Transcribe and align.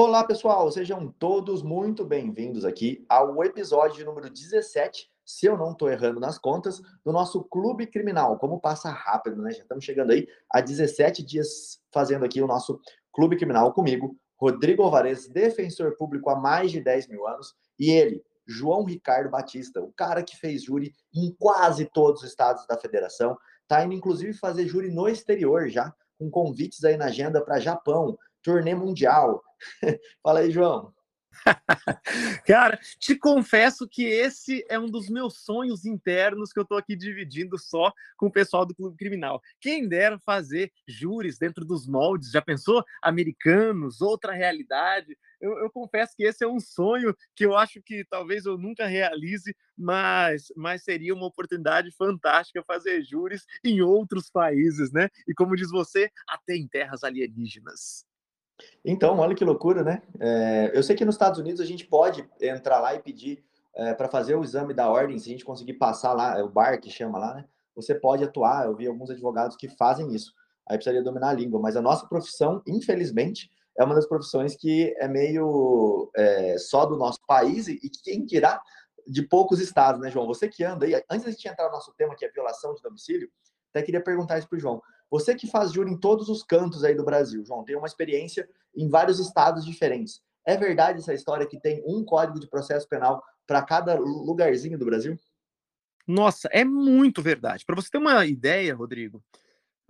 Olá, 0.00 0.22
pessoal, 0.22 0.70
sejam 0.70 1.12
todos 1.18 1.60
muito 1.60 2.04
bem-vindos 2.04 2.64
aqui 2.64 3.04
ao 3.08 3.42
episódio 3.42 4.06
número 4.06 4.30
17, 4.30 5.10
se 5.26 5.46
eu 5.46 5.56
não 5.56 5.72
estou 5.72 5.90
errando 5.90 6.20
nas 6.20 6.38
contas, 6.38 6.80
do 7.04 7.10
nosso 7.10 7.42
Clube 7.42 7.84
Criminal. 7.84 8.38
Como 8.38 8.60
passa 8.60 8.90
rápido, 8.90 9.42
né? 9.42 9.50
Já 9.50 9.62
estamos 9.62 9.84
chegando 9.84 10.12
aí 10.12 10.28
a 10.52 10.60
17 10.60 11.24
dias 11.24 11.82
fazendo 11.92 12.24
aqui 12.24 12.40
o 12.40 12.46
nosso 12.46 12.80
Clube 13.12 13.36
Criminal 13.36 13.72
comigo, 13.72 14.16
Rodrigo 14.36 14.84
Alvarez, 14.84 15.26
defensor 15.26 15.96
público 15.96 16.30
há 16.30 16.36
mais 16.36 16.70
de 16.70 16.80
10 16.80 17.08
mil 17.08 17.26
anos, 17.26 17.56
e 17.76 17.90
ele, 17.90 18.22
João 18.46 18.84
Ricardo 18.84 19.28
Batista, 19.28 19.82
o 19.82 19.92
cara 19.94 20.22
que 20.22 20.36
fez 20.36 20.62
júri 20.62 20.94
em 21.12 21.34
quase 21.36 21.86
todos 21.86 22.22
os 22.22 22.28
estados 22.28 22.64
da 22.68 22.78
federação, 22.78 23.36
tá 23.66 23.84
indo 23.84 23.94
inclusive 23.94 24.32
fazer 24.32 24.64
júri 24.68 24.92
no 24.92 25.08
exterior 25.08 25.68
já, 25.68 25.92
com 26.16 26.30
convites 26.30 26.84
aí 26.84 26.96
na 26.96 27.06
agenda 27.06 27.44
para 27.44 27.58
Japão, 27.58 28.16
turnê 28.42 28.74
mundial. 28.74 29.42
Fala 30.22 30.40
aí, 30.40 30.50
João. 30.50 30.92
Cara, 32.46 32.78
te 32.98 33.14
confesso 33.16 33.88
que 33.88 34.04
esse 34.04 34.64
é 34.68 34.78
um 34.78 34.90
dos 34.90 35.08
meus 35.08 35.44
sonhos 35.44 35.84
internos 35.84 36.52
que 36.52 36.60
eu 36.60 36.64
tô 36.64 36.76
aqui 36.76 36.96
dividindo 36.96 37.58
só 37.58 37.92
com 38.16 38.26
o 38.26 38.32
pessoal 38.32 38.64
do 38.66 38.74
Clube 38.74 38.96
Criminal. 38.96 39.40
Quem 39.60 39.88
dera 39.88 40.18
fazer 40.18 40.72
júris 40.86 41.38
dentro 41.38 41.64
dos 41.64 41.86
moldes, 41.86 42.30
já 42.30 42.42
pensou? 42.42 42.84
Americanos, 43.02 44.00
outra 44.00 44.32
realidade. 44.32 45.16
Eu, 45.40 45.56
eu, 45.58 45.70
confesso 45.70 46.14
que 46.16 46.24
esse 46.24 46.44
é 46.44 46.48
um 46.48 46.58
sonho 46.58 47.14
que 47.36 47.46
eu 47.46 47.56
acho 47.56 47.80
que 47.80 48.04
talvez 48.10 48.44
eu 48.44 48.58
nunca 48.58 48.86
realize, 48.86 49.54
mas, 49.76 50.52
mas 50.56 50.82
seria 50.82 51.14
uma 51.14 51.26
oportunidade 51.26 51.92
fantástica 51.92 52.64
fazer 52.64 53.02
júris 53.04 53.44
em 53.64 53.80
outros 53.80 54.28
países, 54.30 54.90
né? 54.92 55.08
E 55.28 55.34
como 55.34 55.54
diz 55.54 55.70
você, 55.70 56.10
até 56.26 56.56
em 56.56 56.66
terras 56.66 57.04
alienígenas. 57.04 58.07
Então, 58.84 59.18
olha 59.18 59.34
que 59.34 59.44
loucura, 59.44 59.82
né? 59.82 60.02
É, 60.20 60.72
eu 60.74 60.82
sei 60.82 60.96
que 60.96 61.04
nos 61.04 61.14
Estados 61.14 61.38
Unidos 61.38 61.60
a 61.60 61.64
gente 61.64 61.86
pode 61.86 62.28
entrar 62.40 62.80
lá 62.80 62.94
e 62.94 63.00
pedir 63.00 63.44
é, 63.74 63.94
para 63.94 64.08
fazer 64.08 64.34
o 64.34 64.42
exame 64.42 64.74
da 64.74 64.90
ordem, 64.90 65.18
se 65.18 65.28
a 65.28 65.32
gente 65.32 65.44
conseguir 65.44 65.74
passar 65.74 66.12
lá, 66.12 66.38
é 66.38 66.42
o 66.42 66.48
bar 66.48 66.80
que 66.80 66.90
chama 66.90 67.18
lá, 67.18 67.34
né? 67.34 67.44
Você 67.76 67.94
pode 67.94 68.24
atuar. 68.24 68.66
Eu 68.66 68.74
vi 68.74 68.86
alguns 68.86 69.10
advogados 69.10 69.56
que 69.56 69.68
fazem 69.68 70.12
isso. 70.14 70.32
Aí 70.68 70.76
precisaria 70.76 71.02
dominar 71.02 71.30
a 71.30 71.32
língua, 71.32 71.60
mas 71.60 71.76
a 71.76 71.82
nossa 71.82 72.06
profissão, 72.06 72.60
infelizmente, 72.66 73.48
é 73.78 73.84
uma 73.84 73.94
das 73.94 74.06
profissões 74.06 74.56
que 74.56 74.94
é 74.98 75.06
meio 75.06 76.10
é, 76.16 76.58
só 76.58 76.84
do 76.84 76.96
nosso 76.96 77.20
país 77.26 77.68
e, 77.68 77.78
quem 78.02 78.26
dirá 78.26 78.60
de 79.06 79.22
poucos 79.22 79.60
estados, 79.60 80.00
né, 80.00 80.10
João? 80.10 80.26
Você 80.26 80.48
que 80.48 80.64
anda 80.64 80.84
aí, 80.84 81.00
antes 81.08 81.38
de 81.38 81.48
entrar 81.48 81.66
no 81.66 81.72
nosso 81.72 81.94
tema, 81.96 82.14
que 82.16 82.24
é 82.24 82.30
violação 82.30 82.74
de 82.74 82.82
domicílio, 82.82 83.30
até 83.70 83.82
queria 83.82 84.02
perguntar 84.02 84.38
isso 84.38 84.48
para 84.48 84.56
o 84.56 84.60
João. 84.60 84.82
Você 85.10 85.34
que 85.34 85.46
faz 85.46 85.72
júri 85.72 85.90
em 85.90 85.96
todos 85.96 86.28
os 86.28 86.42
cantos 86.42 86.84
aí 86.84 86.94
do 86.94 87.04
Brasil, 87.04 87.44
João, 87.44 87.64
tem 87.64 87.76
uma 87.76 87.86
experiência 87.86 88.48
em 88.76 88.88
vários 88.88 89.18
estados 89.18 89.64
diferentes. 89.64 90.20
É 90.44 90.56
verdade 90.56 90.98
essa 90.98 91.14
história 91.14 91.46
que 91.46 91.60
tem 91.60 91.82
um 91.86 92.04
código 92.04 92.40
de 92.40 92.46
processo 92.46 92.88
penal 92.88 93.22
para 93.46 93.62
cada 93.62 93.98
lugarzinho 93.98 94.78
do 94.78 94.84
Brasil? 94.84 95.18
Nossa, 96.06 96.48
é 96.52 96.64
muito 96.64 97.22
verdade. 97.22 97.64
Para 97.64 97.76
você 97.76 97.90
ter 97.90 97.98
uma 97.98 98.24
ideia, 98.24 98.74
Rodrigo, 98.74 99.22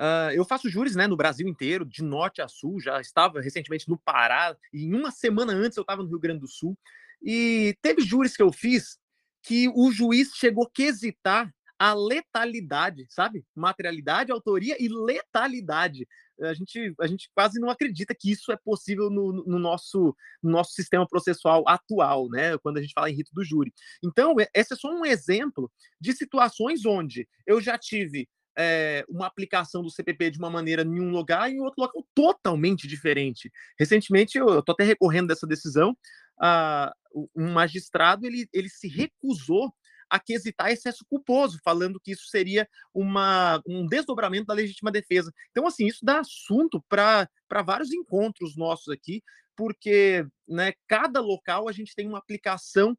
uh, 0.00 0.32
eu 0.32 0.44
faço 0.44 0.68
júris 0.68 0.96
né, 0.96 1.06
no 1.06 1.16
Brasil 1.16 1.46
inteiro, 1.46 1.84
de 1.84 2.02
norte 2.02 2.42
a 2.42 2.48
sul. 2.48 2.80
Já 2.80 3.00
estava 3.00 3.40
recentemente 3.40 3.88
no 3.88 3.98
Pará, 3.98 4.56
e 4.72 4.84
em 4.84 4.94
uma 4.94 5.10
semana 5.10 5.52
antes 5.52 5.76
eu 5.76 5.82
estava 5.82 6.02
no 6.02 6.08
Rio 6.08 6.18
Grande 6.18 6.40
do 6.40 6.48
Sul. 6.48 6.76
E 7.22 7.76
teve 7.82 8.02
júris 8.02 8.36
que 8.36 8.42
eu 8.42 8.52
fiz 8.52 8.98
que 9.42 9.68
o 9.68 9.90
juiz 9.92 10.30
chegou 10.34 10.64
a 10.64 10.70
quesitar 10.72 11.52
a 11.78 11.94
letalidade, 11.94 13.06
sabe? 13.08 13.44
Materialidade, 13.54 14.32
autoria 14.32 14.76
e 14.82 14.88
letalidade. 14.88 16.06
A 16.40 16.54
gente, 16.54 16.94
a 17.00 17.06
gente 17.06 17.30
quase 17.34 17.60
não 17.60 17.70
acredita 17.70 18.14
que 18.14 18.30
isso 18.30 18.50
é 18.50 18.56
possível 18.56 19.10
no, 19.10 19.44
no, 19.44 19.58
nosso, 19.58 20.14
no 20.42 20.50
nosso 20.50 20.72
sistema 20.72 21.06
processual 21.06 21.64
atual, 21.66 22.28
né? 22.28 22.58
Quando 22.58 22.78
a 22.78 22.82
gente 22.82 22.92
fala 22.92 23.10
em 23.10 23.14
rito 23.14 23.30
do 23.32 23.44
júri. 23.44 23.72
Então, 24.02 24.34
esse 24.54 24.72
é 24.72 24.76
só 24.76 24.90
um 24.90 25.04
exemplo 25.04 25.70
de 26.00 26.12
situações 26.12 26.84
onde 26.84 27.28
eu 27.46 27.60
já 27.60 27.78
tive 27.78 28.28
é, 28.56 29.04
uma 29.08 29.26
aplicação 29.26 29.82
do 29.82 29.90
CPP 29.90 30.32
de 30.32 30.38
uma 30.38 30.50
maneira 30.50 30.82
em 30.82 31.00
um 31.00 31.10
lugar 31.10 31.48
e 31.48 31.54
em 31.54 31.60
outro 31.60 31.80
local 31.80 32.04
totalmente 32.12 32.88
diferente. 32.88 33.52
Recentemente, 33.78 34.36
eu 34.36 34.58
estou 34.58 34.72
até 34.72 34.82
recorrendo 34.82 35.28
dessa 35.28 35.46
decisão, 35.46 35.96
uh, 36.42 37.28
um 37.36 37.52
magistrado 37.52 38.26
ele, 38.26 38.48
ele 38.52 38.68
se 38.68 38.88
recusou 38.88 39.72
a 40.10 40.18
quesitar 40.18 40.70
excesso 40.70 41.04
culposo, 41.08 41.58
falando 41.62 42.00
que 42.00 42.12
isso 42.12 42.26
seria 42.28 42.68
uma, 42.92 43.60
um 43.66 43.86
desdobramento 43.86 44.46
da 44.46 44.54
legítima 44.54 44.90
defesa. 44.90 45.32
Então, 45.50 45.66
assim, 45.66 45.86
isso 45.86 46.04
dá 46.04 46.20
assunto 46.20 46.82
para 46.88 47.28
vários 47.64 47.92
encontros 47.92 48.56
nossos 48.56 48.88
aqui, 48.88 49.22
porque 49.56 50.26
né, 50.46 50.72
cada 50.86 51.20
local 51.20 51.68
a 51.68 51.72
gente 51.72 51.94
tem 51.94 52.06
uma 52.06 52.18
aplicação 52.18 52.96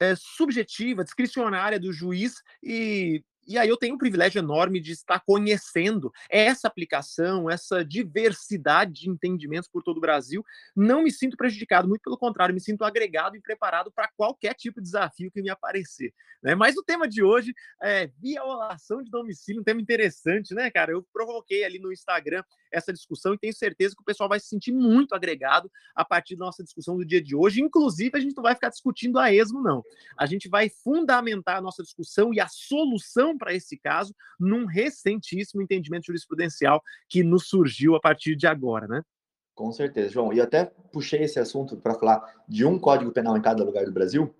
é, 0.00 0.14
subjetiva, 0.16 1.04
discricionária 1.04 1.78
do 1.78 1.92
juiz, 1.92 2.34
e 2.62 3.22
e 3.46 3.58
aí 3.58 3.68
eu 3.68 3.76
tenho 3.76 3.94
um 3.94 3.98
privilégio 3.98 4.38
enorme 4.38 4.80
de 4.80 4.92
estar 4.92 5.20
conhecendo 5.20 6.12
essa 6.28 6.68
aplicação, 6.68 7.50
essa 7.50 7.84
diversidade 7.84 8.92
de 8.92 9.10
entendimentos 9.10 9.68
por 9.68 9.82
todo 9.82 9.98
o 9.98 10.00
Brasil. 10.00 10.44
Não 10.74 11.02
me 11.02 11.10
sinto 11.10 11.36
prejudicado, 11.36 11.88
muito 11.88 12.02
pelo 12.02 12.16
contrário, 12.16 12.54
me 12.54 12.60
sinto 12.60 12.84
agregado 12.84 13.36
e 13.36 13.40
preparado 13.40 13.90
para 13.90 14.08
qualquer 14.16 14.54
tipo 14.54 14.80
de 14.80 14.84
desafio 14.84 15.30
que 15.30 15.42
me 15.42 15.50
aparecer. 15.50 16.12
Né? 16.42 16.54
Mas 16.54 16.76
o 16.76 16.82
tema 16.82 17.08
de 17.08 17.22
hoje 17.22 17.54
é 17.82 18.08
violação 18.18 19.02
de 19.02 19.10
domicílio, 19.10 19.60
um 19.60 19.64
tema 19.64 19.80
interessante, 19.80 20.54
né, 20.54 20.70
cara? 20.70 20.92
Eu 20.92 21.06
provoquei 21.12 21.64
ali 21.64 21.78
no 21.78 21.92
Instagram 21.92 22.42
essa 22.70 22.92
discussão 22.92 23.34
e 23.34 23.38
tenho 23.38 23.54
certeza 23.54 23.94
que 23.94 24.02
o 24.02 24.04
pessoal 24.04 24.28
vai 24.28 24.40
se 24.40 24.46
sentir 24.46 24.72
muito 24.72 25.14
agregado 25.14 25.70
a 25.94 26.04
partir 26.04 26.36
da 26.36 26.46
nossa 26.46 26.64
discussão 26.64 26.96
do 26.96 27.04
dia 27.04 27.22
de 27.22 27.36
hoje. 27.36 27.60
Inclusive, 27.60 28.16
a 28.16 28.20
gente 28.20 28.34
não 28.34 28.42
vai 28.42 28.54
ficar 28.54 28.70
discutindo 28.70 29.18
a 29.18 29.32
esmo, 29.32 29.62
não. 29.62 29.82
A 30.18 30.26
gente 30.26 30.48
vai 30.48 30.68
fundamentar 30.68 31.58
a 31.58 31.60
nossa 31.60 31.82
discussão 31.82 32.32
e 32.32 32.40
a 32.40 32.48
solução 32.48 33.31
para 33.36 33.54
esse 33.54 33.76
caso 33.78 34.14
num 34.38 34.66
recentíssimo 34.66 35.62
entendimento 35.62 36.06
jurisprudencial 36.06 36.82
que 37.08 37.22
nos 37.22 37.48
surgiu 37.48 37.94
a 37.94 38.00
partir 38.00 38.36
de 38.36 38.46
agora, 38.46 38.86
né? 38.86 39.02
Com 39.54 39.70
certeza, 39.70 40.10
João. 40.10 40.32
E 40.32 40.40
até 40.40 40.64
puxei 40.92 41.22
esse 41.22 41.38
assunto 41.38 41.76
para 41.76 41.94
falar 41.94 42.22
de 42.48 42.64
um 42.64 42.78
código 42.78 43.12
penal 43.12 43.36
em 43.36 43.42
cada 43.42 43.62
lugar 43.62 43.84
do 43.84 43.92
Brasil, 43.92 44.34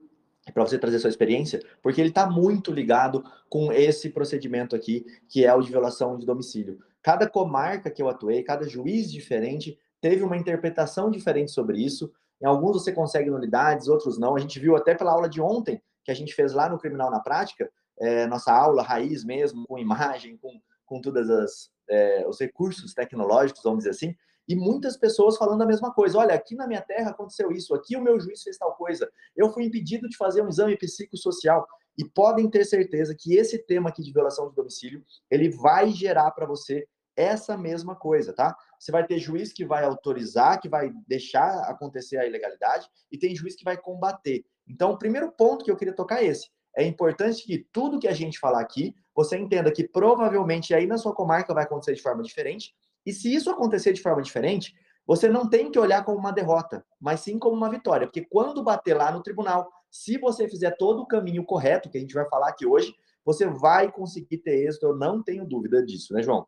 para 0.53 0.65
você 0.65 0.79
trazer 0.79 0.99
sua 0.99 1.11
experiência, 1.11 1.61
porque 1.81 2.01
ele 2.01 2.09
está 2.09 2.29
muito 2.29 2.73
ligado 2.73 3.23
com 3.49 3.73
esse 3.73 4.11
procedimento 4.11 4.75
aqui, 4.75 5.07
que 5.29 5.45
é 5.45 5.55
o 5.55 5.61
de 5.61 5.71
violação 5.71 6.19
de 6.19 6.27
domicílio. 6.27 6.81
Cada 7.01 7.29
comarca 7.29 7.91
que 7.91 8.03
eu 8.03 8.09
atuei, 8.09 8.43
cada 8.43 8.69
juiz 8.69 9.13
diferente, 9.13 9.79
teve 10.01 10.23
uma 10.23 10.37
interpretação 10.37 11.11
diferente 11.11 11.53
sobre 11.53 11.79
isso. 11.79 12.13
Em 12.41 12.47
alguns 12.47 12.83
você 12.83 12.93
consegue 12.93 13.31
nulidades, 13.31 13.87
outros 13.87 14.19
não. 14.19 14.35
A 14.35 14.41
gente 14.41 14.59
viu 14.59 14.75
até 14.75 14.95
pela 14.95 15.13
aula 15.13 15.29
de 15.29 15.41
ontem, 15.41 15.81
que 16.05 16.11
a 16.11 16.15
gente 16.15 16.35
fez 16.35 16.53
lá 16.53 16.69
no 16.69 16.79
Criminal 16.79 17.11
na 17.11 17.21
Prática, 17.21 17.71
é, 18.01 18.27
nossa 18.27 18.53
aula 18.53 18.83
raiz 18.83 19.25
mesmo, 19.25 19.67
com 19.67 19.79
imagem, 19.79 20.37
com, 20.37 20.61
com 20.85 21.01
todos 21.01 21.71
é, 21.89 22.27
os 22.27 22.41
recursos 22.41 22.95
tecnológicos, 22.95 23.63
vamos 23.63 23.81
dizer 23.81 23.91
assim, 23.91 24.15
e 24.49 24.57
muitas 24.57 24.97
pessoas 24.97 25.37
falando 25.37 25.63
a 25.63 25.67
mesma 25.67 25.93
coisa. 25.93 26.19
Olha, 26.19 26.35
aqui 26.35 26.55
na 26.55 26.67
minha 26.67 26.83
terra 26.83 27.11
aconteceu 27.11 27.53
isso, 27.53 27.75
aqui 27.75 27.97
o 27.97 28.03
meu 28.03 28.19
juiz 28.21 28.43
fez 28.43 28.59
tal 28.59 28.75
coisa, 28.75 29.11
eu 29.37 29.53
fui 29.53 29.65
impedido 29.65 30.09
de 30.09 30.17
fazer 30.17 30.43
um 30.43 30.49
exame 30.49 30.77
psicossocial. 30.77 31.67
E 31.97 32.09
podem 32.09 32.49
ter 32.49 32.65
certeza 32.65 33.15
que 33.15 33.35
esse 33.35 33.59
tema 33.59 33.91
aqui 33.91 34.03
de 34.03 34.13
violação 34.13 34.49
de 34.49 34.55
domicílio, 34.55 35.05
ele 35.31 35.51
vai 35.51 35.91
gerar 35.91 36.31
para 36.31 36.47
você 36.47 36.89
essa 37.15 37.55
mesma 37.59 37.95
coisa, 37.95 38.33
tá? 38.33 38.57
Você 38.79 38.91
vai 38.91 39.07
ter 39.07 39.19
juiz 39.19 39.53
que 39.53 39.63
vai 39.63 39.85
autorizar, 39.85 40.59
que 40.59 40.71
vai 40.71 40.91
deixar 41.07 41.69
acontecer 41.69 42.17
a 42.17 42.27
ilegalidade, 42.27 42.89
e 43.11 43.19
tem 43.19 43.37
juiz 43.37 43.55
que 43.55 43.63
vai 43.63 43.77
combater. 43.77 44.43
Então, 44.67 44.93
o 44.93 44.99
primeiro 44.99 45.31
ponto 45.33 45.63
que 45.63 45.71
eu 45.71 45.77
queria 45.77 45.95
tocar 45.95 46.23
é 46.23 46.29
esse 46.29 46.49
é 46.77 46.85
importante 46.85 47.45
que 47.45 47.59
tudo 47.73 47.99
que 47.99 48.09
a 48.09 48.15
gente 48.15 48.39
falar 48.39 48.61
aqui, 48.61 48.95
você 49.15 49.37
entenda 49.37 49.71
que 49.71 49.87
provavelmente 49.87 50.75
aí 50.75 50.87
na 50.87 50.99
sua 50.99 51.15
comarca 51.15 51.53
vai 51.53 51.65
acontecer 51.65 51.95
de 51.95 52.03
forma 52.03 52.23
diferente. 52.23 52.75
E 53.05 53.13
se 53.13 53.35
isso 53.35 53.51
acontecer 53.51 53.93
de 53.93 54.01
forma 54.01 54.23
diferente, 54.23 54.75
você 55.07 55.29
não 55.29 55.49
tem 55.49 55.71
que 55.71 55.79
olhar 55.79 56.05
como 56.05 56.19
uma 56.19 56.33
derrota, 56.33 56.85
mas 57.01 57.21
sim 57.21 57.39
como 57.39 57.57
uma 57.57 57.69
vitória. 57.69 58.07
Porque 58.07 58.25
quando 58.25 58.63
bater 58.63 58.97
lá 58.97 59.11
no 59.11 59.23
tribunal, 59.23 59.69
se 59.91 60.17
você 60.19 60.49
fizer 60.49 60.71
todo 60.77 61.03
o 61.03 61.07
caminho 61.07 61.45
correto, 61.45 61.91
que 61.91 61.99
a 61.99 62.01
gente 62.01 62.15
vai 62.15 62.27
falar 62.29 62.49
aqui 62.49 62.65
hoje, 62.65 62.95
você 63.25 63.47
vai 63.47 63.91
conseguir 63.91 64.39
ter 64.39 64.67
êxito, 64.67 64.87
eu 64.87 64.97
não 64.97 65.23
tenho 65.23 65.45
dúvida 65.45 65.85
disso, 65.85 66.15
né, 66.15 66.23
João? 66.23 66.47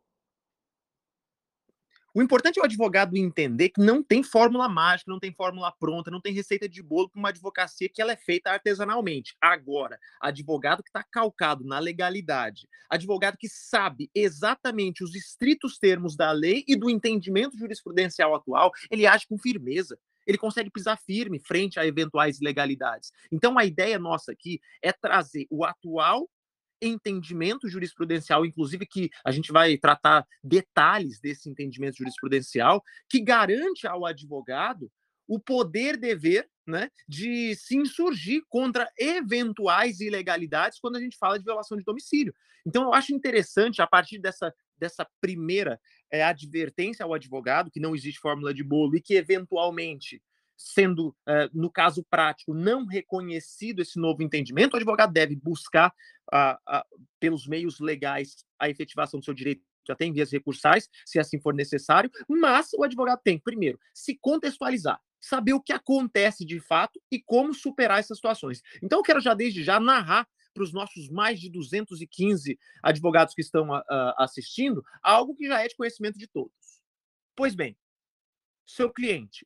O 2.17 2.23
importante 2.23 2.57
é 2.57 2.61
o 2.61 2.65
advogado 2.65 3.17
entender 3.17 3.71
que 3.71 3.81
não 3.81 4.01
tem 4.01 4.23
fórmula 4.23 4.69
mágica, 4.69 5.11
não 5.11 5.19
tem 5.19 5.33
fórmula 5.33 5.69
pronta, 5.77 6.09
não 6.09 6.21
tem 6.21 6.31
receita 6.31 6.69
de 6.69 6.81
bolo 6.81 7.09
para 7.09 7.19
uma 7.19 7.27
advocacia 7.27 7.89
que 7.89 8.01
ela 8.01 8.13
é 8.13 8.15
feita 8.15 8.51
artesanalmente. 8.51 9.35
Agora, 9.41 9.99
advogado 10.21 10.81
que 10.81 10.87
está 10.87 11.03
calcado 11.03 11.65
na 11.65 11.77
legalidade, 11.77 12.69
advogado 12.89 13.35
que 13.37 13.49
sabe 13.49 14.09
exatamente 14.15 15.03
os 15.03 15.13
estritos 15.13 15.77
termos 15.77 16.15
da 16.15 16.31
lei 16.31 16.63
e 16.65 16.77
do 16.77 16.89
entendimento 16.89 17.57
jurisprudencial 17.57 18.33
atual, 18.33 18.71
ele 18.89 19.05
age 19.05 19.27
com 19.27 19.37
firmeza 19.37 19.99
ele 20.25 20.37
consegue 20.39 20.71
pisar 20.71 20.97
firme 20.97 21.39
frente 21.39 21.79
a 21.79 21.85
eventuais 21.85 22.41
ilegalidades. 22.41 23.11
Então, 23.31 23.59
a 23.59 23.65
ideia 23.65 23.99
nossa 23.99 24.31
aqui 24.31 24.59
é 24.81 24.91
trazer 24.91 25.45
o 25.51 25.63
atual 25.63 26.27
entendimento 26.81 27.67
jurisprudencial, 27.67 28.45
inclusive 28.45 28.85
que 28.85 29.09
a 29.23 29.31
gente 29.31 29.51
vai 29.51 29.77
tratar 29.77 30.25
detalhes 30.43 31.19
desse 31.19 31.49
entendimento 31.49 31.97
jurisprudencial, 31.97 32.83
que 33.09 33.19
garante 33.19 33.87
ao 33.87 34.05
advogado 34.05 34.91
o 35.27 35.39
poder-dever 35.39 36.47
né, 36.67 36.89
de 37.07 37.55
se 37.55 37.75
insurgir 37.75 38.41
contra 38.49 38.89
eventuais 38.97 39.99
ilegalidades 39.99 40.79
quando 40.79 40.95
a 40.95 40.99
gente 40.99 41.17
fala 41.17 41.37
de 41.37 41.45
violação 41.45 41.77
de 41.77 41.83
domicílio. 41.83 42.33
Então, 42.65 42.83
eu 42.83 42.93
acho 42.93 43.13
interessante, 43.13 43.81
a 43.81 43.87
partir 43.87 44.19
dessa, 44.19 44.53
dessa 44.77 45.07
primeira 45.21 45.79
é, 46.11 46.23
advertência 46.23 47.03
ao 47.03 47.13
advogado, 47.13 47.69
que 47.69 47.79
não 47.79 47.95
existe 47.95 48.19
fórmula 48.19 48.53
de 48.53 48.63
bolo 48.63 48.95
e 48.95 49.01
que, 49.01 49.13
eventualmente, 49.13 50.21
sendo, 50.57 51.15
é, 51.27 51.49
no 51.53 51.69
caso 51.69 52.03
prático, 52.09 52.53
não 52.53 52.85
reconhecido 52.85 53.81
esse 53.81 53.99
novo 53.99 54.23
entendimento, 54.23 54.73
o 54.73 54.77
advogado 54.77 55.11
deve 55.11 55.35
buscar, 55.35 55.93
a, 56.31 56.59
a, 56.65 56.85
pelos 57.19 57.47
meios 57.47 57.79
legais, 57.79 58.45
a 58.59 58.69
efetivação 58.69 59.19
do 59.19 59.25
seu 59.25 59.33
direito 59.33 59.63
já 59.87 59.95
tem 59.95 60.11
vias 60.11 60.31
recursais, 60.31 60.89
se 61.05 61.19
assim 61.19 61.39
for 61.39 61.53
necessário, 61.53 62.09
mas 62.27 62.73
o 62.73 62.83
advogado 62.83 63.21
tem, 63.23 63.37
primeiro, 63.37 63.79
se 63.93 64.17
contextualizar, 64.19 64.99
saber 65.21 65.53
o 65.53 65.61
que 65.61 65.73
acontece 65.73 66.43
de 66.43 66.59
fato 66.59 66.99
e 67.11 67.21
como 67.21 67.53
superar 67.53 67.99
essas 67.99 68.17
situações. 68.17 68.61
Então, 68.81 68.99
eu 68.99 69.03
quero 69.03 69.19
já 69.19 69.33
desde 69.33 69.63
já 69.63 69.79
narrar 69.79 70.27
para 70.53 70.63
os 70.63 70.73
nossos 70.73 71.09
mais 71.09 71.39
de 71.39 71.49
215 71.49 72.57
advogados 72.81 73.33
que 73.33 73.41
estão 73.41 73.69
uh, 73.69 73.83
assistindo 74.17 74.83
algo 75.03 75.35
que 75.35 75.47
já 75.47 75.63
é 75.63 75.67
de 75.67 75.75
conhecimento 75.75 76.17
de 76.17 76.27
todos. 76.27 76.81
Pois 77.35 77.53
bem, 77.53 77.77
seu 78.65 78.89
cliente 78.89 79.45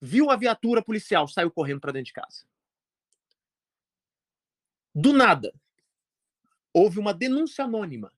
viu 0.00 0.30
a 0.30 0.36
viatura 0.36 0.82
policial, 0.82 1.28
saiu 1.28 1.50
correndo 1.50 1.80
para 1.80 1.92
dentro 1.92 2.06
de 2.06 2.12
casa. 2.12 2.44
Do 4.94 5.12
nada, 5.12 5.52
houve 6.72 6.98
uma 6.98 7.14
denúncia 7.14 7.64
anônima 7.64 8.12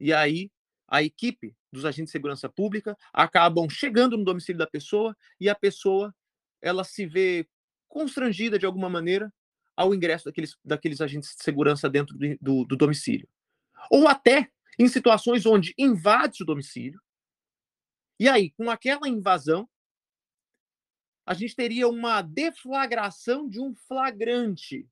e 0.00 0.12
aí 0.12 0.50
a 0.88 1.02
equipe 1.02 1.56
dos 1.72 1.84
agentes 1.84 2.10
de 2.10 2.12
segurança 2.12 2.48
pública 2.48 2.96
acabam 3.12 3.68
chegando 3.68 4.16
no 4.16 4.24
domicílio 4.24 4.58
da 4.58 4.66
pessoa 4.66 5.16
e 5.40 5.48
a 5.48 5.54
pessoa 5.54 6.14
ela 6.60 6.84
se 6.84 7.06
vê 7.06 7.48
constrangida 7.88 8.58
de 8.58 8.66
alguma 8.66 8.88
maneira 8.88 9.32
ao 9.76 9.94
ingresso 9.94 10.26
daqueles, 10.26 10.56
daqueles 10.64 11.00
agentes 11.00 11.36
de 11.36 11.42
segurança 11.42 11.88
dentro 11.88 12.16
do, 12.16 12.36
do, 12.40 12.64
do 12.64 12.76
domicílio. 12.76 13.28
Ou 13.90 14.08
até 14.08 14.50
em 14.78 14.88
situações 14.88 15.46
onde 15.46 15.74
invade 15.78 16.42
o 16.42 16.46
domicílio, 16.46 17.00
e 18.18 18.28
aí, 18.28 18.50
com 18.50 18.70
aquela 18.70 19.08
invasão, 19.08 19.68
a 21.26 21.34
gente 21.34 21.56
teria 21.56 21.88
uma 21.88 22.22
deflagração 22.22 23.48
de 23.48 23.60
um 23.60 23.74
flagrante 23.74 24.88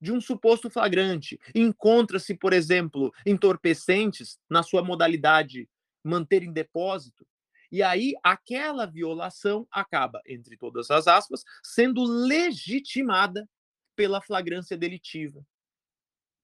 de 0.00 0.12
um 0.12 0.20
suposto 0.20 0.70
flagrante. 0.70 1.38
Encontra-se, 1.54 2.34
por 2.34 2.52
exemplo, 2.52 3.12
entorpecentes 3.26 4.38
na 4.48 4.62
sua 4.62 4.82
modalidade 4.82 5.68
manter 6.04 6.42
em 6.42 6.52
depósito, 6.52 7.26
e 7.70 7.82
aí 7.82 8.14
aquela 8.22 8.86
violação 8.86 9.66
acaba, 9.70 10.22
entre 10.26 10.56
todas 10.56 10.90
as 10.90 11.06
aspas, 11.06 11.44
sendo 11.62 12.02
legitimada 12.02 13.48
pela 13.94 14.22
flagrância 14.22 14.76
delitiva. 14.76 15.44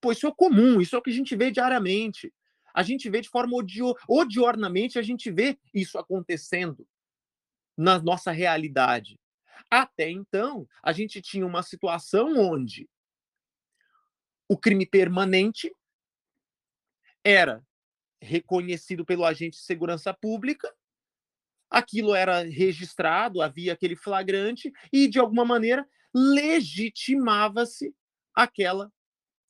Pois 0.00 0.18
isso 0.18 0.26
é 0.26 0.32
comum, 0.36 0.80
isso 0.82 0.94
é 0.94 0.98
o 0.98 1.02
que 1.02 1.10
a 1.10 1.14
gente 1.14 1.34
vê 1.34 1.50
diariamente. 1.50 2.32
A 2.74 2.82
gente 2.82 3.08
vê 3.08 3.22
de 3.22 3.28
forma 3.30 3.56
odio, 3.56 3.94
odiornamente, 4.06 4.98
a 4.98 5.02
gente 5.02 5.30
vê 5.30 5.56
isso 5.72 5.96
acontecendo 5.96 6.86
na 7.76 7.98
nossa 7.98 8.30
realidade. 8.30 9.18
Até 9.74 10.08
então, 10.08 10.68
a 10.80 10.92
gente 10.92 11.20
tinha 11.20 11.44
uma 11.44 11.60
situação 11.60 12.36
onde 12.36 12.88
o 14.48 14.56
crime 14.56 14.86
permanente 14.86 15.74
era 17.24 17.60
reconhecido 18.22 19.04
pelo 19.04 19.24
agente 19.24 19.58
de 19.58 19.64
segurança 19.64 20.14
pública, 20.14 20.72
aquilo 21.68 22.14
era 22.14 22.44
registrado, 22.44 23.42
havia 23.42 23.72
aquele 23.72 23.96
flagrante, 23.96 24.72
e 24.92 25.08
de 25.08 25.18
alguma 25.18 25.44
maneira 25.44 25.84
legitimava-se 26.14 27.92
aquela, 28.32 28.92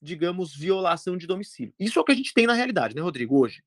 digamos, 0.00 0.56
violação 0.56 1.18
de 1.18 1.26
domicílio. 1.26 1.74
Isso 1.78 1.98
é 1.98 2.02
o 2.02 2.04
que 2.04 2.12
a 2.12 2.16
gente 2.16 2.32
tem 2.32 2.46
na 2.46 2.54
realidade, 2.54 2.96
né, 2.96 3.02
Rodrigo, 3.02 3.38
hoje? 3.38 3.62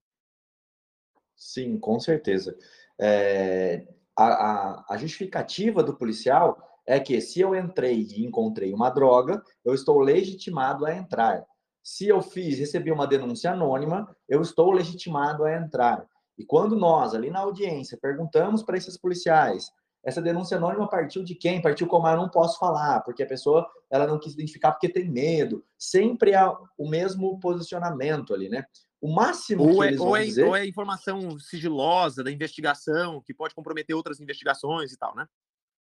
Sim, 1.36 1.78
com 1.78 2.00
certeza. 2.00 2.58
É, 3.00 3.86
a, 4.18 4.26
a, 4.26 4.86
a 4.90 4.98
justificativa 4.98 5.84
do 5.84 5.96
policial 5.96 6.58
é 6.86 7.00
que 7.00 7.20
se 7.22 7.40
eu 7.42 7.54
entrei 7.54 8.08
e 8.10 8.26
encontrei 8.26 8.74
uma 8.74 8.90
droga, 8.90 9.44
eu 9.64 9.74
estou 9.74 10.00
legitimado 10.00 10.86
a 10.86 10.96
entrar. 10.96 11.46
Se 11.84 12.08
eu 12.08 12.22
fiz, 12.22 12.58
recebi 12.58 12.92
uma 12.92 13.06
denúncia 13.06 13.52
anônima, 13.52 14.14
eu 14.28 14.42
estou 14.42 14.72
legitimado 14.72 15.44
a 15.44 15.54
entrar. 15.54 16.06
E 16.38 16.46
quando 16.46 16.76
nós, 16.76 17.14
ali 17.14 17.30
na 17.30 17.40
audiência, 17.40 17.98
perguntamos 18.02 18.64
para 18.64 18.78
esses 18.78 18.98
policiais, 18.98 19.72
essa 20.04 20.22
denúncia 20.22 20.58
anônima 20.58 20.90
partiu 20.90 21.24
de 21.24 21.36
quem? 21.36 21.62
Partiu 21.62 21.88
como 21.88 22.08
ah, 22.08 22.12
eu 22.12 22.18
não 22.18 22.30
posso 22.30 22.58
falar, 22.58 23.02
porque 23.02 23.24
a 23.24 23.28
pessoa 23.28 23.68
ela 23.90 24.08
não 24.08 24.18
quis 24.18 24.34
identificar 24.34 24.72
porque 24.72 24.88
tem 24.88 25.10
medo. 25.10 25.66
Sempre 25.78 26.34
há 26.34 26.56
o 26.78 26.90
mesmo 26.90 27.40
posicionamento 27.40 28.34
ali, 28.34 28.48
né? 28.48 28.64
O 29.00 29.14
máximo 29.14 29.64
ou 29.64 29.78
que 29.78 29.84
é, 29.84 29.88
eles 29.88 30.00
vão 30.00 30.08
ou 30.08 30.18
é, 30.18 30.24
dizer... 30.24 30.44
Ou 30.46 30.56
é 30.56 30.68
informação 30.68 31.38
sigilosa 31.40 32.24
da 32.24 32.32
investigação, 32.32 33.22
que 33.22 33.34
pode 33.34 33.54
comprometer 33.54 33.96
outras 33.96 34.20
investigações 34.20 34.92
e 34.92 34.98
tal, 34.98 35.16
né? 35.16 35.26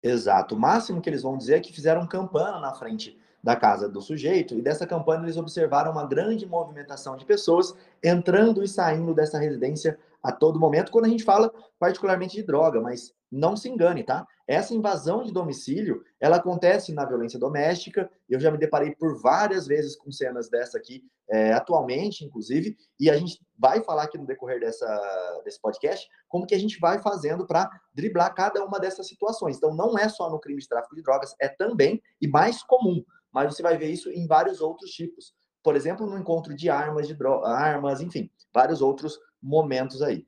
Exato. 0.04 0.56
O 0.56 0.60
máximo 0.60 1.02
que 1.02 1.10
eles 1.10 1.24
vão 1.24 1.38
dizer 1.38 1.56
é 1.56 1.60
que 1.60 1.74
fizeram 1.74 2.06
campana 2.06 2.60
na 2.60 2.74
frente 2.74 3.18
da 3.42 3.56
casa 3.56 3.88
do 3.88 4.02
sujeito 4.02 4.56
e 4.56 4.62
dessa 4.62 4.88
campana 4.88 5.24
eles 5.24 5.38
observaram 5.38 5.92
uma 5.92 6.06
grande 6.06 6.46
movimentação 6.46 7.16
de 7.16 7.26
pessoas 7.26 7.76
entrando 8.04 8.64
e 8.64 8.68
saindo 8.68 9.14
dessa 9.14 9.38
residência 9.38 10.00
a 10.22 10.32
todo 10.32 10.60
momento, 10.60 10.92
quando 10.92 11.06
a 11.06 11.10
gente 11.10 11.24
fala 11.24 11.54
particularmente 11.78 12.36
de 12.36 12.42
droga, 12.42 12.82
mas 12.82 13.14
não 13.32 13.56
se 13.56 13.70
engane, 13.70 14.04
tá? 14.04 14.26
Essa 14.48 14.76
invasão 14.76 15.24
de 15.24 15.34
domicílio, 15.34 16.04
ela 16.20 16.36
acontece 16.36 16.94
na 16.94 17.04
violência 17.04 17.40
doméstica. 17.40 18.10
Eu 18.30 18.40
já 18.40 18.52
me 18.52 18.60
deparei 18.60 18.94
por 18.96 19.20
várias 19.20 19.66
vezes 19.66 19.96
com 19.96 20.12
cenas 20.12 20.50
dessa 20.50 20.78
aqui, 20.78 21.04
é, 21.28 21.52
atualmente, 21.54 22.24
inclusive, 22.24 22.78
e 23.00 23.10
a 23.10 23.18
gente 23.18 23.40
vai 23.58 23.82
falar 23.82 24.04
aqui 24.04 24.18
no 24.18 24.26
decorrer 24.26 24.60
dessa, 24.60 25.42
desse 25.44 25.60
podcast 25.60 26.08
como 26.28 26.46
que 26.46 26.54
a 26.54 26.60
gente 26.60 26.80
vai 26.80 27.00
fazendo 27.00 27.48
para 27.48 27.70
driblar 27.94 28.34
cada 28.36 28.64
uma 28.64 28.80
dessas 28.80 29.08
situações. 29.08 29.58
Então, 29.58 29.74
não 29.74 29.98
é 29.98 30.08
só 30.08 30.30
no 30.30 30.40
crime 30.40 30.62
de 30.62 30.68
tráfico 30.68 30.96
de 30.96 31.02
drogas, 31.02 31.34
é 31.40 31.48
também 31.48 32.02
e 32.22 32.28
mais 32.28 32.62
comum, 32.62 33.04
mas 33.32 33.54
você 33.54 33.64
vai 33.64 33.78
ver 33.78 33.90
isso 33.90 34.12
em 34.12 34.28
vários 34.28 34.62
outros 34.62 34.92
tipos. 34.92 35.34
Por 35.64 35.76
exemplo, 35.76 36.06
no 36.06 36.20
encontro 36.20 36.56
de 36.56 36.70
armas, 36.70 37.08
de 37.08 37.18
armas, 37.44 38.00
enfim, 38.00 38.30
vários 38.54 38.82
outros 38.82 39.18
momentos 39.42 40.04
aí. 40.04 40.28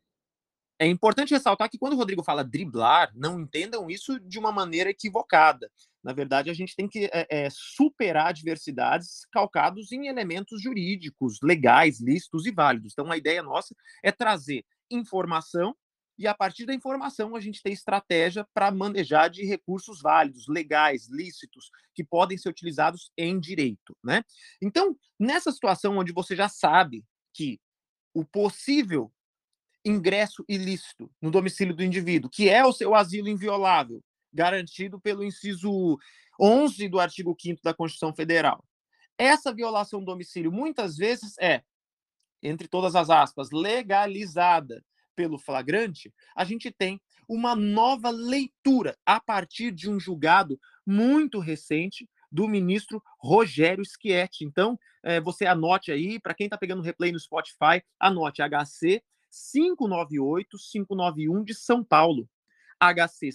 É 0.79 0.85
importante 0.85 1.33
ressaltar 1.33 1.69
que 1.69 1.77
quando 1.77 1.93
o 1.93 1.97
Rodrigo 1.97 2.23
fala 2.23 2.43
driblar, 2.43 3.11
não 3.15 3.39
entendam 3.39 3.89
isso 3.89 4.19
de 4.19 4.37
uma 4.37 4.51
maneira 4.51 4.89
equivocada. 4.91 5.71
Na 6.03 6.13
verdade, 6.13 6.49
a 6.49 6.53
gente 6.53 6.75
tem 6.75 6.87
que 6.87 7.09
é, 7.11 7.49
superar 7.49 8.27
adversidades 8.27 9.25
calcados 9.31 9.91
em 9.91 10.07
elementos 10.07 10.61
jurídicos, 10.61 11.39
legais, 11.41 11.99
lícitos 11.99 12.45
e 12.45 12.51
válidos. 12.51 12.93
Então, 12.93 13.11
a 13.11 13.17
ideia 13.17 13.41
nossa 13.41 13.75
é 14.03 14.11
trazer 14.11 14.63
informação 14.89 15.75
e, 16.17 16.25
a 16.27 16.33
partir 16.33 16.65
da 16.65 16.73
informação, 16.73 17.35
a 17.35 17.39
gente 17.39 17.61
ter 17.61 17.71
estratégia 17.71 18.47
para 18.53 18.71
manejar 18.71 19.29
de 19.29 19.45
recursos 19.45 20.01
válidos, 20.01 20.47
legais, 20.47 21.07
lícitos, 21.09 21.69
que 21.93 22.03
podem 22.03 22.37
ser 22.37 22.49
utilizados 22.49 23.11
em 23.17 23.39
direito. 23.39 23.95
Né? 24.03 24.23
Então, 24.61 24.97
nessa 25.19 25.51
situação 25.51 25.97
onde 25.97 26.11
você 26.11 26.35
já 26.35 26.49
sabe 26.49 27.03
que 27.33 27.59
o 28.13 28.25
possível 28.25 29.11
ingresso 29.87 30.43
ilícito 30.47 31.09
no 31.21 31.31
domicílio 31.31 31.75
do 31.75 31.83
indivíduo, 31.83 32.29
que 32.29 32.49
é 32.49 32.65
o 32.65 32.73
seu 32.73 32.93
asilo 32.93 33.29
inviolável, 33.29 34.03
garantido 34.33 34.99
pelo 34.99 35.23
inciso 35.23 35.97
11 36.39 36.87
do 36.89 36.99
artigo 36.99 37.35
5 37.39 37.61
da 37.63 37.73
Constituição 37.73 38.13
Federal. 38.13 38.63
Essa 39.17 39.53
violação 39.53 39.99
do 39.99 40.05
domicílio 40.05 40.51
muitas 40.51 40.95
vezes 40.95 41.35
é, 41.39 41.63
entre 42.41 42.67
todas 42.67 42.95
as 42.95 43.09
aspas, 43.09 43.49
legalizada 43.51 44.83
pelo 45.15 45.39
flagrante, 45.39 46.13
a 46.35 46.43
gente 46.43 46.71
tem 46.71 47.01
uma 47.27 47.55
nova 47.55 48.09
leitura 48.09 48.95
a 49.05 49.19
partir 49.19 49.71
de 49.71 49.89
um 49.89 49.99
julgado 49.99 50.59
muito 50.85 51.39
recente 51.39 52.07
do 52.31 52.47
ministro 52.47 53.01
Rogério 53.19 53.83
Schietti. 53.83 54.45
Então, 54.45 54.77
é, 55.03 55.19
você 55.19 55.45
anote 55.45 55.91
aí, 55.91 56.19
para 56.19 56.33
quem 56.33 56.45
está 56.45 56.57
pegando 56.57 56.83
replay 56.83 57.11
no 57.11 57.19
Spotify, 57.19 57.81
anote 57.99 58.41
HC 58.41 59.01
598-591 59.31 61.43
de 61.43 61.53
São 61.53 61.83
Paulo. 61.83 62.27
HC 62.79 63.29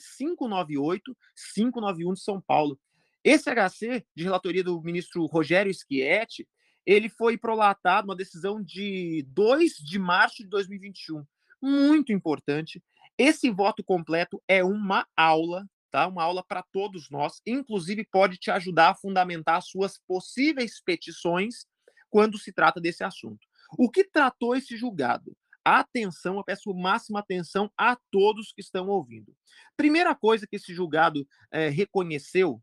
598-591 1.55 2.15
de 2.15 2.21
São 2.21 2.41
Paulo. 2.41 2.79
Esse 3.25 3.51
HC, 3.51 4.05
de 4.15 4.25
relatoria 4.25 4.65
do 4.65 4.81
ministro 4.83 5.25
Rogério 5.27 5.73
Schietti, 5.73 6.49
ele 6.85 7.09
foi 7.09 7.39
prolatado, 7.39 8.07
uma 8.07 8.17
decisão 8.17 8.63
de 8.63 9.25
2 9.29 9.75
de 9.75 9.99
março 9.99 10.43
de 10.43 10.49
2021. 10.49 11.25
Muito 11.61 12.13
importante. 12.13 12.83
Esse 13.17 13.51
voto 13.51 13.85
completo 13.85 14.43
é 14.49 14.65
uma 14.65 15.07
aula, 15.17 15.69
tá? 15.91 16.09
Uma 16.09 16.25
aula 16.25 16.43
para 16.43 16.63
todos 16.63 17.09
nós. 17.11 17.41
Inclusive, 17.47 18.05
pode 18.05 18.37
te 18.37 18.51
ajudar 18.51 18.91
a 18.91 18.95
fundamentar 18.95 19.63
suas 19.63 19.99
possíveis 19.99 20.81
petições 20.81 21.67
quando 22.11 22.39
se 22.39 22.53
trata 22.53 22.81
desse 22.81 23.05
assunto. 23.05 23.47
O 23.79 23.89
que 23.89 24.03
tratou 24.03 24.57
esse 24.57 24.77
julgado? 24.77 25.37
Atenção, 25.65 26.37
eu 26.37 26.45
peço 26.45 26.73
máxima 26.75 27.21
atenção 27.21 27.71
a 27.77 27.97
todos 28.11 28.53
que 28.53 28.61
estão 28.61 28.89
ouvindo. 28.89 29.35
Primeira 29.77 30.15
coisa 30.15 30.47
que 30.47 30.57
esse 30.57 30.75
julgado 30.75 31.27
é, 31.51 31.69
reconheceu 31.69 32.63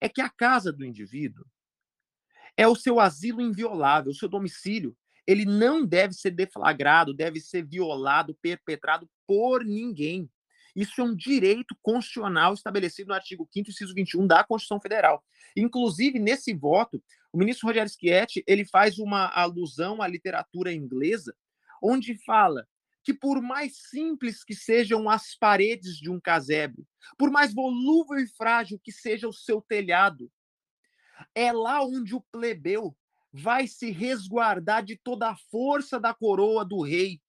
é 0.00 0.08
que 0.08 0.20
a 0.20 0.30
casa 0.30 0.72
do 0.72 0.84
indivíduo 0.84 1.44
é 2.56 2.66
o 2.66 2.74
seu 2.74 2.98
asilo 3.00 3.40
inviolável, 3.40 4.10
o 4.10 4.14
seu 4.14 4.28
domicílio. 4.28 4.96
Ele 5.26 5.44
não 5.44 5.84
deve 5.84 6.14
ser 6.14 6.30
deflagrado, 6.30 7.14
deve 7.14 7.40
ser 7.40 7.64
violado, 7.64 8.36
perpetrado 8.42 9.08
por 9.26 9.64
ninguém. 9.64 10.28
Isso 10.74 11.00
é 11.00 11.04
um 11.04 11.14
direito 11.14 11.76
constitucional 11.82 12.54
estabelecido 12.54 13.08
no 13.08 13.14
artigo 13.14 13.48
5 13.52 13.70
inciso 13.70 13.94
21 13.94 14.26
da 14.26 14.44
Constituição 14.44 14.80
Federal. 14.80 15.24
Inclusive, 15.56 16.18
nesse 16.18 16.54
voto, 16.54 17.02
o 17.32 17.38
ministro 17.38 17.66
Rogério 17.66 17.90
Schietti, 17.90 18.42
ele 18.46 18.64
faz 18.64 18.98
uma 18.98 19.26
alusão 19.28 20.00
à 20.00 20.08
literatura 20.08 20.72
inglesa, 20.72 21.34
onde 21.82 22.14
fala 22.24 22.66
que 23.02 23.14
por 23.14 23.40
mais 23.40 23.76
simples 23.88 24.44
que 24.44 24.54
sejam 24.54 25.08
as 25.08 25.34
paredes 25.34 25.96
de 25.96 26.10
um 26.10 26.20
casebre, 26.20 26.86
por 27.16 27.30
mais 27.30 27.54
volúvel 27.54 28.18
e 28.18 28.28
frágil 28.28 28.78
que 28.82 28.92
seja 28.92 29.26
o 29.26 29.32
seu 29.32 29.60
telhado, 29.60 30.30
é 31.34 31.52
lá 31.52 31.82
onde 31.82 32.14
o 32.14 32.24
plebeu 32.32 32.96
vai 33.32 33.66
se 33.66 33.90
resguardar 33.90 34.84
de 34.84 34.96
toda 34.96 35.30
a 35.30 35.36
força 35.50 35.98
da 36.00 36.12
coroa 36.12 36.64
do 36.64 36.82
rei. 36.82 37.20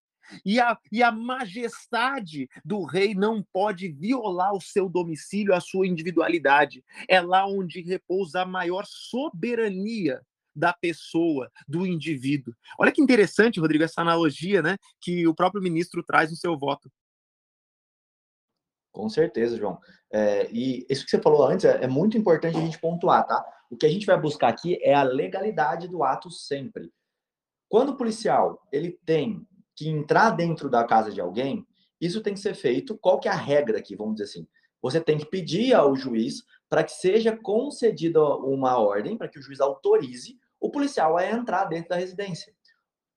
E 0.46 0.60
a, 0.60 0.78
e 0.92 1.04
a 1.04 1.12
majestade 1.12 2.48
do 2.64 2.84
rei 2.84 3.14
não 3.14 3.44
pode 3.52 3.90
violar 3.92 4.54
o 4.54 4.62
seu 4.62 4.88
domicílio, 4.88 5.54
a 5.54 5.60
sua 5.60 5.88
individualidade. 5.88 6.84
É 7.08 7.20
lá 7.20 7.46
onde 7.46 7.82
repousa 7.82 8.42
a 8.44 8.46
maior 8.46 8.86
soberania 8.86 10.22
da 10.56 10.74
pessoa, 10.74 11.50
do 11.68 11.86
indivíduo. 11.86 12.54
Olha 12.80 12.92
que 12.92 13.02
interessante, 13.02 13.60
Rodrigo, 13.60 13.84
essa 13.84 14.02
analogia 14.02 14.62
né, 14.62 14.78
que 15.00 15.28
o 15.28 15.36
próprio 15.36 15.62
ministro 15.62 16.04
traz 16.04 16.30
no 16.30 16.36
seu 16.36 16.58
voto. 16.58 16.92
Com 18.92 19.08
certeza, 19.08 19.58
João. 19.58 19.80
É, 20.12 20.50
e 20.52 20.86
isso 20.90 21.06
que 21.06 21.12
você 21.12 21.22
falou 21.22 21.46
antes 21.46 21.66
é, 21.66 21.84
é, 21.84 21.88
muito 21.88 22.18
importante 22.18 22.58
a 22.58 22.62
gente 22.62 22.80
pontuar, 22.80 23.26
tá? 23.26 23.44
O 23.70 23.78
que 23.78 23.86
a 23.86 23.90
gente 23.90 24.06
vai 24.06 24.20
buscar 24.20 24.50
aqui 24.50 24.78
é 24.84 24.94
a 24.94 25.04
legalidade 25.04 25.88
do 25.88 26.04
ato 26.04 26.30
sempre. 26.30 26.92
Quando 27.70 27.90
o 27.90 27.98
policial 27.98 28.62
ele 28.72 29.00
tem 29.06 29.48
que 29.76 29.88
entrar 29.88 30.32
dentro 30.32 30.70
da 30.70 30.84
casa 30.84 31.10
de 31.10 31.22
alguém, 31.22 31.66
isso 32.02 32.22
tem 32.22 32.34
que 32.34 32.42
ser 32.42 32.54
feito. 32.54 32.98
Qual 32.98 33.20
que 33.20 33.30
é 33.30 33.32
a 33.32 33.36
regra 33.36 33.78
aqui? 33.78 33.96
Vamos 33.96 34.16
dizer 34.16 34.26
assim. 34.26 34.48
Você 34.82 35.00
tem 35.00 35.18
que 35.18 35.26
pedir 35.26 35.74
ao 35.74 35.96
juiz 35.96 36.44
para 36.68 36.84
que 36.84 36.92
seja 36.92 37.38
concedida 37.38 38.22
uma 38.22 38.78
ordem, 38.78 39.18
para 39.18 39.30
que 39.30 39.40
o 39.40 39.42
juiz 39.42 39.62
autorize 39.62 40.38
o 40.72 40.74
policial 40.74 41.18
a 41.18 41.30
entrar 41.30 41.66
dentro 41.66 41.90
da 41.90 41.98
residência. 41.98 42.54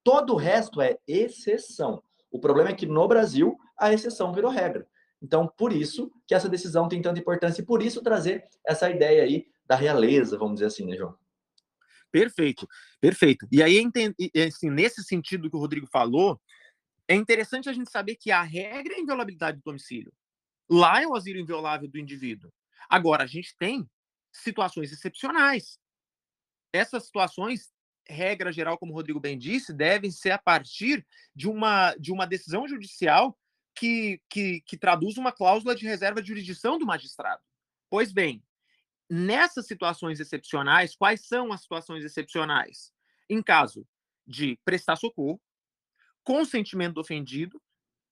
Todo 0.03 0.35
o 0.35 0.37
resto 0.37 0.83
é 0.83 0.99
exceção. 1.07 2.03
O 2.31 2.41
problema 2.41 2.71
é 2.71 2.75
que 2.75 2.85
no 2.85 3.07
Brasil 3.07 3.57
a 3.79 3.93
exceção 3.93 4.33
virou 4.33 4.51
regra. 4.51 4.87
Então, 5.23 5.47
por 5.57 5.73
isso 5.73 6.11
que 6.27 6.35
essa 6.35 6.49
decisão 6.49 6.89
tem 6.89 7.01
tanta 7.01 7.21
importância 7.21 7.63
e 7.63 7.65
por 7.65 7.81
isso 7.81 8.03
trazer 8.03 8.45
essa 8.67 8.91
ideia 8.91 9.23
aí 9.23 9.47
da 9.65 9.77
realeza, 9.77 10.37
vamos 10.37 10.55
dizer 10.55 10.67
assim, 10.67 10.85
né, 10.85 10.97
João? 10.97 11.17
Perfeito, 12.11 12.69
perfeito. 13.01 13.47
E 13.51 13.63
aí, 13.63 13.83
assim, 14.47 14.69
nesse 14.69 15.03
sentido 15.03 15.49
que 15.49 15.57
o 15.57 15.61
Rodrigo 15.61 15.87
falou, 15.87 16.39
é 17.09 17.15
interessante 17.15 17.69
a 17.69 17.73
gente 17.73 17.91
saber 17.91 18.17
que 18.17 18.31
a 18.31 18.43
regra 18.43 18.95
é 18.95 18.97
a 18.97 19.01
inviolabilidade 19.01 19.59
do 19.59 19.65
domicílio. 19.65 20.13
Lá 20.69 21.01
é 21.01 21.07
o 21.07 21.15
asilo 21.15 21.39
inviolável 21.39 21.89
do 21.89 21.99
indivíduo. 21.99 22.53
Agora, 22.89 23.25
a 23.25 23.27
gente 23.27 23.57
tem 23.57 23.89
situações 24.33 24.93
excepcionais. 24.93 25.79
Essas 26.75 27.05
situações, 27.05 27.73
regra 28.05 28.53
geral, 28.53 28.77
como 28.77 28.91
o 28.91 28.97
Rodrigo 28.97 29.21
bem 29.21 29.39
disse, 29.39 29.73
devem 29.73 30.11
ser 30.11 30.33
a 30.33 30.39
partir 30.39 31.07
de 31.33 31.49
uma, 31.49 31.95
de 31.95 32.11
uma 32.11 32.27
decisão 32.27 32.67
judicial 32.67 33.39
que, 33.77 34.21
que, 34.29 34.61
que 34.63 34.77
traduz 34.77 35.17
uma 35.17 35.31
cláusula 35.31 35.73
de 35.77 35.87
reserva 35.87 36.21
de 36.21 36.27
jurisdição 36.27 36.77
do 36.77 36.85
magistrado. 36.85 37.41
Pois 37.89 38.11
bem, 38.11 38.43
nessas 39.09 39.69
situações 39.69 40.19
excepcionais, 40.19 40.97
quais 40.97 41.29
são 41.29 41.53
as 41.53 41.61
situações 41.61 42.05
excepcionais? 42.05 42.93
Em 43.31 43.41
caso 43.41 43.87
de 44.27 44.59
prestar 44.65 44.97
socorro, 44.97 45.41
consentimento 46.25 46.95
do 46.95 47.01
ofendido 47.03 47.63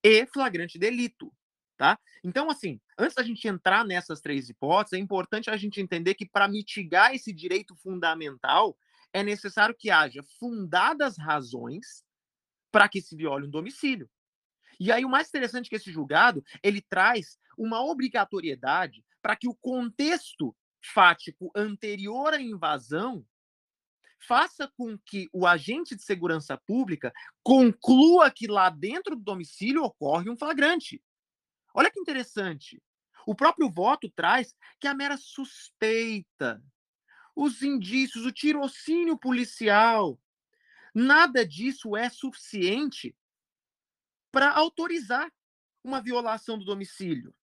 e 0.05 0.25
flagrante 0.27 0.79
delito, 0.79 1.35
tá? 1.83 1.99
Então, 2.23 2.49
assim, 2.49 2.81
antes 2.97 3.17
da 3.17 3.25
gente 3.25 3.49
entrar 3.49 3.85
nessas 3.85 4.21
três 4.21 4.49
hipóteses, 4.49 4.93
é 4.93 5.03
importante 5.03 5.51
a 5.51 5.57
gente 5.57 5.81
entender 5.81 6.15
que 6.15 6.25
para 6.25 6.47
mitigar 6.47 7.13
esse 7.13 7.33
direito 7.33 7.75
fundamental, 7.75 8.79
é 9.13 9.21
necessário 9.21 9.75
que 9.77 9.91
haja 9.91 10.23
fundadas 10.39 11.19
razões 11.19 12.05
para 12.71 12.89
que 12.89 13.03
se 13.03 13.17
viole 13.17 13.49
um 13.49 13.51
domicílio. 13.51 14.09
E 14.79 14.93
aí 14.93 15.05
o 15.05 15.09
mais 15.09 15.29
interessante 15.29 15.67
é 15.67 15.71
que 15.71 15.75
esse 15.75 15.91
julgado, 15.91 16.45
ele 16.63 16.81
traz 16.81 17.37
uma 17.59 17.83
obrigatoriedade 17.83 19.05
para 19.21 19.35
que 19.35 19.49
o 19.49 19.55
contexto 19.57 20.55
fático 20.81 21.51
anterior 21.53 22.33
à 22.33 22.41
invasão 22.41 23.27
faça 24.21 24.71
com 24.77 24.97
que 25.05 25.29
o 25.33 25.49
agente 25.49 25.97
de 25.97 26.03
segurança 26.05 26.57
pública 26.57 27.13
conclua 27.43 28.31
que 28.31 28.47
lá 28.47 28.71
dentro 28.71 29.17
do 29.17 29.23
domicílio 29.23 29.83
ocorre 29.83 30.31
um 30.31 30.37
flagrante. 30.37 31.03
Olha 31.75 31.91
que 31.91 32.01
interessante. 32.01 32.83
O 33.27 33.35
próprio 33.35 33.71
voto 33.71 34.11
traz 34.11 34.55
que 34.81 34.87
a 34.87 34.95
mera 34.95 35.17
suspeita, 35.17 36.63
os 37.35 37.63
indícios, 37.63 38.27
o 38.27 38.33
tirocínio 38.33 39.17
policial, 39.17 40.19
nada 40.95 41.47
disso 41.47 41.97
é 41.97 42.11
suficiente 42.11 43.17
para 44.31 44.51
autorizar 44.51 45.33
uma 45.85 46.01
violação 46.01 46.59
do 46.59 46.65
domicílio. 46.65 47.35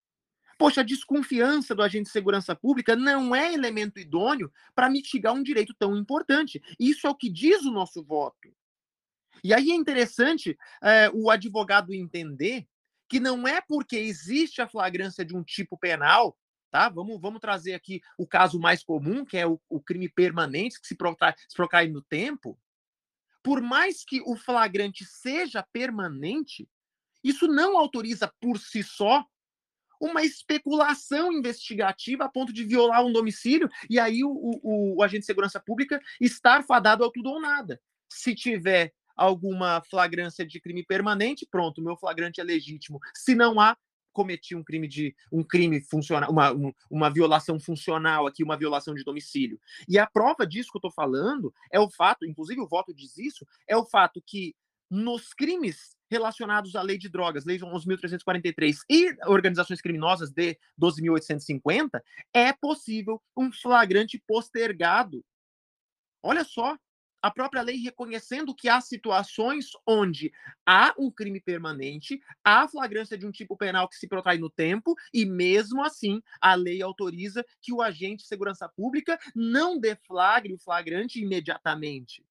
Poxa, 0.58 0.82
a 0.82 0.84
desconfiança 0.84 1.74
do 1.74 1.82
agente 1.82 2.06
de 2.06 2.12
segurança 2.12 2.54
pública 2.54 2.94
não 2.96 3.34
é 3.34 3.54
elemento 3.54 4.00
idôneo 4.00 4.52
para 4.76 4.90
mitigar 4.90 5.34
um 5.34 5.42
direito 5.42 5.74
tão 5.74 5.96
importante. 5.96 6.62
Isso 6.78 7.08
é 7.08 7.10
o 7.10 7.16
que 7.16 7.30
diz 7.30 7.62
o 7.64 7.72
nosso 7.72 8.04
voto. 8.04 8.54
E 9.42 9.54
aí 9.54 9.72
é 9.72 9.76
interessante 9.76 10.58
é, 10.84 11.10
o 11.14 11.30
advogado 11.30 11.94
entender 11.94 12.68
que 13.10 13.20
não 13.20 13.48
é 13.48 13.60
porque 13.60 13.98
existe 13.98 14.62
a 14.62 14.68
flagrância 14.68 15.26
de 15.26 15.36
um 15.36 15.44
tipo 15.44 15.78
penal, 15.78 16.38
tá? 16.70 16.88
Vamos, 16.90 17.20
vamos 17.20 17.40
trazer 17.40 17.74
aqui 17.74 18.02
o 18.18 18.28
caso 18.28 18.60
mais 18.60 18.84
comum, 18.84 19.26
que 19.26 19.38
é 19.38 19.48
o, 19.48 19.60
o 19.68 19.82
crime 19.82 20.08
permanente, 20.08 20.80
que 20.80 20.88
se, 20.88 20.96
protrai, 20.96 21.34
se 21.48 21.88
no 21.88 22.04
tempo. 22.04 22.58
Por 23.44 23.62
mais 23.62 24.04
que 24.06 24.22
o 24.22 24.36
flagrante 24.36 25.04
seja 25.06 25.66
permanente, 25.74 26.70
isso 27.24 27.48
não 27.48 27.78
autoriza 27.78 28.32
por 28.40 28.60
si 28.60 28.84
só 28.84 29.26
uma 30.00 30.24
especulação 30.24 31.32
investigativa 31.34 32.26
a 32.26 32.30
ponto 32.30 32.54
de 32.54 32.64
violar 32.64 33.04
um 33.04 33.12
domicílio 33.12 33.70
e 33.90 34.00
aí 34.00 34.24
o, 34.24 34.30
o, 34.32 34.98
o, 34.98 35.04
agente 35.04 35.22
de 35.22 35.26
segurança 35.26 35.60
pública 35.60 36.00
estar 36.22 36.64
fadado 36.64 37.04
ao 37.04 37.12
tudo 37.12 37.30
ou 37.30 37.42
nada. 37.42 37.82
Se 38.08 38.34
tiver 38.34 38.94
alguma 39.20 39.82
flagrância 39.82 40.46
de 40.46 40.60
crime 40.60 40.84
permanente, 40.84 41.48
pronto, 41.50 41.82
meu 41.82 41.98
flagrante 41.98 42.40
é 42.40 42.44
legítimo. 42.44 43.00
Se 43.14 43.36
não 43.36 43.60
há, 43.60 43.78
cometi 44.14 44.56
um 44.56 44.64
crime 44.64 44.88
de 44.88 45.16
um 45.32 45.44
crime 45.44 45.82
funcional, 45.82 46.32
uma, 46.32 46.52
uma 46.90 47.10
violação 47.10 47.60
funcional 47.60 48.26
aqui, 48.26 48.44
uma 48.44 48.58
violação 48.58 48.94
de 48.96 49.04
domicílio. 49.04 49.60
E 49.88 50.00
a 50.00 50.08
prova 50.08 50.48
disso 50.48 50.72
que 50.72 50.78
eu 50.78 50.80
estou 50.80 50.92
falando 50.92 51.54
é 51.72 51.80
o 51.80 51.90
fato, 51.90 52.26
inclusive 52.26 52.62
o 52.62 52.68
voto 52.68 52.94
diz 52.94 53.18
isso, 53.18 53.46
é 53.68 53.76
o 53.76 53.86
fato 53.86 54.22
que 54.26 54.56
nos 54.90 55.34
crimes 55.34 55.96
relacionados 56.10 56.76
à 56.76 56.82
lei 56.82 56.98
de 56.98 57.08
drogas, 57.08 57.46
lei 57.46 57.60
11.343 57.60 58.78
e 58.90 59.16
organizações 59.28 59.82
criminosas 59.82 60.32
de 60.32 60.58
12.850, 60.82 62.02
é 62.34 62.52
possível 62.54 63.22
um 63.38 63.52
flagrante 63.52 64.22
postergado. 64.28 65.24
Olha 66.24 66.44
só, 66.44 66.76
a 67.22 67.32
própria 67.32 67.62
lei 67.62 67.78
reconhecendo 67.78 68.56
que 68.56 68.70
há 68.70 68.80
situações 68.82 69.72
onde 69.86 70.32
há 70.66 70.94
um 70.98 71.12
crime 71.12 71.40
permanente, 71.40 72.22
há 72.44 72.68
flagrância 72.68 73.18
de 73.18 73.26
um 73.26 73.32
tipo 73.32 73.58
penal 73.58 73.88
que 73.88 73.96
se 73.96 74.08
protrai 74.08 74.38
no 74.38 74.50
tempo, 74.50 74.96
e 75.14 75.26
mesmo 75.26 75.84
assim 75.84 76.22
a 76.40 76.56
lei 76.56 76.82
autoriza 76.82 77.46
que 77.62 77.74
o 77.74 77.82
agente 77.82 78.24
de 78.24 78.28
segurança 78.28 78.68
pública 78.70 79.20
não 79.36 79.80
deflagre 79.80 80.54
o 80.54 80.60
flagrante 80.60 81.22
imediatamente. 81.22 82.24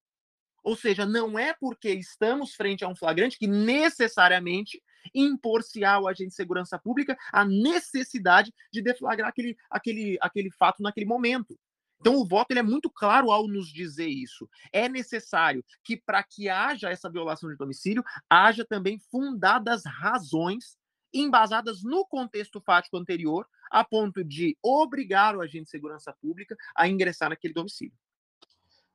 Ou 0.63 0.75
seja, 0.75 1.05
não 1.05 1.39
é 1.39 1.53
porque 1.53 1.89
estamos 1.89 2.53
frente 2.53 2.83
a 2.83 2.87
um 2.87 2.95
flagrante 2.95 3.37
que 3.37 3.47
necessariamente 3.47 4.81
impor-se 5.13 5.83
ao 5.85 6.07
agente 6.07 6.29
de 6.29 6.35
segurança 6.35 6.77
pública 6.77 7.17
a 7.31 7.45
necessidade 7.45 8.53
de 8.71 8.81
deflagrar 8.81 9.29
aquele, 9.29 9.57
aquele, 9.69 10.17
aquele 10.21 10.51
fato 10.51 10.83
naquele 10.83 11.05
momento. 11.05 11.57
Então, 11.99 12.15
o 12.15 12.25
voto 12.25 12.51
ele 12.51 12.61
é 12.61 12.63
muito 12.63 12.89
claro 12.89 13.29
ao 13.29 13.47
nos 13.47 13.67
dizer 13.67 14.07
isso. 14.07 14.49
É 14.71 14.87
necessário 14.87 15.63
que, 15.83 15.97
para 15.97 16.23
que 16.23 16.47
haja 16.47 16.89
essa 16.89 17.09
violação 17.09 17.49
de 17.49 17.57
domicílio, 17.57 18.03
haja 18.29 18.63
também 18.63 18.97
fundadas 19.11 19.83
razões 19.85 20.77
embasadas 21.13 21.83
no 21.83 22.05
contexto 22.05 22.61
fático 22.61 22.95
anterior, 22.95 23.45
a 23.69 23.83
ponto 23.83 24.23
de 24.23 24.57
obrigar 24.63 25.35
o 25.35 25.41
agente 25.41 25.65
de 25.65 25.69
segurança 25.71 26.13
pública 26.21 26.55
a 26.75 26.87
ingressar 26.87 27.29
naquele 27.29 27.53
domicílio. 27.53 27.93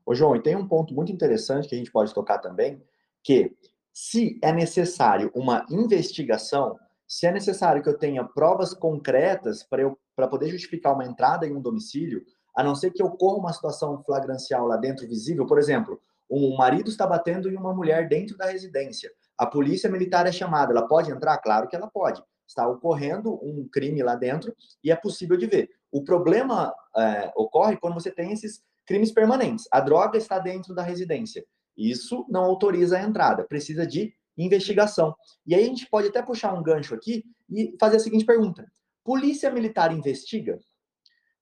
Ô, 0.06 0.14
João, 0.14 0.34
e 0.36 0.42
tem 0.42 0.56
um 0.56 0.66
ponto 0.66 0.94
muito 0.94 1.12
interessante 1.12 1.68
que 1.68 1.74
a 1.74 1.78
gente 1.78 1.90
pode 1.90 2.14
tocar 2.14 2.38
também, 2.38 2.82
que 3.22 3.56
Se 3.96 4.40
é 4.42 4.52
necessário 4.52 5.30
uma 5.34 5.64
investigação, 5.70 6.78
se 7.06 7.26
é 7.26 7.32
necessário 7.32 7.80
que 7.80 7.88
eu 7.88 7.96
tenha 7.96 8.24
provas 8.24 8.74
concretas 8.74 9.62
para 9.62 9.82
eu 9.82 9.98
para 10.16 10.28
poder 10.28 10.48
justificar 10.48 10.94
uma 10.94 11.04
entrada 11.04 11.46
em 11.46 11.54
um 11.54 11.60
domicílio, 11.60 12.24
a 12.56 12.62
não 12.62 12.74
ser 12.74 12.90
que 12.90 13.02
ocorra 13.02 13.38
uma 13.38 13.52
situação 13.52 14.02
flagrancial 14.04 14.66
lá 14.66 14.76
dentro 14.76 15.06
visível, 15.06 15.46
por 15.46 15.58
exemplo, 15.58 16.00
um 16.30 16.56
marido 16.56 16.88
está 16.88 17.06
batendo 17.06 17.50
em 17.50 17.56
uma 17.56 17.74
mulher 17.74 18.08
dentro 18.08 18.36
da 18.36 18.46
residência. 18.46 19.10
A 19.36 19.46
polícia 19.46 19.90
militar 19.90 20.26
é 20.26 20.32
chamada, 20.32 20.72
ela 20.72 20.86
pode 20.86 21.10
entrar? 21.10 21.38
Claro 21.38 21.68
que 21.68 21.76
ela 21.76 21.88
pode. 21.88 22.22
Está 22.46 22.66
ocorrendo 22.68 23.34
um 23.42 23.68
crime 23.72 24.02
lá 24.02 24.14
dentro 24.14 24.54
e 24.82 24.90
é 24.90 24.96
possível 24.96 25.36
de 25.36 25.46
ver. 25.46 25.70
O 25.90 26.04
problema 26.04 26.74
é, 26.96 27.32
ocorre 27.36 27.76
quando 27.76 27.94
você 27.94 28.10
tem 28.10 28.32
esses 28.32 28.62
crimes 28.86 29.10
permanentes. 29.10 29.66
A 29.72 29.80
droga 29.80 30.18
está 30.18 30.38
dentro 30.38 30.74
da 30.74 30.82
residência. 30.82 31.44
Isso 31.76 32.24
não 32.28 32.44
autoriza 32.44 32.98
a 32.98 33.02
entrada, 33.02 33.44
precisa 33.44 33.86
de 33.86 34.14
investigação. 34.36 35.14
E 35.46 35.54
aí 35.54 35.64
a 35.64 35.66
gente 35.66 35.88
pode 35.88 36.08
até 36.08 36.22
puxar 36.22 36.54
um 36.54 36.62
gancho 36.62 36.94
aqui 36.94 37.24
e 37.50 37.76
fazer 37.80 37.96
a 37.96 38.00
seguinte 38.00 38.24
pergunta: 38.24 38.66
Polícia 39.02 39.50
Militar 39.50 39.92
investiga? 39.92 40.58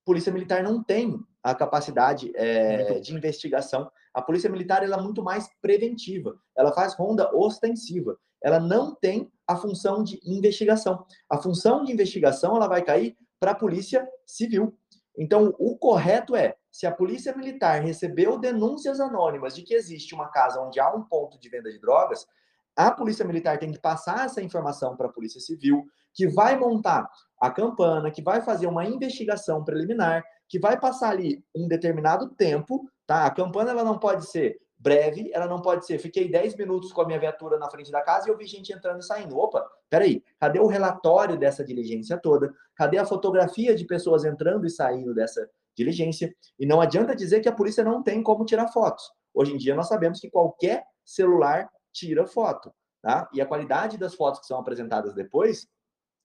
Polícia 0.04 0.32
Militar 0.32 0.62
não 0.62 0.82
tem 0.82 1.18
a 1.42 1.54
capacidade 1.54 2.32
é, 2.34 3.00
de 3.00 3.14
investigação. 3.14 3.90
A 4.14 4.22
Polícia 4.22 4.50
Militar 4.50 4.82
ela 4.82 4.96
é 4.96 5.02
muito 5.02 5.22
mais 5.22 5.48
preventiva. 5.60 6.36
Ela 6.56 6.72
faz 6.72 6.94
ronda 6.94 7.34
ostensiva. 7.34 8.16
Ela 8.42 8.58
não 8.58 8.94
tem 8.94 9.30
a 9.46 9.56
função 9.56 10.02
de 10.02 10.20
investigação. 10.24 11.04
A 11.30 11.38
função 11.38 11.84
de 11.84 11.92
investigação 11.92 12.56
ela 12.56 12.68
vai 12.68 12.82
cair 12.82 13.16
para 13.38 13.52
a 13.52 13.56
Polícia 13.56 14.06
Civil. 14.26 14.76
Então, 15.16 15.54
o 15.58 15.76
correto 15.76 16.34
é, 16.34 16.56
se 16.70 16.86
a 16.86 16.92
Polícia 16.92 17.36
Militar 17.36 17.82
recebeu 17.82 18.38
denúncias 18.38 18.98
anônimas 18.98 19.54
de 19.54 19.62
que 19.62 19.74
existe 19.74 20.14
uma 20.14 20.28
casa 20.28 20.60
onde 20.60 20.80
há 20.80 20.90
um 20.94 21.02
ponto 21.02 21.38
de 21.38 21.48
venda 21.48 21.70
de 21.70 21.78
drogas, 21.78 22.26
a 22.74 22.90
Polícia 22.90 23.24
Militar 23.24 23.58
tem 23.58 23.70
que 23.70 23.78
passar 23.78 24.24
essa 24.24 24.40
informação 24.40 24.96
para 24.96 25.06
a 25.06 25.12
Polícia 25.12 25.40
Civil, 25.40 25.84
que 26.14 26.26
vai 26.26 26.58
montar 26.58 27.08
a 27.42 27.50
campana, 27.50 28.08
que 28.08 28.22
vai 28.22 28.40
fazer 28.40 28.68
uma 28.68 28.84
investigação 28.84 29.64
preliminar, 29.64 30.24
que 30.48 30.60
vai 30.60 30.78
passar 30.78 31.10
ali 31.10 31.44
um 31.52 31.66
determinado 31.66 32.28
tempo, 32.28 32.88
tá? 33.04 33.26
A 33.26 33.30
campana 33.32 33.72
ela 33.72 33.82
não 33.82 33.98
pode 33.98 34.30
ser 34.30 34.60
breve, 34.78 35.28
ela 35.34 35.48
não 35.48 35.60
pode 35.60 35.84
ser, 35.84 35.98
fiquei 35.98 36.30
10 36.30 36.54
minutos 36.54 36.92
com 36.92 37.00
a 37.00 37.04
minha 37.04 37.18
viatura 37.18 37.58
na 37.58 37.68
frente 37.68 37.90
da 37.90 38.00
casa 38.00 38.28
e 38.28 38.30
eu 38.30 38.36
vi 38.36 38.46
gente 38.46 38.72
entrando 38.72 39.00
e 39.00 39.04
saindo. 39.04 39.36
Opa, 39.36 39.68
peraí, 39.90 40.22
cadê 40.38 40.60
o 40.60 40.68
relatório 40.68 41.36
dessa 41.36 41.64
diligência 41.64 42.16
toda? 42.16 42.54
Cadê 42.76 42.98
a 42.98 43.04
fotografia 43.04 43.74
de 43.74 43.84
pessoas 43.86 44.24
entrando 44.24 44.64
e 44.64 44.70
saindo 44.70 45.12
dessa 45.12 45.44
diligência? 45.76 46.32
E 46.56 46.64
não 46.64 46.80
adianta 46.80 47.12
dizer 47.12 47.40
que 47.40 47.48
a 47.48 47.52
polícia 47.52 47.82
não 47.82 48.04
tem 48.04 48.22
como 48.22 48.44
tirar 48.44 48.68
fotos. 48.68 49.10
Hoje 49.34 49.52
em 49.52 49.56
dia 49.56 49.74
nós 49.74 49.88
sabemos 49.88 50.20
que 50.20 50.30
qualquer 50.30 50.84
celular 51.04 51.68
tira 51.92 52.24
foto, 52.24 52.72
tá? 53.02 53.28
E 53.32 53.40
a 53.40 53.46
qualidade 53.46 53.98
das 53.98 54.14
fotos 54.14 54.38
que 54.38 54.46
são 54.46 54.60
apresentadas 54.60 55.12
depois, 55.12 55.66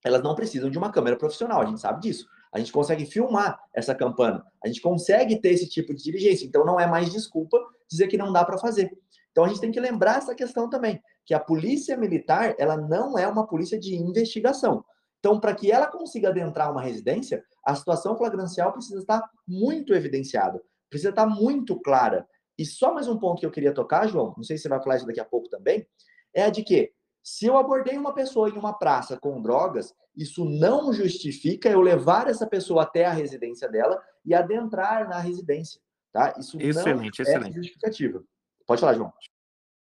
elas 0.08 0.24
não 0.24 0.36
precisam 0.36 0.70
de 0.70 0.78
uma 0.78 0.92
câmera 0.92 1.18
profissional, 1.18 1.62
a 1.62 1.66
gente 1.66 1.80
sabe 1.80 2.02
disso. 2.02 2.28
A 2.52 2.60
gente 2.60 2.72
consegue 2.72 3.06
filmar 3.06 3.60
essa 3.74 3.94
campana, 3.94 4.44
a 4.64 4.68
gente 4.68 4.82
consegue 4.82 5.40
ter 5.40 5.50
esse 5.50 5.68
tipo 5.68 5.94
de 5.94 6.02
diligência, 6.02 6.46
então 6.46 6.66
não 6.66 6.80
é 6.80 6.88
mais 6.88 7.12
desculpa 7.12 7.60
dizer 7.90 8.08
que 8.08 8.18
não 8.18 8.32
dá 8.32 8.44
para 8.44 8.58
fazer. 8.58 8.98
Então 9.32 9.44
a 9.44 9.48
gente 9.50 9.60
tem 9.60 9.72
que 9.72 9.80
lembrar 9.80 10.18
essa 10.18 10.34
questão 10.34 10.70
também, 10.70 11.02
que 11.26 11.34
a 11.34 11.40
polícia 11.40 11.96
militar, 11.98 12.56
ela 12.58 12.78
não 12.78 13.18
é 13.18 13.28
uma 13.28 13.46
polícia 13.46 13.78
de 13.78 13.96
investigação. 13.96 14.84
Então, 15.20 15.40
para 15.40 15.54
que 15.54 15.72
ela 15.72 15.88
consiga 15.88 16.30
adentrar 16.30 16.72
uma 16.72 16.82
residência, 16.82 17.44
a 17.66 17.76
situação 17.76 18.18
flagrancial 18.18 18.72
precisa 18.72 19.00
estar 19.00 19.22
muito 19.48 19.94
evidenciada, 19.94 20.62
precisa 20.90 21.10
estar 21.10 21.26
muito 21.26 21.80
clara. 21.82 22.26
E 22.58 22.66
só 22.66 22.94
mais 22.94 23.08
um 23.08 23.18
ponto 23.18 23.40
que 23.40 23.46
eu 23.46 23.52
queria 23.52 23.74
tocar, 23.74 24.08
João, 24.08 24.34
não 24.38 24.44
sei 24.44 24.58
se 24.58 24.64
você 24.64 24.70
vai 24.70 24.82
falar 24.82 24.98
isso 24.98 25.06
daqui 25.06 25.20
a 25.20 25.26
pouco 25.26 25.50
também, 25.50 25.86
é 26.34 26.44
a 26.44 26.50
de 26.50 26.64
que 26.64 26.92
se 27.24 27.46
eu 27.46 27.58
abordei 27.58 27.98
uma 27.98 28.14
pessoa 28.14 28.50
em 28.50 28.54
uma 28.54 28.74
praça 28.74 29.18
com 29.18 29.42
drogas, 29.42 29.94
isso 30.16 30.46
não 30.46 30.92
justifica 30.94 31.70
eu 31.70 31.82
levar 31.82 32.28
essa 32.28 32.48
pessoa 32.48 32.84
até 32.84 33.06
a 33.06 33.14
residência 33.14 33.70
dela 33.70 34.02
e 34.26 34.34
adentrar 34.34 35.08
na 35.08 35.20
residência, 35.20 35.82
tá? 36.12 36.34
Isso 36.38 36.60
excelente, 36.60 37.24
não 37.24 37.48
é 37.48 37.52
justificativa. 37.52 38.24
Pode 38.66 38.82
falar, 38.82 38.94
João. 38.96 39.14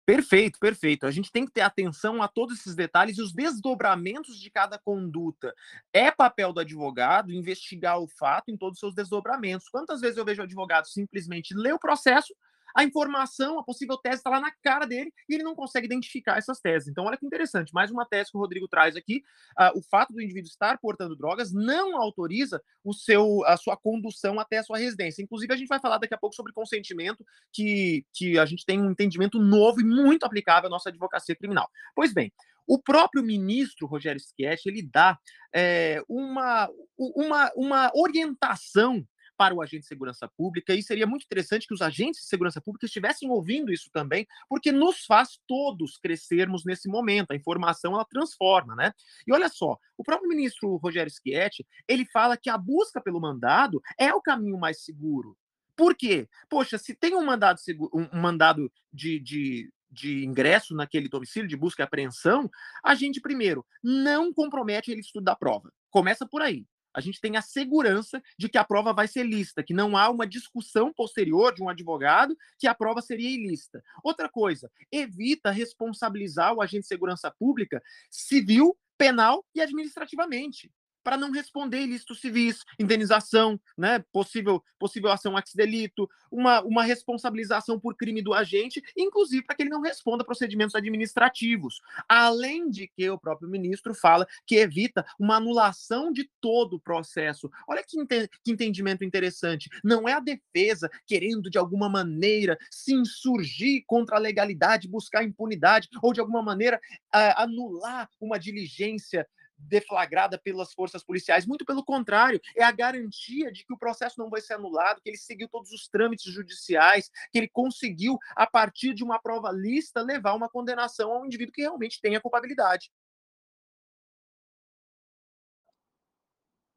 Perfeito, 0.06 0.58
perfeito. 0.58 1.06
A 1.06 1.10
gente 1.10 1.32
tem 1.32 1.46
que 1.46 1.52
ter 1.52 1.62
atenção 1.62 2.22
a 2.22 2.28
todos 2.28 2.58
esses 2.58 2.74
detalhes 2.74 3.16
e 3.16 3.22
os 3.22 3.32
desdobramentos 3.32 4.38
de 4.38 4.50
cada 4.50 4.78
conduta. 4.78 5.54
É 5.94 6.10
papel 6.10 6.52
do 6.52 6.60
advogado 6.60 7.32
investigar 7.32 7.98
o 7.98 8.06
fato 8.06 8.50
em 8.50 8.56
todos 8.56 8.74
os 8.74 8.80
seus 8.80 8.94
desdobramentos. 8.94 9.68
Quantas 9.70 10.02
vezes 10.02 10.18
eu 10.18 10.24
vejo 10.24 10.42
o 10.42 10.44
advogado 10.44 10.86
simplesmente 10.88 11.54
ler 11.54 11.72
o 11.72 11.78
processo 11.78 12.34
a 12.74 12.82
informação, 12.82 13.58
a 13.58 13.64
possível 13.64 13.96
tese 13.96 14.16
está 14.16 14.30
lá 14.30 14.40
na 14.40 14.50
cara 14.62 14.86
dele 14.86 15.12
e 15.28 15.34
ele 15.34 15.44
não 15.44 15.54
consegue 15.54 15.86
identificar 15.86 16.36
essas 16.36 16.60
teses. 16.60 16.88
Então, 16.88 17.04
olha 17.04 17.16
que 17.16 17.24
interessante, 17.24 17.72
mais 17.72 17.90
uma 17.90 18.04
tese 18.04 18.30
que 18.30 18.36
o 18.36 18.40
Rodrigo 18.40 18.66
traz 18.66 18.96
aqui. 18.96 19.22
Uh, 19.58 19.78
o 19.78 19.82
fato 19.82 20.12
do 20.12 20.20
indivíduo 20.20 20.48
estar 20.48 20.78
portando 20.78 21.16
drogas 21.16 21.52
não 21.52 21.96
autoriza 21.96 22.60
o 22.82 22.92
seu, 22.92 23.44
a 23.46 23.56
sua 23.56 23.76
condução 23.76 24.40
até 24.40 24.58
a 24.58 24.62
sua 24.62 24.78
residência. 24.78 25.22
Inclusive, 25.22 25.52
a 25.52 25.56
gente 25.56 25.68
vai 25.68 25.80
falar 25.80 25.98
daqui 25.98 26.14
a 26.14 26.18
pouco 26.18 26.34
sobre 26.34 26.52
consentimento, 26.52 27.24
que, 27.52 28.04
que 28.12 28.38
a 28.38 28.44
gente 28.44 28.66
tem 28.66 28.82
um 28.82 28.90
entendimento 28.90 29.38
novo 29.38 29.80
e 29.80 29.84
muito 29.84 30.24
aplicável 30.24 30.66
à 30.66 30.70
nossa 30.70 30.88
advocacia 30.88 31.36
criminal. 31.36 31.70
Pois 31.94 32.12
bem, 32.12 32.32
o 32.66 32.78
próprio 32.78 33.22
ministro 33.22 33.86
Rogério 33.86 34.20
Schietti, 34.20 34.68
ele 34.68 34.82
dá 34.82 35.18
é, 35.54 36.02
uma, 36.08 36.68
uma, 36.98 37.52
uma 37.54 37.92
orientação 37.94 39.06
para 39.36 39.54
o 39.54 39.62
agente 39.62 39.80
de 39.80 39.86
segurança 39.86 40.28
pública, 40.36 40.74
e 40.74 40.82
seria 40.82 41.06
muito 41.06 41.24
interessante 41.24 41.66
que 41.66 41.74
os 41.74 41.82
agentes 41.82 42.22
de 42.22 42.26
segurança 42.26 42.60
pública 42.60 42.86
estivessem 42.86 43.30
ouvindo 43.30 43.72
isso 43.72 43.90
também, 43.92 44.26
porque 44.48 44.72
nos 44.72 45.04
faz 45.04 45.38
todos 45.46 45.96
crescermos 45.98 46.64
nesse 46.64 46.88
momento. 46.88 47.32
A 47.32 47.36
informação 47.36 47.94
ela 47.94 48.04
transforma, 48.04 48.74
né? 48.74 48.92
E 49.26 49.32
olha 49.32 49.48
só, 49.48 49.78
o 49.96 50.04
próprio 50.04 50.28
ministro 50.28 50.76
Rogério 50.76 51.12
Schietti, 51.12 51.66
ele 51.88 52.04
fala 52.06 52.36
que 52.36 52.50
a 52.50 52.58
busca 52.58 53.00
pelo 53.00 53.20
mandado 53.20 53.80
é 53.98 54.12
o 54.14 54.20
caminho 54.20 54.58
mais 54.58 54.82
seguro. 54.82 55.36
Por 55.76 55.96
quê? 55.96 56.28
Poxa, 56.48 56.78
se 56.78 56.94
tem 56.94 57.14
um 57.16 57.24
mandado, 57.24 57.58
um 57.92 58.20
mandado 58.20 58.70
de, 58.92 59.18
de, 59.18 59.72
de 59.90 60.24
ingresso 60.24 60.74
naquele 60.74 61.08
domicílio, 61.08 61.48
de 61.48 61.56
busca 61.56 61.82
e 61.82 61.84
apreensão, 61.84 62.48
a 62.84 62.94
gente, 62.94 63.20
primeiro, 63.20 63.66
não 63.82 64.32
compromete 64.32 64.92
ele 64.92 65.00
estudo 65.00 65.24
da 65.24 65.34
prova. 65.34 65.72
Começa 65.90 66.26
por 66.26 66.42
aí 66.42 66.64
a 66.94 67.00
gente 67.00 67.20
tem 67.20 67.36
a 67.36 67.42
segurança 67.42 68.22
de 68.38 68.48
que 68.48 68.56
a 68.56 68.64
prova 68.64 68.92
vai 68.92 69.08
ser 69.08 69.24
lícita, 69.24 69.62
que 69.62 69.74
não 69.74 69.96
há 69.96 70.08
uma 70.08 70.26
discussão 70.26 70.92
posterior 70.92 71.52
de 71.52 71.62
um 71.62 71.68
advogado 71.68 72.36
que 72.58 72.66
a 72.66 72.74
prova 72.74 73.02
seria 73.02 73.28
ilícita. 73.28 73.82
Outra 74.02 74.28
coisa, 74.28 74.70
evita 74.90 75.50
responsabilizar 75.50 76.54
o 76.54 76.62
agente 76.62 76.82
de 76.82 76.88
segurança 76.88 77.30
pública 77.30 77.82
civil, 78.08 78.76
penal 78.96 79.44
e 79.54 79.60
administrativamente 79.60 80.70
para 81.04 81.18
não 81.18 81.30
responder 81.30 81.82
ilícitos 81.82 82.20
civis, 82.20 82.64
indenização, 82.80 83.60
né, 83.76 84.02
possível, 84.10 84.64
possível 84.78 85.10
ação 85.10 85.36
ex 85.36 85.52
delito, 85.54 86.08
uma, 86.30 86.62
uma 86.62 86.82
responsabilização 86.82 87.78
por 87.78 87.94
crime 87.94 88.22
do 88.22 88.32
agente, 88.32 88.82
inclusive 88.96 89.44
para 89.44 89.54
que 89.54 89.62
ele 89.62 89.70
não 89.70 89.82
responda 89.82 90.24
procedimentos 90.24 90.74
administrativos. 90.74 91.80
Além 92.08 92.70
de 92.70 92.88
que 92.88 93.08
o 93.10 93.18
próprio 93.18 93.48
ministro 93.48 93.94
fala 93.94 94.26
que 94.46 94.56
evita 94.56 95.04
uma 95.18 95.36
anulação 95.36 96.10
de 96.10 96.28
todo 96.40 96.76
o 96.76 96.80
processo. 96.80 97.50
Olha 97.68 97.84
que, 97.86 98.00
ente 98.00 98.28
que 98.42 98.50
entendimento 98.50 99.04
interessante. 99.04 99.68
Não 99.84 100.08
é 100.08 100.14
a 100.14 100.20
defesa 100.20 100.90
querendo, 101.06 101.50
de 101.50 101.58
alguma 101.58 101.88
maneira, 101.88 102.56
se 102.70 102.94
insurgir 102.94 103.84
contra 103.86 104.16
a 104.16 104.20
legalidade, 104.20 104.88
buscar 104.88 105.22
impunidade, 105.22 105.88
ou 106.02 106.12
de 106.12 106.20
alguma 106.20 106.42
maneira 106.42 106.78
uh, 107.14 107.34
anular 107.36 108.08
uma 108.20 108.38
diligência 108.38 109.26
deflagrada 109.68 110.38
pelas 110.38 110.72
forças 110.72 111.02
policiais. 111.02 111.46
Muito 111.46 111.64
pelo 111.64 111.84
contrário, 111.84 112.40
é 112.56 112.62
a 112.62 112.72
garantia 112.72 113.50
de 113.52 113.64
que 113.64 113.72
o 113.72 113.78
processo 113.78 114.18
não 114.18 114.30
vai 114.30 114.40
ser 114.40 114.54
anulado, 114.54 115.00
que 115.00 115.08
ele 115.08 115.16
seguiu 115.16 115.48
todos 115.48 115.70
os 115.72 115.88
trâmites 115.88 116.32
judiciais, 116.32 117.10
que 117.32 117.38
ele 117.38 117.48
conseguiu, 117.48 118.18
a 118.36 118.46
partir 118.46 118.94
de 118.94 119.02
uma 119.02 119.20
prova 119.20 119.50
lista, 119.50 120.02
levar 120.02 120.34
uma 120.34 120.48
condenação 120.48 121.12
ao 121.12 121.26
indivíduo 121.26 121.52
que 121.52 121.62
realmente 121.62 122.00
tem 122.00 122.16
a 122.16 122.20
culpabilidade. 122.20 122.90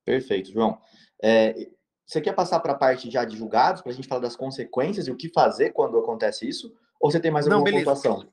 Perfeito, 0.05 0.51
João. 0.53 0.81
É, 1.21 1.69
você 2.05 2.21
quer 2.21 2.33
passar 2.33 2.61
para 2.61 2.71
a 2.71 2.77
parte 2.77 3.11
já 3.11 3.25
de 3.25 3.35
julgados, 3.35 3.81
para 3.81 3.91
a 3.91 3.95
gente 3.95 4.07
falar 4.07 4.21
das 4.21 4.37
consequências 4.37 5.07
e 5.07 5.11
o 5.11 5.17
que 5.17 5.27
fazer 5.27 5.71
quando 5.71 5.99
acontece 5.99 6.47
isso? 6.47 6.73
Ou 6.99 7.11
você 7.11 7.19
tem 7.19 7.29
mais 7.29 7.45
alguma 7.47 7.69
pontuação? 7.69 8.31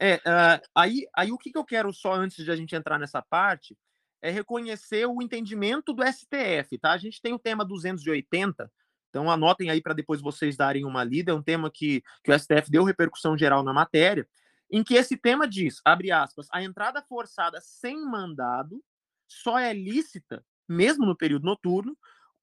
É, 0.00 0.14
uh, 0.16 0.68
aí, 0.74 1.06
aí 1.14 1.30
o 1.30 1.36
que, 1.36 1.52
que 1.52 1.58
eu 1.58 1.64
quero 1.64 1.92
só 1.92 2.14
antes 2.14 2.42
de 2.42 2.50
a 2.50 2.56
gente 2.56 2.74
entrar 2.74 2.98
nessa 2.98 3.20
parte 3.20 3.76
é 4.22 4.30
reconhecer 4.30 5.06
o 5.06 5.20
entendimento 5.20 5.92
do 5.92 6.02
STF, 6.02 6.78
tá? 6.78 6.92
A 6.92 6.98
gente 6.98 7.20
tem 7.20 7.34
o 7.34 7.38
tema 7.38 7.64
280, 7.64 8.70
então 9.10 9.30
anotem 9.30 9.68
aí 9.70 9.82
para 9.82 9.92
depois 9.92 10.22
vocês 10.22 10.56
darem 10.56 10.84
uma 10.86 11.04
lida, 11.04 11.32
é 11.32 11.34
um 11.34 11.42
tema 11.42 11.70
que, 11.70 12.02
que 12.24 12.32
o 12.32 12.38
STF 12.38 12.70
deu 12.70 12.84
repercussão 12.84 13.36
geral 13.36 13.62
na 13.62 13.72
matéria, 13.72 14.26
em 14.70 14.82
que 14.82 14.94
esse 14.94 15.16
tema 15.16 15.46
diz, 15.46 15.80
abre 15.84 16.10
aspas, 16.12 16.46
a 16.52 16.62
entrada 16.62 17.02
forçada 17.02 17.60
sem 17.60 18.02
mandado 18.02 18.82
só 19.26 19.58
é 19.58 19.72
lícita, 19.72 20.44
mesmo 20.68 21.04
no 21.04 21.16
período 21.16 21.44
noturno, 21.44 21.96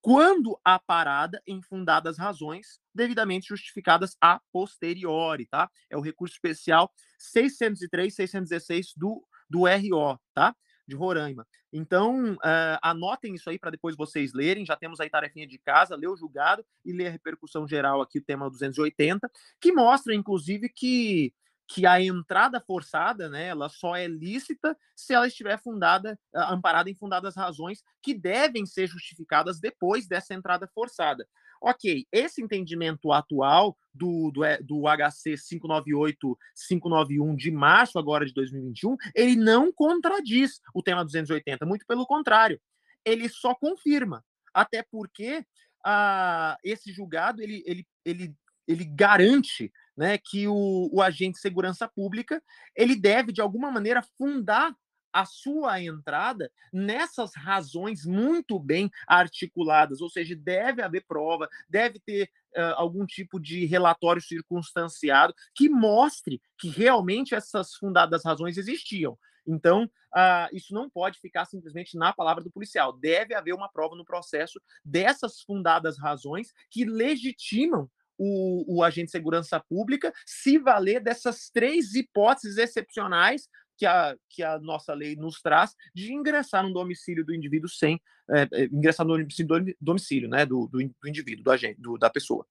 quando 0.08 0.58
a 0.64 0.80
parada 0.80 1.44
em 1.46 1.62
fundadas 1.62 2.18
razões 2.18 2.80
devidamente 2.96 3.50
justificadas 3.50 4.16
a 4.22 4.40
posteriori, 4.54 5.46
tá? 5.46 5.70
É 5.90 5.98
o 5.98 6.02
recurso 6.02 6.34
especial 6.34 6.90
603 7.20 8.16
616 8.16 8.94
do 8.96 9.22
do 9.50 9.66
RO, 9.66 10.18
tá? 10.34 10.56
De 10.88 10.96
Roraima. 10.96 11.46
Então, 11.74 12.36
uh, 12.36 12.80
anotem 12.82 13.36
isso 13.36 13.50
aí 13.50 13.60
para 13.60 13.72
depois 13.72 13.98
vocês 13.98 14.32
lerem. 14.34 14.66
Já 14.66 14.78
temos 14.78 15.02
aí 15.02 15.10
tarefinha 15.10 15.46
de 15.46 15.60
casa, 15.60 15.98
ler 15.98 16.08
o 16.08 16.16
julgado 16.16 16.66
e 16.86 16.94
ler 16.94 17.08
a 17.08 17.12
repercussão 17.12 17.68
geral 17.68 18.02
aqui, 18.02 18.20
o 18.20 18.24
tema 18.24 18.50
280, 18.50 19.30
que 19.60 19.74
mostra, 19.74 20.16
inclusive, 20.16 20.70
que 20.70 21.34
que 21.68 21.86
a 21.86 22.02
entrada 22.02 22.62
forçada, 22.62 23.30
né, 23.30 23.48
ela 23.48 23.68
só 23.68 23.94
é 23.96 24.08
lícita 24.08 24.78
se 24.96 25.14
ela 25.14 25.28
estiver 25.28 25.60
fundada, 25.60 26.18
amparada 26.34 26.90
em 26.90 26.96
fundadas 26.96 27.36
razões 27.36 27.84
que 28.02 28.14
devem 28.14 28.66
ser 28.66 28.88
justificadas 28.88 29.60
depois 29.60 30.08
dessa 30.08 30.34
entrada 30.34 30.66
forçada. 30.74 31.28
Ok, 31.62 32.08
esse 32.12 32.42
entendimento 32.42 33.12
atual 33.12 33.78
do, 33.94 34.32
do, 34.32 34.42
do 34.64 34.84
HC 34.88 35.34
598-591 35.34 37.36
de 37.36 37.52
março 37.52 38.00
agora 38.00 38.26
de 38.26 38.34
2021, 38.34 38.96
ele 39.14 39.36
não 39.36 39.74
contradiz 39.74 40.62
o 40.74 40.82
tema 40.82 41.04
280, 41.04 41.66
muito 41.66 41.86
pelo 41.86 42.06
contrário, 42.06 42.62
ele 43.04 43.28
só 43.28 43.54
confirma, 43.56 44.24
até 44.54 44.84
porque 44.84 45.44
ah, 45.84 46.58
esse 46.64 46.92
julgado 46.92 47.42
ele, 47.42 47.64
ele, 47.66 47.88
ele, 48.06 48.36
ele 48.68 48.86
garante 48.86 49.72
né, 49.96 50.18
que 50.18 50.48
o, 50.48 50.90
o 50.92 51.02
agente 51.02 51.36
de 51.36 51.42
segurança 51.42 51.88
pública 51.88 52.42
ele 52.76 52.96
deve 52.96 53.32
de 53.32 53.42
alguma 53.42 53.72
maneira 53.72 54.04
fundar 54.18 54.76
a 55.12 55.26
sua 55.26 55.82
entrada 55.82 56.52
nessas 56.72 57.34
razões 57.34 58.06
muito 58.06 58.60
bem 58.60 58.92
articuladas, 59.08 60.00
ou 60.00 60.10
seja, 60.10 60.36
deve 60.36 60.82
haver 60.82 61.06
prova, 61.08 61.50
deve 61.68 62.00
ter 62.00 62.30
uh, 62.56 62.76
algum 62.76 63.04
tipo 63.04 63.40
de 63.40 63.66
relatório 63.66 64.22
circunstanciado 64.22 65.34
que 65.56 65.70
mostre 65.70 66.40
que 66.60 66.70
realmente 66.70 67.34
essas 67.34 67.74
fundadas 67.74 68.24
razões 68.24 68.58
existiam. 68.58 69.18
Então, 69.48 69.86
uh, 69.86 70.54
isso 70.54 70.74
não 70.74 70.90
pode 70.90 71.20
ficar 71.20 71.46
simplesmente 71.46 71.98
na 71.98 72.14
palavra 72.14 72.44
do 72.44 72.52
policial. 72.52 72.94
Deve 72.94 73.34
haver 73.34 73.54
uma 73.54 73.70
prova 73.70 73.96
no 73.96 74.06
processo 74.06 74.62
dessas 74.84 75.42
fundadas 75.42 75.98
razões 75.98 76.54
que 76.70 76.86
legitimam 76.86 77.90
o, 78.18 78.78
o, 78.78 78.84
agente 78.84 79.08
de 79.08 79.12
segurança 79.12 79.60
pública 79.60 80.12
se 80.26 80.58
valer 80.58 81.02
dessas 81.02 81.50
três 81.50 81.94
hipóteses 81.94 82.58
excepcionais 82.58 83.48
que 83.78 83.86
a, 83.86 84.16
que 84.30 84.44
a 84.44 84.60
nossa 84.60 84.94
lei 84.94 85.16
nos 85.16 85.42
traz 85.42 85.76
de 85.94 86.12
ingressar 86.12 86.64
no 86.64 86.74
domicílio 86.74 87.26
do 87.26 87.34
indivíduo 87.34 87.70
sem 87.70 88.02
é, 88.30 88.66
ingressar 88.66 89.06
no 89.06 89.18
domicílio, 89.80 90.30
né, 90.30 90.46
do, 90.46 90.68
do, 90.68 90.80
do 90.80 91.08
indivíduo, 91.08 91.44
do 91.44 91.52
agente, 91.52 91.80
do, 91.80 91.98
da 91.98 92.10
pessoa. 92.10 92.46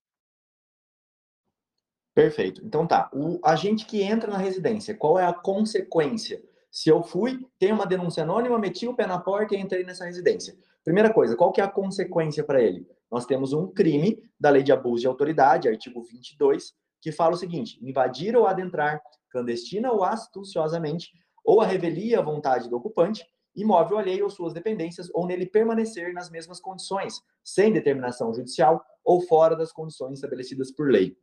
Perfeito. 2.14 2.64
Então 2.64 2.86
tá. 2.86 3.10
O 3.12 3.38
agente 3.44 3.84
que 3.84 4.02
entra 4.02 4.30
na 4.30 4.38
residência, 4.38 4.94
qual 4.94 5.18
é 5.18 5.26
a 5.26 5.34
consequência? 5.34 6.42
Se 6.70 6.88
eu 6.88 7.02
fui, 7.02 7.46
tenho 7.58 7.74
uma 7.74 7.86
denúncia 7.86 8.22
anônima, 8.22 8.58
meti 8.58 8.86
o 8.86 8.94
pé 8.94 9.06
na 9.06 9.18
porta 9.18 9.54
e 9.54 9.58
entrei 9.58 9.84
nessa 9.84 10.06
residência. 10.06 10.56
Primeira 10.86 11.12
coisa, 11.12 11.34
qual 11.34 11.50
que 11.50 11.60
é 11.60 11.64
a 11.64 11.68
consequência 11.68 12.44
para 12.44 12.62
ele? 12.62 12.86
Nós 13.10 13.26
temos 13.26 13.52
um 13.52 13.66
crime 13.66 14.22
da 14.38 14.50
Lei 14.50 14.62
de 14.62 14.70
Abuso 14.70 15.00
de 15.00 15.08
Autoridade, 15.08 15.68
artigo 15.68 16.00
22, 16.00 16.72
que 17.00 17.10
fala 17.10 17.34
o 17.34 17.36
seguinte: 17.36 17.76
invadir 17.82 18.36
ou 18.36 18.46
adentrar 18.46 19.02
clandestina 19.28 19.90
ou 19.90 20.04
astuciosamente, 20.04 21.10
ou 21.44 21.60
a 21.60 21.66
revelia 21.66 22.20
à 22.20 22.22
vontade 22.22 22.70
do 22.70 22.76
ocupante, 22.76 23.26
imóvel 23.56 23.98
alheio 23.98 24.22
ou 24.22 24.30
suas 24.30 24.54
dependências, 24.54 25.10
ou 25.12 25.26
nele 25.26 25.44
permanecer 25.44 26.14
nas 26.14 26.30
mesmas 26.30 26.60
condições, 26.60 27.20
sem 27.42 27.72
determinação 27.72 28.32
judicial 28.32 28.80
ou 29.04 29.20
fora 29.22 29.56
das 29.56 29.72
condições 29.72 30.12
estabelecidas 30.12 30.70
por 30.70 30.88
lei. 30.88 31.18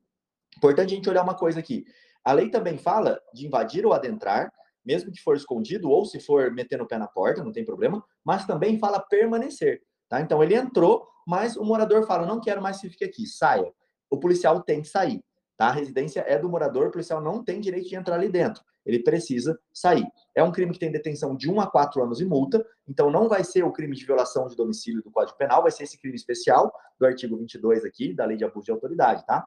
Importante 0.58 0.92
a 0.92 0.96
gente 0.98 1.10
olhar 1.10 1.24
uma 1.24 1.36
coisa 1.36 1.62
aqui. 1.62 1.86
A 2.22 2.34
lei 2.34 2.50
também 2.50 2.78
fala 2.78 3.18
de 3.34 3.48
invadir 3.48 3.86
ou 3.86 3.94
adentrar, 3.94 4.52
mesmo 4.86 5.12
que 5.12 5.22
for 5.22 5.36
escondido 5.36 5.90
ou 5.90 6.06
se 6.06 6.20
for 6.20 6.52
metendo 6.52 6.84
o 6.84 6.88
pé 6.88 6.98
na 6.98 7.08
porta, 7.08 7.44
não 7.44 7.52
tem 7.52 7.66
problema, 7.66 8.04
mas 8.24 8.46
também 8.46 8.80
fala 8.80 9.00
permanecer. 9.00 9.82
Tá? 10.10 10.22
Então 10.22 10.44
ele 10.44 10.56
entrou, 10.56 11.08
mas 11.26 11.56
o 11.56 11.64
morador 11.64 12.06
fala: 12.06 12.26
não 12.26 12.40
quero 12.40 12.62
mais 12.62 12.80
que 12.80 12.90
fique 12.90 13.06
aqui, 13.06 13.26
saia. 13.26 13.72
O 14.10 14.20
policial 14.20 14.62
tem 14.62 14.82
que 14.82 14.88
sair. 14.88 15.24
Tá? 15.58 15.68
A 15.68 15.72
residência 15.72 16.24
é 16.28 16.38
do 16.38 16.50
morador, 16.50 16.88
o 16.88 16.92
policial 16.92 17.22
não 17.22 17.44
tem 17.44 17.60
direito 17.60 17.90
de 17.90 17.96
entrar 17.96 18.16
ali 18.16 18.30
dentro. 18.30 18.64
Ele 18.86 19.02
precisa 19.02 19.58
sair. 19.74 20.06
É 20.36 20.44
um 20.44 20.52
crime 20.52 20.74
que 20.74 20.80
tem 20.80 20.92
detenção 20.92 21.36
de 21.36 21.50
1 21.50 21.62
a 21.62 21.68
4 21.68 22.04
anos 22.04 22.20
e 22.20 22.26
multa, 22.26 22.66
então 22.88 23.10
não 23.10 23.30
vai 23.30 23.44
ser 23.44 23.64
o 23.64 23.72
crime 23.72 23.96
de 23.96 24.06
violação 24.06 24.48
de 24.48 24.56
domicílio 24.56 25.02
do 25.02 25.10
Código 25.10 25.38
Penal, 25.38 25.62
vai 25.62 25.72
ser 25.72 25.84
esse 25.84 25.98
crime 25.98 26.16
especial 26.16 26.72
do 27.00 27.06
artigo 27.06 27.38
22 27.38 27.86
aqui, 27.86 28.14
da 28.14 28.26
Lei 28.26 28.36
de 28.36 28.44
Abuso 28.44 28.66
de 28.66 28.72
Autoridade, 28.72 29.26
tá? 29.26 29.46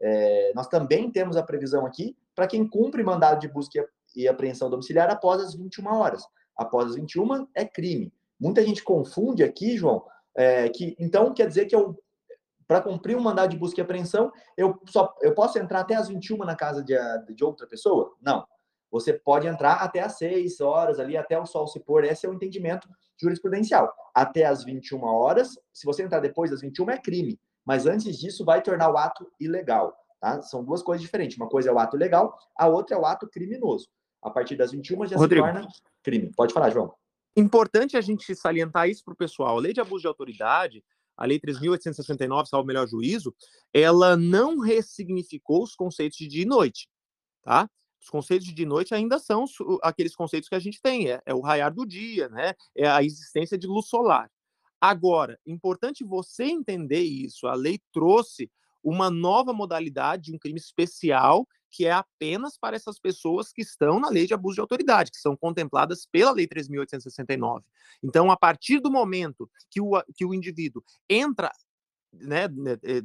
É, 0.00 0.52
nós 0.54 0.68
também 0.68 1.10
temos 1.10 1.36
a 1.36 1.42
previsão 1.42 1.84
aqui 1.84 2.16
para 2.34 2.46
quem 2.46 2.66
cumpre 2.66 3.02
mandado 3.02 3.40
de 3.40 3.48
busca 3.48 3.86
e 4.14 4.28
apreensão 4.28 4.70
domiciliar 4.70 5.10
após 5.10 5.40
as 5.40 5.54
21 5.54 5.86
horas. 5.86 6.24
Após 6.56 6.90
as 6.90 6.94
21 6.96 7.46
é 7.54 7.64
crime. 7.64 8.12
Muita 8.38 8.64
gente 8.64 8.82
confunde 8.82 9.42
aqui, 9.42 9.76
João, 9.76 10.04
é, 10.36 10.68
que 10.68 10.96
então 10.98 11.32
quer 11.32 11.48
dizer 11.48 11.66
que 11.66 11.74
eu 11.74 11.98
para 12.66 12.82
cumprir 12.82 13.16
um 13.16 13.20
mandado 13.20 13.50
de 13.50 13.56
busca 13.56 13.80
e 13.80 13.82
apreensão, 13.82 14.30
eu 14.54 14.78
só 14.86 15.16
eu 15.22 15.34
posso 15.34 15.58
entrar 15.58 15.80
até 15.80 15.94
as 15.94 16.08
21 16.08 16.36
na 16.38 16.54
casa 16.54 16.84
de, 16.84 16.94
de 17.34 17.42
outra 17.42 17.66
pessoa? 17.66 18.14
Não. 18.20 18.46
Você 18.90 19.12
pode 19.12 19.46
entrar 19.46 19.74
até 19.74 20.00
às 20.00 20.18
6 20.18 20.60
horas 20.60 20.98
ali, 20.98 21.16
até 21.16 21.38
o 21.38 21.46
sol 21.46 21.66
se 21.66 21.80
pôr. 21.80 22.04
Esse 22.04 22.26
é 22.26 22.28
o 22.28 22.34
entendimento 22.34 22.88
jurisprudencial. 23.20 23.92
Até 24.14 24.44
às 24.44 24.64
21 24.64 25.02
horas, 25.02 25.58
se 25.72 25.84
você 25.86 26.02
entrar 26.02 26.20
depois 26.20 26.50
das 26.50 26.60
21 26.60 26.90
é 26.90 26.98
crime, 26.98 27.38
mas 27.64 27.86
antes 27.86 28.18
disso 28.18 28.44
vai 28.44 28.62
tornar 28.62 28.90
o 28.90 28.96
ato 28.96 29.30
ilegal, 29.38 29.94
tá? 30.20 30.40
São 30.42 30.64
duas 30.64 30.82
coisas 30.82 31.02
diferentes. 31.02 31.36
Uma 31.36 31.48
coisa 31.48 31.70
é 31.70 31.72
o 31.72 31.78
ato 31.78 31.96
legal, 31.96 32.34
a 32.56 32.66
outra 32.66 32.96
é 32.96 32.98
o 32.98 33.04
ato 33.04 33.28
criminoso. 33.28 33.88
A 34.22 34.30
partir 34.30 34.56
das 34.56 34.72
21 34.72 35.06
já 35.06 35.16
Rodrigo. 35.16 35.46
se 35.46 35.52
torna 35.52 35.68
crime. 36.02 36.32
Pode 36.36 36.52
falar, 36.52 36.70
João. 36.70 36.94
Importante 37.36 37.96
a 37.96 38.00
gente 38.00 38.34
salientar 38.34 38.88
isso 38.88 39.04
para 39.04 39.14
o 39.14 39.16
pessoal. 39.16 39.56
A 39.56 39.60
lei 39.60 39.72
de 39.72 39.80
abuso 39.80 40.02
de 40.02 40.08
autoridade, 40.08 40.82
a 41.18 41.26
Lei 41.26 41.40
3.869, 41.40 42.46
salvo 42.46 42.66
melhor 42.66 42.86
juízo, 42.86 43.34
ela 43.74 44.16
não 44.16 44.60
ressignificou 44.60 45.64
os 45.64 45.74
conceitos 45.74 46.16
de 46.16 46.28
dia 46.28 46.42
e 46.42 46.46
noite, 46.46 46.88
tá? 47.42 47.68
Os 48.00 48.08
conceitos 48.08 48.46
de 48.46 48.54
dia 48.54 48.64
e 48.64 48.68
noite 48.68 48.94
ainda 48.94 49.18
são 49.18 49.44
aqueles 49.82 50.14
conceitos 50.14 50.48
que 50.48 50.54
a 50.54 50.60
gente 50.60 50.80
tem, 50.80 51.10
é, 51.10 51.20
é 51.26 51.34
o 51.34 51.40
raiar 51.40 51.74
do 51.74 51.84
dia, 51.84 52.28
né? 52.28 52.54
É 52.76 52.88
a 52.88 53.02
existência 53.02 53.58
de 53.58 53.66
luz 53.66 53.88
solar. 53.88 54.30
Agora, 54.80 55.38
importante 55.44 56.04
você 56.04 56.44
entender 56.44 57.02
isso. 57.02 57.48
A 57.48 57.54
lei 57.54 57.80
trouxe 57.92 58.48
uma 58.82 59.10
nova 59.10 59.52
modalidade, 59.52 60.32
um 60.32 60.38
crime 60.38 60.58
especial, 60.58 61.46
que 61.70 61.86
é 61.86 61.92
apenas 61.92 62.56
para 62.58 62.76
essas 62.76 62.98
pessoas 62.98 63.52
que 63.52 63.62
estão 63.62 64.00
na 64.00 64.08
lei 64.08 64.26
de 64.26 64.34
abuso 64.34 64.54
de 64.54 64.60
autoridade, 64.60 65.10
que 65.10 65.18
são 65.18 65.36
contempladas 65.36 66.06
pela 66.10 66.32
Lei 66.32 66.46
3.869. 66.46 67.62
Então, 68.02 68.30
a 68.30 68.36
partir 68.36 68.80
do 68.80 68.90
momento 68.90 69.50
que 69.70 69.80
o, 69.80 70.02
que 70.14 70.24
o 70.24 70.32
indivíduo 70.32 70.82
entra 71.08 71.50
né, 72.12 72.48
né 72.48 72.78
eh, 72.84 73.02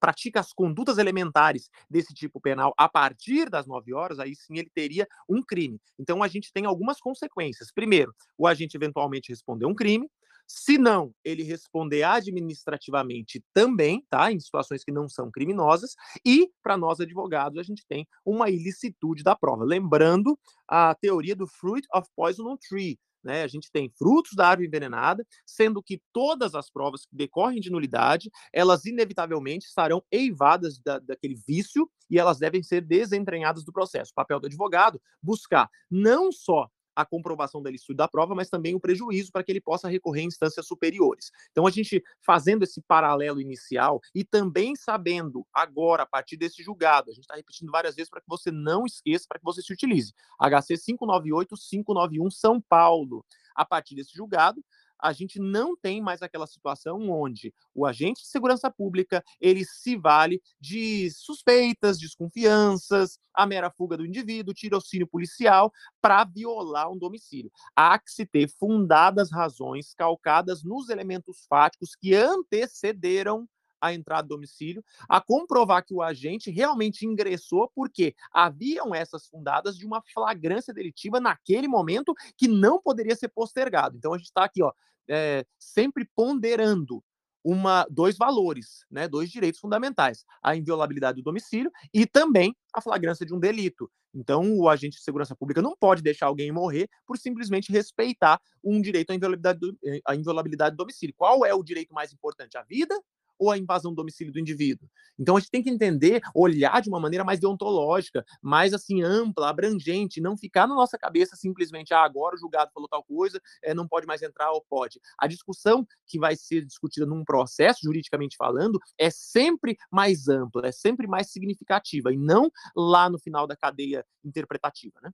pratica 0.00 0.40
as 0.40 0.52
condutas 0.52 0.98
elementares 0.98 1.70
desse 1.88 2.12
tipo 2.12 2.40
penal 2.40 2.74
a 2.76 2.88
partir 2.88 3.48
das 3.48 3.66
9 3.66 3.94
horas, 3.94 4.18
aí 4.18 4.34
sim 4.34 4.58
ele 4.58 4.70
teria 4.74 5.06
um 5.28 5.42
crime. 5.42 5.80
Então 5.98 6.22
a 6.22 6.28
gente 6.28 6.52
tem 6.52 6.66
algumas 6.66 6.98
consequências. 6.98 7.70
Primeiro, 7.72 8.14
o 8.36 8.46
agente 8.46 8.76
eventualmente 8.76 9.28
respondeu 9.28 9.68
um 9.68 9.74
crime. 9.74 10.10
Se 10.52 10.76
não, 10.76 11.14
ele 11.24 11.44
responder 11.44 12.02
administrativamente 12.02 13.40
também, 13.54 14.04
tá? 14.10 14.32
Em 14.32 14.40
situações 14.40 14.82
que 14.82 14.90
não 14.90 15.08
são 15.08 15.30
criminosas. 15.30 15.94
E, 16.26 16.50
para 16.60 16.76
nós 16.76 16.98
advogados, 16.98 17.56
a 17.56 17.62
gente 17.62 17.86
tem 17.88 18.04
uma 18.24 18.50
ilicitude 18.50 19.22
da 19.22 19.36
prova. 19.36 19.64
Lembrando 19.64 20.36
a 20.66 20.92
teoria 20.96 21.36
do 21.36 21.46
Fruit 21.46 21.86
of 21.94 22.08
Poison 22.16 22.48
on 22.48 22.56
Tree. 22.56 22.98
Né, 23.22 23.42
a 23.42 23.46
gente 23.46 23.70
tem 23.70 23.92
frutos 23.98 24.32
da 24.34 24.48
árvore 24.48 24.66
envenenada, 24.66 25.26
sendo 25.44 25.82
que 25.82 26.00
todas 26.10 26.54
as 26.54 26.70
provas 26.70 27.04
que 27.04 27.14
decorrem 27.14 27.60
de 27.60 27.70
nulidade, 27.70 28.30
elas 28.50 28.86
inevitavelmente 28.86 29.66
estarão 29.66 30.02
eivadas 30.10 30.80
da, 30.80 30.98
daquele 30.98 31.34
vício 31.46 31.88
e 32.08 32.18
elas 32.18 32.38
devem 32.38 32.62
ser 32.62 32.80
desentranhadas 32.80 33.62
do 33.62 33.74
processo. 33.74 34.10
O 34.10 34.14
papel 34.14 34.40
do 34.40 34.46
advogado 34.46 35.00
buscar 35.22 35.68
não 35.90 36.32
só 36.32 36.68
a 36.94 37.04
comprovação 37.04 37.62
da 37.62 37.70
licitude 37.70 37.96
da 37.96 38.08
prova, 38.08 38.34
mas 38.34 38.48
também 38.48 38.74
o 38.74 38.80
prejuízo 38.80 39.32
para 39.32 39.42
que 39.42 39.52
ele 39.52 39.60
possa 39.60 39.88
recorrer 39.88 40.22
em 40.22 40.26
instâncias 40.26 40.66
superiores. 40.66 41.30
Então, 41.50 41.66
a 41.66 41.70
gente 41.70 42.02
fazendo 42.20 42.62
esse 42.62 42.80
paralelo 42.82 43.40
inicial 43.40 44.00
e 44.14 44.24
também 44.24 44.76
sabendo 44.76 45.46
agora, 45.52 46.02
a 46.02 46.06
partir 46.06 46.36
desse 46.36 46.62
julgado, 46.62 47.10
a 47.10 47.14
gente 47.14 47.24
está 47.24 47.34
repetindo 47.34 47.70
várias 47.70 47.94
vezes 47.94 48.10
para 48.10 48.20
que 48.20 48.28
você 48.28 48.50
não 48.50 48.84
esqueça, 48.84 49.26
para 49.28 49.38
que 49.38 49.44
você 49.44 49.62
se 49.62 49.72
utilize. 49.72 50.12
HC 50.38 50.74
598-591 50.74 52.30
São 52.30 52.60
Paulo. 52.60 53.24
A 53.54 53.64
partir 53.64 53.94
desse 53.94 54.14
julgado, 54.14 54.64
a 55.02 55.12
gente 55.12 55.38
não 55.38 55.76
tem 55.76 56.00
mais 56.00 56.22
aquela 56.22 56.46
situação 56.46 57.10
onde 57.10 57.52
o 57.74 57.86
agente 57.86 58.22
de 58.22 58.28
segurança 58.28 58.70
pública 58.70 59.22
ele 59.40 59.64
se 59.64 59.96
vale 59.96 60.40
de 60.60 61.10
suspeitas, 61.10 61.98
desconfianças, 61.98 63.18
a 63.34 63.46
mera 63.46 63.70
fuga 63.70 63.96
do 63.96 64.06
indivíduo, 64.06 64.54
tirocínio 64.54 65.06
policial 65.06 65.72
para 66.00 66.24
violar 66.24 66.90
um 66.90 66.98
domicílio. 66.98 67.50
Há 67.74 67.98
que 67.98 68.10
se 68.10 68.26
ter 68.26 68.48
fundadas 68.48 69.30
razões 69.30 69.94
calcadas 69.94 70.62
nos 70.62 70.88
elementos 70.88 71.46
fáticos 71.48 71.94
que 71.94 72.14
antecederam 72.14 73.48
a 73.80 73.92
entrada 73.92 74.22
do 74.28 74.34
domicílio, 74.34 74.84
a 75.08 75.20
comprovar 75.20 75.84
que 75.84 75.94
o 75.94 76.02
agente 76.02 76.50
realmente 76.50 77.06
ingressou 77.06 77.70
porque 77.74 78.14
haviam 78.32 78.94
essas 78.94 79.26
fundadas 79.26 79.76
de 79.76 79.86
uma 79.86 80.02
flagrância 80.02 80.74
delitiva 80.74 81.20
naquele 81.20 81.68
momento 81.68 82.14
que 82.36 82.48
não 82.48 82.80
poderia 82.80 83.16
ser 83.16 83.28
postergado. 83.28 83.96
Então 83.96 84.12
a 84.12 84.18
gente 84.18 84.26
está 84.26 84.44
aqui, 84.44 84.62
ó, 84.62 84.72
é, 85.08 85.44
sempre 85.58 86.08
ponderando 86.14 87.02
uma, 87.42 87.86
dois 87.90 88.16
valores, 88.16 88.84
né, 88.90 89.08
dois 89.08 89.30
direitos 89.30 89.60
fundamentais: 89.60 90.24
a 90.42 90.54
inviolabilidade 90.54 91.16
do 91.20 91.24
domicílio 91.24 91.70
e 91.92 92.06
também 92.06 92.54
a 92.72 92.80
flagrância 92.80 93.24
de 93.24 93.34
um 93.34 93.40
delito. 93.40 93.90
Então, 94.12 94.58
o 94.58 94.68
agente 94.68 94.96
de 94.96 95.04
segurança 95.04 95.36
pública 95.36 95.62
não 95.62 95.76
pode 95.78 96.02
deixar 96.02 96.26
alguém 96.26 96.50
morrer 96.50 96.88
por 97.06 97.16
simplesmente 97.16 97.70
respeitar 97.70 98.40
um 98.62 98.80
direito 98.80 99.10
à 99.10 99.14
inviolabilidade 99.14 99.60
do, 99.60 99.78
eh, 99.84 100.00
à 100.04 100.16
inviolabilidade 100.16 100.74
do 100.74 100.78
domicílio. 100.78 101.14
Qual 101.16 101.44
é 101.44 101.54
o 101.54 101.62
direito 101.62 101.94
mais 101.94 102.12
importante? 102.12 102.58
A 102.58 102.62
vida 102.62 103.00
ou 103.40 103.50
a 103.50 103.56
invasão 103.56 103.90
do 103.90 103.96
domicílio 103.96 104.30
do 104.30 104.38
indivíduo. 104.38 104.86
Então 105.18 105.36
a 105.36 105.40
gente 105.40 105.50
tem 105.50 105.62
que 105.62 105.70
entender, 105.70 106.20
olhar 106.34 106.80
de 106.82 106.90
uma 106.90 107.00
maneira 107.00 107.24
mais 107.24 107.40
deontológica, 107.40 108.24
mais 108.42 108.74
assim 108.74 109.02
ampla, 109.02 109.48
abrangente, 109.48 110.20
não 110.20 110.36
ficar 110.36 110.66
na 110.66 110.74
nossa 110.74 110.98
cabeça 110.98 111.34
simplesmente 111.34 111.94
ah, 111.94 112.04
agora 112.04 112.36
o 112.36 112.38
julgado 112.38 112.70
falou 112.72 112.88
tal 112.88 113.02
coisa, 113.02 113.40
é, 113.64 113.72
não 113.72 113.88
pode 113.88 114.06
mais 114.06 114.20
entrar 114.20 114.52
ou 114.52 114.62
pode. 114.68 115.00
A 115.18 115.26
discussão 115.26 115.86
que 116.06 116.18
vai 116.18 116.36
ser 116.36 116.64
discutida 116.66 117.06
num 117.06 117.24
processo 117.24 117.80
juridicamente 117.82 118.36
falando 118.36 118.78
é 118.98 119.08
sempre 119.08 119.78
mais 119.90 120.28
ampla, 120.28 120.68
é 120.68 120.72
sempre 120.72 121.06
mais 121.06 121.32
significativa 121.32 122.12
e 122.12 122.18
não 122.18 122.50
lá 122.76 123.08
no 123.08 123.18
final 123.18 123.46
da 123.46 123.56
cadeia 123.56 124.04
interpretativa, 124.22 125.00
né? 125.02 125.10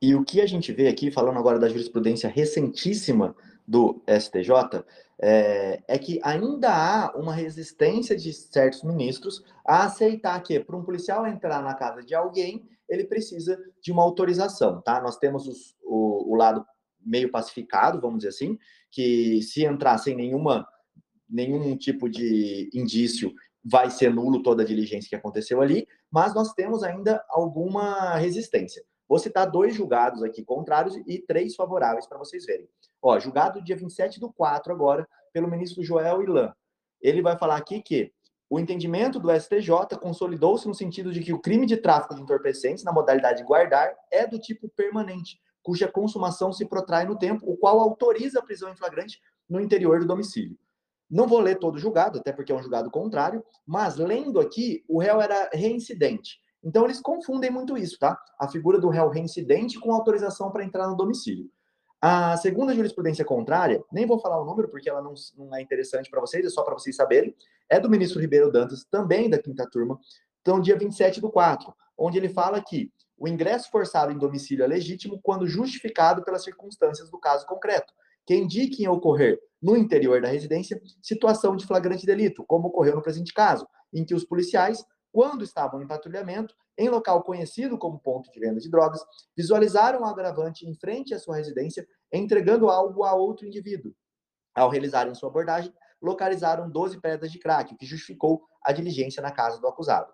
E 0.00 0.14
o 0.14 0.24
que 0.24 0.40
a 0.40 0.46
gente 0.46 0.72
vê 0.72 0.88
aqui, 0.88 1.10
falando 1.10 1.38
agora 1.38 1.58
da 1.58 1.68
jurisprudência 1.68 2.28
recentíssima 2.28 3.34
do 3.66 4.00
STJ, 4.08 4.84
é, 5.20 5.82
é, 5.88 5.98
que 5.98 6.20
ainda 6.22 6.70
há 6.70 7.16
uma 7.16 7.34
resistência 7.34 8.16
de 8.16 8.32
certos 8.32 8.84
ministros 8.84 9.42
a 9.66 9.84
aceitar 9.84 10.40
que, 10.42 10.60
para 10.60 10.76
um 10.76 10.84
policial 10.84 11.26
entrar 11.26 11.62
na 11.62 11.74
casa 11.74 12.02
de 12.02 12.14
alguém, 12.14 12.64
ele 12.88 13.04
precisa 13.04 13.58
de 13.82 13.90
uma 13.90 14.02
autorização, 14.02 14.80
tá? 14.80 15.00
Nós 15.02 15.18
temos 15.18 15.46
os, 15.48 15.76
o, 15.82 16.32
o, 16.32 16.36
lado 16.36 16.64
meio 17.04 17.30
pacificado, 17.30 18.00
vamos 18.00 18.18
dizer 18.18 18.28
assim, 18.28 18.56
que 18.90 19.42
se 19.42 19.64
entrar 19.64 19.98
sem 19.98 20.14
nenhuma, 20.14 20.66
nenhum 21.28 21.76
tipo 21.76 22.08
de 22.08 22.70
indício, 22.72 23.34
vai 23.64 23.90
ser 23.90 24.14
nulo 24.14 24.42
toda 24.42 24.62
a 24.62 24.66
diligência 24.66 25.08
que 25.08 25.16
aconteceu 25.16 25.60
ali, 25.60 25.86
mas 26.10 26.34
nós 26.34 26.54
temos 26.54 26.82
ainda 26.82 27.22
alguma 27.28 28.16
resistência. 28.16 28.82
Vou 29.08 29.18
citar 29.18 29.50
dois 29.50 29.74
julgados 29.74 30.22
aqui 30.22 30.44
contrários 30.44 30.94
e 31.06 31.18
três 31.18 31.54
favoráveis 31.56 32.06
para 32.06 32.18
vocês 32.18 32.44
verem. 32.44 32.68
Ó, 33.00 33.18
julgado 33.18 33.62
dia 33.62 33.76
27 33.76 34.20
do 34.20 34.30
4 34.30 34.72
agora, 34.72 35.08
pelo 35.32 35.48
ministro 35.48 35.82
Joel 35.82 36.22
Ilan. 36.22 36.52
Ele 37.00 37.22
vai 37.22 37.38
falar 37.38 37.56
aqui 37.56 37.80
que 37.80 38.12
o 38.50 38.58
entendimento 38.58 39.20
do 39.20 39.30
STJ 39.30 39.98
consolidou-se 40.00 40.66
no 40.66 40.74
sentido 40.74 41.12
de 41.12 41.20
que 41.20 41.32
o 41.32 41.40
crime 41.40 41.66
de 41.66 41.76
tráfico 41.76 42.14
de 42.14 42.22
entorpecentes, 42.22 42.84
na 42.84 42.92
modalidade 42.92 43.44
guardar, 43.44 43.94
é 44.10 44.26
do 44.26 44.38
tipo 44.38 44.68
permanente, 44.70 45.38
cuja 45.62 45.90
consumação 45.90 46.52
se 46.52 46.66
protrai 46.66 47.04
no 47.04 47.18
tempo, 47.18 47.50
o 47.50 47.56
qual 47.56 47.78
autoriza 47.78 48.38
a 48.38 48.42
prisão 48.42 48.70
em 48.70 48.76
flagrante 48.76 49.20
no 49.48 49.60
interior 49.60 50.00
do 50.00 50.06
domicílio. 50.06 50.58
Não 51.10 51.26
vou 51.26 51.40
ler 51.40 51.58
todo 51.58 51.76
o 51.76 51.78
julgado, 51.78 52.18
até 52.18 52.32
porque 52.32 52.52
é 52.52 52.54
um 52.54 52.62
julgado 52.62 52.90
contrário, 52.90 53.44
mas 53.66 53.96
lendo 53.96 54.40
aqui, 54.40 54.84
o 54.88 54.98
réu 54.98 55.20
era 55.20 55.48
reincidente. 55.52 56.38
Então 56.62 56.84
eles 56.84 57.00
confundem 57.00 57.50
muito 57.50 57.76
isso, 57.76 57.98
tá? 57.98 58.18
A 58.38 58.48
figura 58.48 58.78
do 58.78 58.88
réu 58.88 59.08
reincidente 59.08 59.78
com 59.78 59.92
autorização 59.92 60.50
para 60.50 60.64
entrar 60.64 60.88
no 60.88 60.96
domicílio. 60.96 61.48
A 62.00 62.36
segunda 62.36 62.74
jurisprudência 62.74 63.24
contrária, 63.24 63.82
nem 63.92 64.06
vou 64.06 64.20
falar 64.20 64.40
o 64.40 64.44
número 64.44 64.68
porque 64.68 64.88
ela 64.88 65.02
não, 65.02 65.14
não 65.36 65.54
é 65.54 65.60
interessante 65.60 66.08
para 66.08 66.20
vocês, 66.20 66.46
é 66.46 66.48
só 66.48 66.62
para 66.62 66.74
vocês 66.74 66.94
saberem, 66.94 67.34
é 67.68 67.80
do 67.80 67.90
ministro 67.90 68.20
Ribeiro 68.20 68.52
Dantas, 68.52 68.84
também 68.84 69.28
da 69.28 69.38
quinta 69.38 69.68
turma, 69.68 69.98
então 70.40 70.60
dia 70.60 70.78
27 70.78 71.20
do 71.20 71.28
4, 71.28 71.74
onde 71.96 72.16
ele 72.16 72.28
fala 72.28 72.62
que 72.62 72.92
o 73.18 73.26
ingresso 73.26 73.68
forçado 73.70 74.12
em 74.12 74.18
domicílio 74.18 74.64
é 74.64 74.68
legítimo 74.68 75.18
quando 75.20 75.46
justificado 75.46 76.22
pelas 76.22 76.44
circunstâncias 76.44 77.10
do 77.10 77.18
caso 77.18 77.44
concreto, 77.46 77.92
que 78.24 78.36
indiquem 78.36 78.86
ocorrer 78.86 79.40
no 79.60 79.76
interior 79.76 80.22
da 80.22 80.28
residência 80.28 80.80
situação 81.02 81.56
de 81.56 81.66
flagrante 81.66 82.06
delito, 82.06 82.44
como 82.46 82.68
ocorreu 82.68 82.94
no 82.94 83.02
presente 83.02 83.32
caso, 83.34 83.66
em 83.92 84.04
que 84.04 84.14
os 84.14 84.24
policiais 84.24 84.84
quando 85.12 85.44
estavam 85.44 85.82
em 85.82 85.86
patrulhamento, 85.86 86.54
em 86.76 86.88
local 86.88 87.22
conhecido 87.22 87.76
como 87.76 87.98
ponto 87.98 88.30
de 88.30 88.38
venda 88.38 88.60
de 88.60 88.70
drogas, 88.70 89.00
visualizaram 89.36 90.02
o 90.02 90.04
agravante 90.04 90.66
em 90.66 90.74
frente 90.74 91.14
à 91.14 91.18
sua 91.18 91.36
residência, 91.36 91.86
entregando 92.12 92.68
algo 92.68 93.04
a 93.04 93.14
outro 93.14 93.46
indivíduo. 93.46 93.92
Ao 94.54 94.68
realizarem 94.68 95.14
sua 95.14 95.28
abordagem, 95.28 95.72
localizaram 96.00 96.70
12 96.70 97.00
pedras 97.00 97.32
de 97.32 97.38
crack, 97.38 97.74
o 97.74 97.76
que 97.76 97.86
justificou 97.86 98.42
a 98.62 98.72
diligência 98.72 99.22
na 99.22 99.30
casa 99.30 99.60
do 99.60 99.66
acusado. 99.66 100.12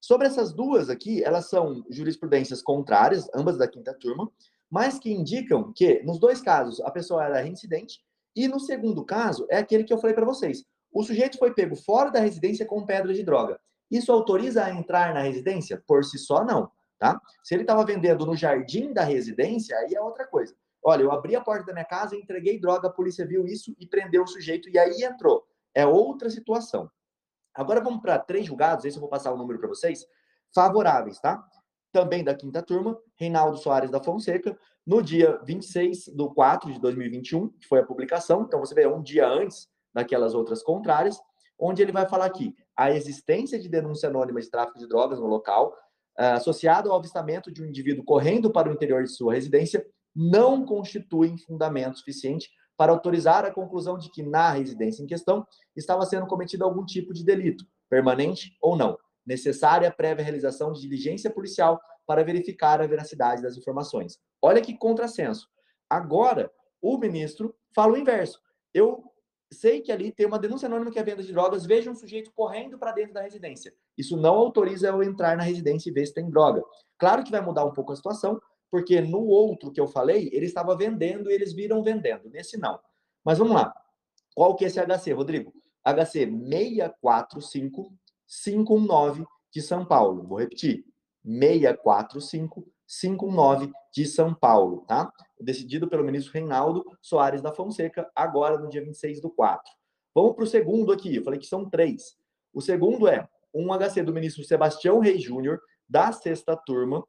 Sobre 0.00 0.26
essas 0.26 0.52
duas 0.52 0.90
aqui, 0.90 1.24
elas 1.24 1.48
são 1.48 1.82
jurisprudências 1.88 2.60
contrárias, 2.60 3.26
ambas 3.34 3.56
da 3.56 3.66
quinta 3.66 3.94
turma, 3.94 4.30
mas 4.70 4.98
que 4.98 5.10
indicam 5.10 5.72
que, 5.72 6.02
nos 6.02 6.18
dois 6.18 6.42
casos, 6.42 6.80
a 6.80 6.90
pessoa 6.90 7.24
era 7.24 7.40
reincidente, 7.40 8.00
e 8.36 8.48
no 8.48 8.60
segundo 8.60 9.04
caso, 9.04 9.46
é 9.48 9.56
aquele 9.56 9.84
que 9.84 9.92
eu 9.92 9.98
falei 9.98 10.14
para 10.14 10.26
vocês. 10.26 10.64
O 10.92 11.02
sujeito 11.02 11.38
foi 11.38 11.54
pego 11.54 11.74
fora 11.74 12.10
da 12.10 12.20
residência 12.20 12.66
com 12.66 12.84
pedra 12.84 13.14
de 13.14 13.22
droga. 13.22 13.58
Isso 13.90 14.12
autoriza 14.12 14.64
a 14.64 14.70
entrar 14.70 15.14
na 15.14 15.20
residência? 15.20 15.82
Por 15.86 16.04
si 16.04 16.18
só, 16.18 16.44
não. 16.44 16.70
Tá? 16.98 17.20
Se 17.42 17.54
ele 17.54 17.62
estava 17.62 17.84
vendendo 17.84 18.24
no 18.24 18.36
jardim 18.36 18.92
da 18.92 19.02
residência, 19.02 19.76
aí 19.76 19.94
é 19.94 20.00
outra 20.00 20.26
coisa. 20.26 20.54
Olha, 20.82 21.02
eu 21.02 21.12
abri 21.12 21.34
a 21.34 21.40
porta 21.40 21.66
da 21.66 21.72
minha 21.72 21.84
casa, 21.84 22.14
entreguei 22.14 22.60
droga, 22.60 22.88
a 22.88 22.92
polícia 22.92 23.26
viu 23.26 23.46
isso 23.46 23.74
e 23.78 23.86
prendeu 23.86 24.22
o 24.22 24.26
sujeito, 24.26 24.68
e 24.68 24.78
aí 24.78 25.02
entrou. 25.02 25.44
É 25.74 25.86
outra 25.86 26.28
situação. 26.28 26.90
Agora 27.54 27.80
vamos 27.80 28.02
para 28.02 28.18
três 28.18 28.46
julgados, 28.46 28.84
esse 28.84 28.96
eu 28.96 29.00
vou 29.00 29.08
passar 29.08 29.32
o 29.32 29.36
número 29.36 29.58
para 29.58 29.68
vocês, 29.68 30.04
favoráveis, 30.54 31.20
tá? 31.20 31.42
Também 31.92 32.22
da 32.22 32.34
quinta 32.34 32.62
turma, 32.62 32.98
Reinaldo 33.16 33.56
Soares 33.56 33.90
da 33.90 34.02
Fonseca, 34.02 34.58
no 34.86 35.00
dia 35.00 35.40
26 35.44 36.08
do 36.08 36.32
4 36.34 36.72
de 36.72 36.80
2021, 36.80 37.48
que 37.48 37.66
foi 37.66 37.80
a 37.80 37.86
publicação, 37.86 38.42
então 38.42 38.60
você 38.60 38.74
vê 38.74 38.86
um 38.86 39.02
dia 39.02 39.26
antes 39.26 39.68
daquelas 39.94 40.34
outras 40.34 40.62
contrárias, 40.62 41.18
onde 41.64 41.80
ele 41.80 41.92
vai 41.92 42.06
falar 42.06 42.26
aqui 42.26 42.54
a 42.76 42.90
existência 42.90 43.58
de 43.58 43.68
denúncia 43.70 44.08
anônima 44.08 44.40
de 44.40 44.50
tráfico 44.50 44.78
de 44.78 44.86
drogas 44.86 45.18
no 45.18 45.26
local, 45.26 45.74
uh, 46.18 46.34
associado 46.34 46.90
ao 46.90 46.98
avistamento 46.98 47.50
de 47.50 47.62
um 47.62 47.66
indivíduo 47.66 48.04
correndo 48.04 48.50
para 48.50 48.68
o 48.68 48.72
interior 48.72 49.02
de 49.02 49.10
sua 49.10 49.32
residência, 49.32 49.84
não 50.14 50.66
constituem 50.66 51.38
fundamento 51.38 51.98
suficiente 51.98 52.50
para 52.76 52.92
autorizar 52.92 53.44
a 53.46 53.50
conclusão 53.50 53.96
de 53.96 54.10
que 54.10 54.22
na 54.22 54.50
residência 54.50 55.02
em 55.02 55.06
questão 55.06 55.46
estava 55.74 56.04
sendo 56.04 56.26
cometido 56.26 56.64
algum 56.64 56.84
tipo 56.84 57.14
de 57.14 57.24
delito, 57.24 57.64
permanente 57.88 58.56
ou 58.60 58.76
não, 58.76 58.98
necessária 59.26 59.90
prévia 59.90 60.24
realização 60.24 60.72
de 60.72 60.82
diligência 60.82 61.30
policial 61.30 61.80
para 62.06 62.24
verificar 62.24 62.82
a 62.82 62.86
veracidade 62.86 63.40
das 63.40 63.56
informações. 63.56 64.18
Olha 64.42 64.60
que 64.60 64.76
contrassenso. 64.76 65.48
Agora, 65.88 66.50
o 66.82 66.98
ministro 66.98 67.54
fala 67.74 67.94
o 67.94 67.96
inverso. 67.96 68.38
Eu 68.74 69.02
sei 69.54 69.80
que 69.80 69.90
ali 69.90 70.12
tem 70.12 70.26
uma 70.26 70.38
denúncia 70.38 70.66
anônima 70.66 70.90
que 70.90 70.98
é 70.98 71.02
venda 71.02 71.22
de 71.22 71.32
drogas, 71.32 71.64
veja 71.64 71.90
um 71.90 71.94
sujeito 71.94 72.30
correndo 72.34 72.78
para 72.78 72.92
dentro 72.92 73.14
da 73.14 73.22
residência. 73.22 73.74
Isso 73.96 74.14
não 74.16 74.34
autoriza 74.34 74.88
eu 74.88 75.02
entrar 75.02 75.34
na 75.36 75.42
residência 75.42 75.88
e 75.88 75.92
ver 75.92 76.04
se 76.06 76.12
tem 76.12 76.28
droga. 76.28 76.62
Claro 76.98 77.24
que 77.24 77.30
vai 77.30 77.40
mudar 77.40 77.64
um 77.64 77.72
pouco 77.72 77.92
a 77.92 77.96
situação, 77.96 78.38
porque 78.70 79.00
no 79.00 79.24
outro 79.24 79.72
que 79.72 79.80
eu 79.80 79.86
falei, 79.86 80.28
ele 80.32 80.44
estava 80.46 80.76
vendendo 80.76 81.30
e 81.30 81.32
eles 81.32 81.52
viram 81.52 81.80
vendendo. 81.82 82.28
Nesse 82.28 82.58
não. 82.58 82.78
Mas 83.24 83.38
vamos 83.38 83.54
lá. 83.54 83.72
Qual 84.34 84.56
que 84.56 84.64
é 84.64 84.68
esse 84.68 84.80
HC, 84.80 85.12
Rodrigo? 85.12 85.54
HC 85.84 86.26
645519 86.26 89.24
de 89.52 89.62
São 89.62 89.86
Paulo. 89.86 90.26
Vou 90.26 90.38
repetir. 90.38 90.84
645519 91.24 93.72
de 93.92 94.06
São 94.06 94.34
Paulo, 94.34 94.84
tá? 94.86 95.12
Decidido 95.40 95.88
pelo 95.88 96.04
ministro 96.04 96.32
Reinaldo 96.32 96.84
Soares 97.00 97.42
da 97.42 97.52
Fonseca, 97.52 98.10
agora 98.14 98.58
no 98.58 98.68
dia 98.68 98.82
26 98.82 99.20
do 99.20 99.30
4. 99.30 99.62
Vamos 100.14 100.34
para 100.34 100.44
o 100.44 100.46
segundo 100.46 100.92
aqui, 100.92 101.16
eu 101.16 101.24
falei 101.24 101.38
que 101.38 101.46
são 101.46 101.68
três. 101.68 102.16
O 102.52 102.60
segundo 102.60 103.08
é 103.08 103.28
um 103.52 103.72
HC 103.72 104.02
do 104.02 104.12
ministro 104.12 104.44
Sebastião 104.44 105.00
Reis 105.00 105.22
Júnior, 105.22 105.60
da 105.88 106.12
sexta 106.12 106.56
turma, 106.56 107.04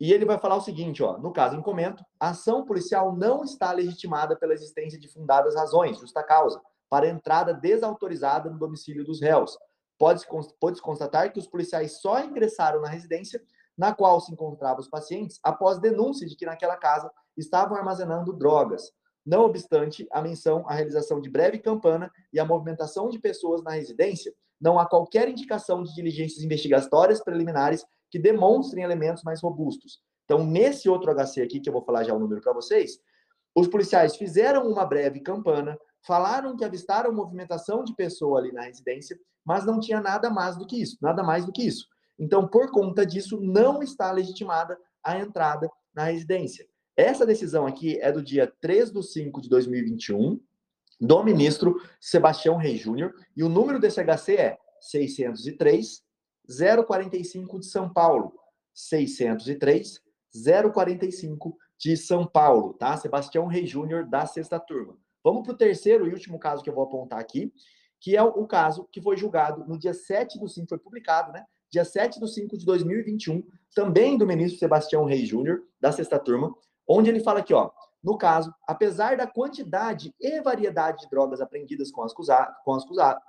e 0.00 0.14
ele 0.14 0.24
vai 0.24 0.38
falar 0.38 0.56
o 0.56 0.62
seguinte, 0.62 1.02
ó, 1.02 1.18
no 1.18 1.30
caso 1.30 1.56
em 1.56 1.60
comento, 1.60 2.02
a 2.18 2.30
ação 2.30 2.64
policial 2.64 3.14
não 3.14 3.44
está 3.44 3.70
legitimada 3.70 4.34
pela 4.34 4.54
existência 4.54 4.98
de 4.98 5.08
fundadas 5.08 5.54
razões, 5.54 5.98
justa 5.98 6.22
causa, 6.22 6.60
para 6.88 7.06
entrada 7.06 7.52
desautorizada 7.52 8.48
no 8.48 8.58
domicílio 8.58 9.04
dos 9.04 9.20
réus. 9.20 9.58
Pode-se 9.98 10.26
pode 10.58 10.80
constatar 10.80 11.30
que 11.30 11.38
os 11.38 11.46
policiais 11.46 12.00
só 12.00 12.18
ingressaram 12.24 12.80
na 12.80 12.88
residência 12.88 13.42
na 13.76 13.94
qual 13.94 14.18
se 14.20 14.32
encontravam 14.32 14.80
os 14.80 14.88
pacientes 14.88 15.38
após 15.42 15.78
denúncia 15.78 16.26
de 16.26 16.34
que 16.34 16.46
naquela 16.46 16.76
casa 16.76 17.10
estavam 17.36 17.76
armazenando 17.76 18.32
drogas. 18.32 18.90
não 19.24 19.44
obstante 19.44 20.08
a 20.10 20.22
menção 20.22 20.64
à 20.66 20.74
realização 20.74 21.20
de 21.20 21.28
breve 21.28 21.58
campana 21.58 22.10
e 22.32 22.40
a 22.40 22.44
movimentação 22.44 23.08
de 23.10 23.18
pessoas 23.18 23.62
na 23.62 23.72
residência, 23.72 24.32
não 24.60 24.78
há 24.78 24.86
qualquer 24.86 25.28
indicação 25.28 25.82
de 25.82 25.94
diligências 25.94 26.42
investigatórias 26.42 27.22
preliminares 27.22 27.84
que 28.10 28.18
demonstrem 28.18 28.82
elementos 28.82 29.22
mais 29.22 29.40
robustos. 29.40 30.00
Então, 30.24 30.44
nesse 30.44 30.88
outro 30.88 31.12
HC 31.14 31.42
aqui, 31.42 31.60
que 31.60 31.68
eu 31.68 31.72
vou 31.72 31.82
falar 31.82 32.04
já 32.04 32.14
o 32.14 32.18
número 32.18 32.40
para 32.40 32.52
vocês, 32.52 32.98
os 33.54 33.68
policiais 33.68 34.16
fizeram 34.16 34.68
uma 34.68 34.84
breve 34.84 35.20
campana, 35.20 35.78
falaram 36.06 36.56
que 36.56 36.64
avistaram 36.64 37.12
movimentação 37.12 37.84
de 37.84 37.94
pessoa 37.94 38.38
ali 38.38 38.52
na 38.52 38.62
residência, 38.62 39.18
mas 39.44 39.64
não 39.64 39.80
tinha 39.80 40.00
nada 40.00 40.30
mais 40.30 40.56
do 40.56 40.66
que 40.66 40.80
isso, 40.80 40.96
nada 41.00 41.22
mais 41.22 41.44
do 41.44 41.52
que 41.52 41.62
isso. 41.62 41.86
Então, 42.18 42.46
por 42.46 42.70
conta 42.70 43.04
disso, 43.04 43.40
não 43.40 43.82
está 43.82 44.12
legitimada 44.12 44.78
a 45.02 45.18
entrada 45.18 45.68
na 45.94 46.04
residência. 46.04 46.66
Essa 47.00 47.24
decisão 47.24 47.66
aqui 47.66 47.98
é 47.98 48.12
do 48.12 48.22
dia 48.22 48.46
3 48.60 48.92
de 48.92 49.02
5 49.02 49.40
de 49.40 49.48
2021, 49.48 50.38
do 51.00 51.24
ministro 51.24 51.80
Sebastião 51.98 52.58
Rei 52.58 52.76
Júnior, 52.76 53.14
e 53.34 53.42
o 53.42 53.48
número 53.48 53.80
desse 53.80 54.04
HC 54.04 54.36
é 54.36 54.58
603 54.82 56.02
045 56.86 57.58
de 57.58 57.64
São 57.64 57.90
Paulo. 57.90 58.34
603 58.74 59.98
045 60.74 61.56
de 61.78 61.96
São 61.96 62.26
Paulo, 62.26 62.74
tá? 62.74 62.94
Sebastião 62.98 63.46
Rei 63.46 63.66
Júnior, 63.66 64.04
da 64.04 64.26
sexta 64.26 64.60
turma. 64.60 64.94
Vamos 65.24 65.44
para 65.44 65.54
o 65.54 65.56
terceiro 65.56 66.06
e 66.06 66.12
último 66.12 66.38
caso 66.38 66.62
que 66.62 66.68
eu 66.68 66.74
vou 66.74 66.84
apontar 66.84 67.18
aqui, 67.18 67.50
que 67.98 68.14
é 68.14 68.22
o 68.22 68.46
caso 68.46 68.86
que 68.92 69.00
foi 69.00 69.16
julgado 69.16 69.64
no 69.66 69.78
dia 69.78 69.94
7 69.94 70.38
do 70.38 70.46
5, 70.46 70.68
foi 70.68 70.78
publicado, 70.78 71.32
né? 71.32 71.46
Dia 71.70 71.84
7 71.86 72.20
do 72.20 72.28
5 72.28 72.58
de 72.58 72.66
2021, 72.66 73.42
também 73.74 74.18
do 74.18 74.26
ministro 74.26 74.58
Sebastião 74.58 75.06
Rei 75.06 75.24
Júnior, 75.24 75.62
da 75.80 75.92
sexta 75.92 76.18
turma, 76.18 76.54
onde 76.90 77.08
ele 77.08 77.20
fala 77.20 77.38
aqui, 77.38 77.54
ó, 77.54 77.70
no 78.02 78.16
caso, 78.16 78.52
apesar 78.66 79.16
da 79.16 79.26
quantidade 79.26 80.14
e 80.18 80.40
variedade 80.40 81.02
de 81.02 81.10
drogas 81.10 81.40
apreendidas 81.40 81.90
com, 81.90 82.04
com, 82.64 82.78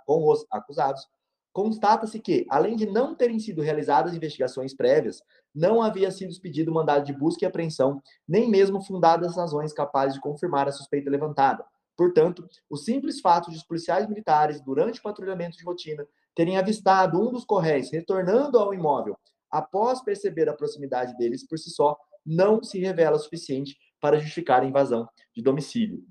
com 0.05 0.27
os 0.29 0.45
acusados, 0.49 1.07
constata-se 1.53 2.19
que, 2.19 2.45
além 2.49 2.75
de 2.75 2.85
não 2.85 3.13
terem 3.13 3.37
sido 3.37 3.61
realizadas 3.61 4.15
investigações 4.15 4.73
prévias, 4.73 5.21
não 5.53 5.81
havia 5.81 6.09
sido 6.09 6.31
expedido 6.31 6.71
mandado 6.71 7.05
de 7.05 7.13
busca 7.13 7.43
e 7.43 7.47
apreensão, 7.47 8.01
nem 8.27 8.49
mesmo 8.49 8.81
fundadas 8.81 9.35
razões 9.35 9.73
capazes 9.73 10.15
de 10.15 10.21
confirmar 10.21 10.67
a 10.67 10.71
suspeita 10.71 11.09
levantada. 11.09 11.63
Portanto, 11.97 12.47
o 12.69 12.77
simples 12.77 13.19
fato 13.19 13.51
de 13.51 13.57
os 13.57 13.63
policiais 13.63 14.07
militares, 14.07 14.61
durante 14.61 15.01
patrulhamento 15.01 15.57
de 15.57 15.65
rotina, 15.65 16.07
terem 16.33 16.57
avistado 16.57 17.21
um 17.21 17.31
dos 17.31 17.43
correios 17.43 17.91
retornando 17.91 18.57
ao 18.57 18.73
imóvel 18.73 19.17
após 19.51 20.01
perceber 20.01 20.47
a 20.47 20.53
proximidade 20.53 21.15
deles 21.17 21.45
por 21.45 21.59
si 21.59 21.69
só, 21.69 21.97
não 22.25 22.63
se 22.63 22.79
revela 22.79 23.19
suficiente 23.19 23.77
para 23.99 24.19
justificar 24.19 24.61
a 24.61 24.65
invasão 24.65 25.05
de 25.35 25.41
domicílio. 25.41 26.01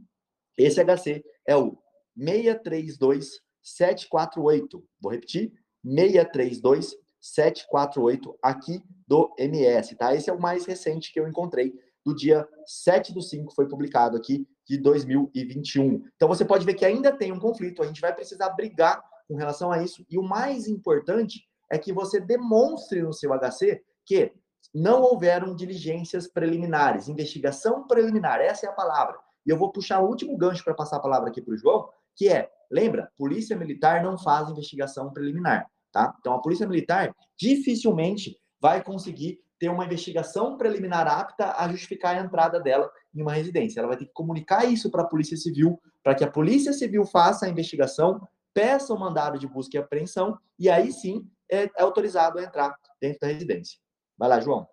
Esse 0.57 0.85
HC 0.85 1.25
é 1.47 1.57
o 1.57 1.79
632748. 2.17 4.85
Vou 5.01 5.13
repetir: 5.13 5.53
632748 5.85 8.39
aqui 8.43 8.83
do 9.07 9.33
MS, 9.39 9.95
tá? 9.97 10.15
Esse 10.15 10.31
é 10.31 10.33
o 10.33 10.41
mais 10.41 10.65
recente 10.67 11.13
que 11.13 11.21
eu 11.21 11.29
encontrei 11.29 11.73
do 12.05 12.15
dia 12.15 12.47
7 12.67 13.13
do 13.13 13.21
5, 13.21 13.55
foi 13.55 13.69
publicado 13.69 14.17
aqui 14.17 14.47
de 14.67 14.79
2021. 14.79 16.03
Então 16.17 16.29
você 16.29 16.45
pode 16.45 16.65
ver 16.65 16.75
que 16.75 16.85
ainda 16.85 17.13
tem 17.13 17.33
um 17.33 17.39
conflito, 17.39 17.83
a 17.83 17.87
gente 17.87 18.01
vai 18.01 18.15
precisar 18.15 18.51
brigar 18.51 19.03
com 19.29 19.37
relação 19.37 19.71
a 19.71 19.83
isso, 19.83 20.05
e 20.11 20.19
o 20.19 20.23
mais 20.23 20.67
importante 20.67 21.45
é 21.71 21.79
que 21.79 21.93
você 21.93 22.21
demonstre 22.21 23.03
no 23.03 23.13
seu 23.13 23.31
HC 23.33 23.81
que 24.05 24.33
não 24.75 25.03
houveram 25.03 25.55
diligências 25.55 26.29
preliminares, 26.29 27.09
investigação 27.09 27.87
preliminar, 27.87 28.41
essa 28.41 28.67
é 28.67 28.69
a 28.69 28.73
palavra. 28.73 29.19
E 29.47 29.51
eu 29.51 29.59
vou 29.59 29.73
puxar 29.73 30.01
o 30.01 30.07
último 30.07 30.37
gancho 30.37 30.63
para 30.63 30.75
passar 30.75 30.97
a 30.97 31.01
palavra 31.01 31.31
aqui 31.31 31.41
para 31.41 31.55
o 31.55 31.57
João, 31.57 31.89
que 32.17 32.29
é, 32.29 32.49
lembra, 32.71 33.11
polícia 33.17 33.57
militar 33.57 34.03
não 34.03 34.19
faz 34.19 34.49
investigação 34.49 35.13
preliminar, 35.13 35.67
tá? 35.93 36.15
Então 36.21 36.35
a 36.35 36.41
polícia 36.41 36.67
militar 36.67 37.15
dificilmente 37.39 38.37
vai 38.61 38.83
conseguir 38.83 39.41
ter 39.59 39.69
uma 39.69 39.85
investigação 39.85 40.57
preliminar 40.57 41.07
apta 41.07 41.55
a 41.57 41.69
justificar 41.69 42.17
a 42.17 42.21
entrada 42.21 42.59
dela 42.59 42.91
em 43.15 43.21
uma 43.21 43.33
residência. 43.33 43.81
Ela 43.81 43.89
vai 43.89 43.97
ter 43.97 44.07
que 44.07 44.13
comunicar 44.13 44.65
isso 44.65 44.91
para 44.91 45.03
a 45.03 45.07
Polícia 45.07 45.37
Civil, 45.37 45.79
para 46.03 46.15
que 46.15 46.25
a 46.25 46.31
Polícia 46.31 46.73
Civil 46.73 47.05
faça 47.05 47.45
a 47.45 47.49
investigação, 47.49 48.27
peça 48.55 48.95
o 48.95 48.99
mandado 48.99 49.39
de 49.39 49.47
busca 49.47 49.77
e 49.77 49.81
apreensão, 49.81 50.39
e 50.59 50.71
aí 50.71 50.91
sim 50.91 51.27
é, 51.51 51.71
autorizado 51.79 52.39
a 52.39 52.43
entrar 52.43 52.75
dentro 53.01 53.21
da 53.21 53.27
residência. 53.27 53.79
Vai 54.21 54.29
lá, 54.29 54.39
João. 54.39 54.69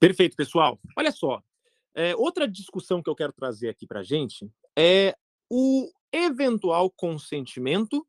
Perfeito, 0.00 0.34
pessoal. 0.34 0.76
Olha 0.96 1.12
só, 1.12 1.40
é, 1.94 2.16
outra 2.16 2.48
discussão 2.48 3.00
que 3.00 3.08
eu 3.08 3.14
quero 3.14 3.32
trazer 3.32 3.68
aqui 3.68 3.86
para 3.86 4.00
a 4.00 4.02
gente 4.02 4.50
é 4.76 5.16
o 5.48 5.88
eventual 6.10 6.90
consentimento 6.90 8.04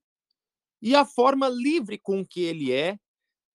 e 0.82 0.96
a 0.96 1.06
forma 1.06 1.48
livre 1.48 2.00
com 2.00 2.26
que 2.26 2.42
ele 2.42 2.74
é 2.74 2.98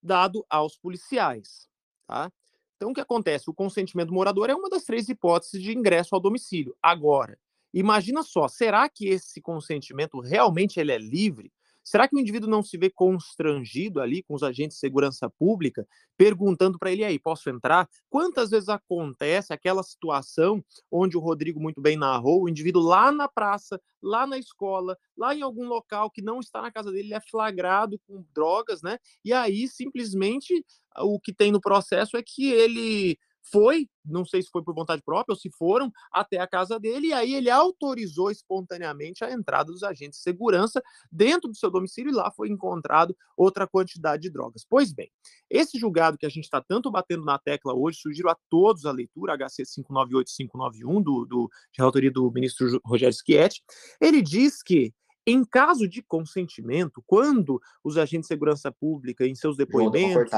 dado 0.00 0.46
aos 0.48 0.78
policiais. 0.78 1.68
Tá? 2.06 2.30
Então, 2.76 2.92
o 2.92 2.94
que 2.94 3.00
acontece? 3.00 3.50
O 3.50 3.54
consentimento 3.54 4.10
do 4.10 4.14
morador 4.14 4.48
é 4.48 4.54
uma 4.54 4.70
das 4.70 4.84
três 4.84 5.08
hipóteses 5.08 5.60
de 5.60 5.76
ingresso 5.76 6.14
ao 6.14 6.20
domicílio. 6.20 6.76
Agora, 6.80 7.36
imagina 7.74 8.22
só, 8.22 8.46
será 8.46 8.88
que 8.88 9.08
esse 9.08 9.40
consentimento 9.40 10.20
realmente 10.20 10.78
ele 10.78 10.92
é 10.92 10.98
livre? 10.98 11.52
Será 11.88 12.07
que 12.07 12.14
o 12.14 12.18
indivíduo 12.18 12.51
não 12.51 12.62
se 12.62 12.77
vê 12.77 12.90
constrangido 12.90 13.98
ali 13.98 14.22
com 14.22 14.35
os 14.35 14.42
agentes 14.42 14.77
de 14.77 14.81
segurança 14.81 15.31
pública, 15.31 15.88
perguntando 16.18 16.79
para 16.79 16.92
ele 16.92 17.03
aí, 17.03 17.18
posso 17.18 17.48
entrar? 17.48 17.88
Quantas 18.11 18.51
vezes 18.51 18.68
acontece 18.68 19.55
aquela 19.55 19.83
situação 19.83 20.62
onde 20.92 21.16
o 21.16 21.20
Rodrigo 21.20 21.59
muito 21.59 21.81
bem 21.81 21.96
narrou, 21.96 22.42
o 22.42 22.48
indivíduo 22.48 22.83
lá 22.83 23.11
na 23.11 23.27
praça, 23.27 23.81
lá 24.03 24.27
na 24.27 24.37
escola, 24.37 24.98
lá 25.16 25.35
em 25.35 25.40
algum 25.40 25.66
local 25.66 26.11
que 26.11 26.20
não 26.20 26.40
está 26.40 26.61
na 26.61 26.70
casa 26.70 26.92
dele, 26.92 27.09
ele 27.09 27.14
é 27.14 27.20
flagrado 27.20 27.98
com 28.07 28.22
drogas, 28.35 28.83
né? 28.83 28.98
E 29.24 29.33
aí 29.33 29.66
simplesmente 29.66 30.62
o 30.98 31.18
que 31.18 31.33
tem 31.33 31.51
no 31.51 31.61
processo 31.61 32.18
é 32.18 32.22
que 32.22 32.53
ele 32.53 33.18
foi, 33.50 33.88
não 34.04 34.24
sei 34.24 34.42
se 34.42 34.50
foi 34.50 34.62
por 34.62 34.74
vontade 34.74 35.02
própria 35.02 35.32
ou 35.32 35.38
se 35.38 35.50
foram 35.50 35.92
até 36.12 36.38
a 36.38 36.46
casa 36.46 36.78
dele, 36.78 37.08
e 37.08 37.12
aí 37.12 37.34
ele 37.34 37.50
autorizou 37.50 38.30
espontaneamente 38.30 39.24
a 39.24 39.32
entrada 39.32 39.72
dos 39.72 39.82
agentes 39.82 40.18
de 40.18 40.22
segurança 40.22 40.82
dentro 41.11 41.48
do 41.48 41.56
seu 41.56 41.70
domicílio 41.70 42.11
e 42.11 42.14
lá 42.14 42.30
foi 42.30 42.48
encontrado 42.48 43.16
outra 43.37 43.66
quantidade 43.66 44.22
de 44.22 44.30
drogas. 44.30 44.66
Pois 44.68 44.92
bem, 44.92 45.11
esse 45.50 45.78
julgado 45.78 46.18
que 46.18 46.26
a 46.26 46.30
gente 46.30 46.44
está 46.44 46.61
tanto 46.61 46.90
batendo 46.90 47.24
na 47.24 47.38
tecla 47.38 47.74
hoje, 47.74 47.98
sugiro 48.00 48.28
a 48.30 48.37
todos 48.48 48.84
a 48.87 48.92
leitura, 48.92 49.37
HC 49.37 49.62
598-591, 49.62 51.02
do, 51.02 51.24
do, 51.24 51.50
de 51.72 51.82
autoria 51.82 52.11
do 52.11 52.30
ministro 52.30 52.80
Rogério 52.84 53.14
Schietti, 53.14 53.62
ele 54.00 54.22
diz 54.22 54.62
que 54.62 54.92
em 55.26 55.44
caso 55.44 55.87
de 55.87 56.02
consentimento, 56.02 57.04
quando 57.06 57.61
os 57.84 57.98
agentes 57.98 58.28
de 58.28 58.28
segurança 58.28 58.72
pública, 58.72 59.26
em 59.26 59.34
seus 59.34 59.58
depoimentos, 59.58 60.32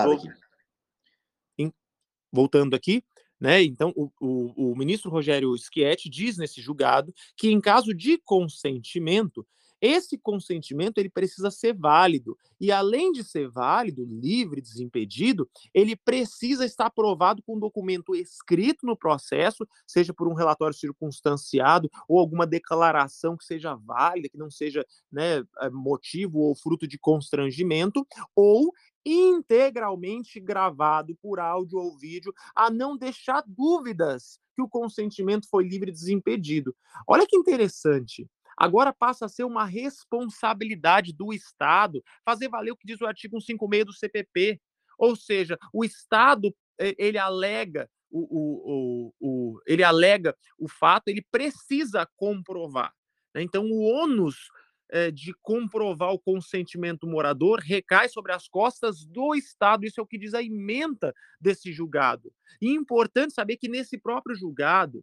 voltando 2.33 2.75
aqui, 2.75 3.03
né? 3.40 3.62
Então, 3.62 3.93
o, 3.97 4.11
o, 4.21 4.73
o, 4.73 4.77
ministro 4.77 5.11
Rogério 5.11 5.57
Schietti 5.57 6.11
diz 6.11 6.37
nesse 6.37 6.61
julgado 6.61 7.14
que, 7.37 7.51
em 7.51 7.61
caso 7.61 7.95
de 7.95 8.19
consentimento, 8.19 9.47
esse 9.81 10.19
consentimento 10.19 10.99
ele 10.99 11.09
precisa 11.09 11.51
ser 11.51 11.75
válido. 11.75 12.37
E, 12.61 12.71
além 12.71 13.12
de 13.12 13.25
ser 13.25 13.49
válido, 13.49 14.05
livre, 14.05 14.61
desimpedido, 14.61 15.49
ele 15.73 15.97
precisa 15.97 16.64
estar 16.64 16.87
aprovado 16.87 17.43
com 17.43 17.57
um 17.57 17.59
documento 17.59 18.14
escrito 18.14 18.87
no 18.87 18.97
processo, 18.97 19.66
seja 19.87 20.12
por 20.12 20.29
um 20.29 20.35
relatório 20.35 20.77
circunstanciado 20.77 21.90
ou 22.09 22.19
alguma 22.19 22.47
declaração 22.47 23.37
que 23.37 23.45
seja 23.45 23.75
válida, 23.75 24.29
que 24.29 24.38
não 24.38 24.51
seja 24.51 24.85
né, 25.11 25.38
eh, 25.38 25.71
motivo 25.71 26.40
ou 26.40 26.55
fruto 26.55 26.87
de 26.87 26.99
constrangimento, 26.99 28.07
ou 28.35 28.73
integralmente 29.05 30.38
gravado 30.38 31.16
por 31.23 31.40
áudio 31.40 31.79
ou 31.79 31.97
vídeo, 31.97 32.33
a 32.55 32.71
não 32.71 32.97
deixar 32.97 33.43
dúvidas 33.47 34.38
que 34.55 34.62
o 34.62 34.69
consentimento 34.69 35.49
foi 35.49 35.66
livre 35.66 35.90
e 35.90 35.93
desimpedido. 35.93 36.75
Olha 37.07 37.27
que 37.27 37.37
interessante. 37.37 38.29
Agora 38.61 38.92
passa 38.92 39.25
a 39.25 39.29
ser 39.29 39.44
uma 39.44 39.64
responsabilidade 39.64 41.14
do 41.14 41.33
Estado 41.33 42.05
fazer 42.23 42.46
valer 42.46 42.73
o 42.73 42.77
que 42.77 42.87
diz 42.87 43.01
o 43.01 43.07
artigo 43.07 43.40
156 43.40 43.87
do 43.87 43.92
CPP. 43.94 44.61
Ou 44.99 45.16
seja, 45.16 45.59
o 45.73 45.83
Estado 45.83 46.55
ele 46.79 47.16
alega 47.16 47.88
o, 48.11 48.20
o, 48.20 49.12
o, 49.20 49.55
o 49.55 49.61
ele 49.66 49.83
alega 49.83 50.37
o 50.59 50.68
fato, 50.68 51.09
ele 51.09 51.25
precisa 51.33 52.07
comprovar. 52.16 52.92
Né? 53.35 53.42
Então, 53.42 53.64
o 53.64 53.81
ônus 53.81 54.51
é, 54.90 55.11
de 55.11 55.33
comprovar 55.40 56.12
o 56.12 56.18
consentimento 56.18 57.07
morador 57.07 57.61
recai 57.61 58.11
sobre 58.11 58.33
as 58.33 58.46
costas 58.46 59.07
do 59.07 59.35
Estado. 59.35 59.87
Isso 59.87 60.01
é 60.01 60.03
o 60.03 60.07
que 60.07 60.18
diz 60.18 60.35
a 60.35 60.42
emenda 60.42 61.15
desse 61.40 61.73
julgado. 61.73 62.31
E 62.61 62.69
é 62.69 62.73
importante 62.73 63.33
saber 63.33 63.56
que 63.56 63.69
nesse 63.69 63.96
próprio 63.96 64.37
julgado, 64.37 65.02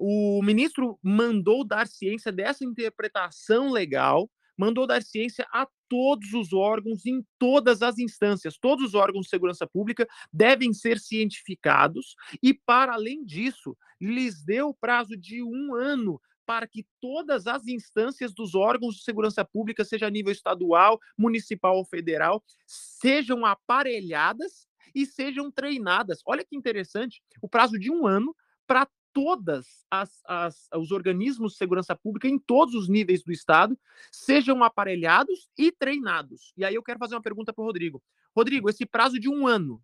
o 0.00 0.42
ministro 0.42 0.98
mandou 1.02 1.62
dar 1.62 1.86
ciência 1.86 2.32
dessa 2.32 2.64
interpretação 2.64 3.70
legal, 3.70 4.30
mandou 4.56 4.86
dar 4.86 5.02
ciência 5.02 5.46
a 5.52 5.68
todos 5.90 6.32
os 6.32 6.54
órgãos, 6.54 7.04
em 7.04 7.22
todas 7.38 7.82
as 7.82 7.98
instâncias. 7.98 8.56
Todos 8.58 8.86
os 8.86 8.94
órgãos 8.94 9.24
de 9.24 9.30
segurança 9.30 9.66
pública 9.66 10.08
devem 10.32 10.72
ser 10.72 10.98
cientificados 10.98 12.14
e, 12.42 12.54
para 12.54 12.94
além 12.94 13.24
disso, 13.24 13.76
lhes 14.00 14.42
deu 14.42 14.72
prazo 14.72 15.18
de 15.18 15.42
um 15.42 15.74
ano 15.74 16.18
para 16.46 16.66
que 16.66 16.86
todas 16.98 17.46
as 17.46 17.66
instâncias 17.68 18.34
dos 18.34 18.54
órgãos 18.54 18.96
de 18.96 19.02
segurança 19.02 19.44
pública, 19.44 19.84
seja 19.84 20.06
a 20.06 20.10
nível 20.10 20.32
estadual, 20.32 20.98
municipal 21.16 21.76
ou 21.76 21.84
federal, 21.84 22.42
sejam 22.66 23.44
aparelhadas 23.44 24.66
e 24.94 25.04
sejam 25.04 25.50
treinadas. 25.50 26.20
Olha 26.26 26.44
que 26.44 26.56
interessante, 26.56 27.22
o 27.42 27.48
prazo 27.48 27.78
de 27.78 27.90
um 27.90 28.06
ano 28.06 28.34
para 28.66 28.88
todas 29.12 29.84
as, 29.90 30.20
as, 30.26 30.68
os 30.74 30.90
organismos 30.90 31.52
de 31.52 31.58
segurança 31.58 31.96
pública 31.96 32.28
em 32.28 32.38
todos 32.38 32.74
os 32.74 32.88
níveis 32.88 33.22
do 33.22 33.32
estado 33.32 33.78
sejam 34.10 34.62
aparelhados 34.62 35.48
e 35.58 35.72
treinados. 35.72 36.52
E 36.56 36.64
aí 36.64 36.74
eu 36.74 36.82
quero 36.82 36.98
fazer 36.98 37.14
uma 37.14 37.22
pergunta 37.22 37.52
para 37.52 37.62
o 37.62 37.66
Rodrigo. 37.66 38.02
Rodrigo, 38.34 38.70
esse 38.70 38.86
prazo 38.86 39.18
de 39.18 39.28
um 39.28 39.46
ano 39.46 39.82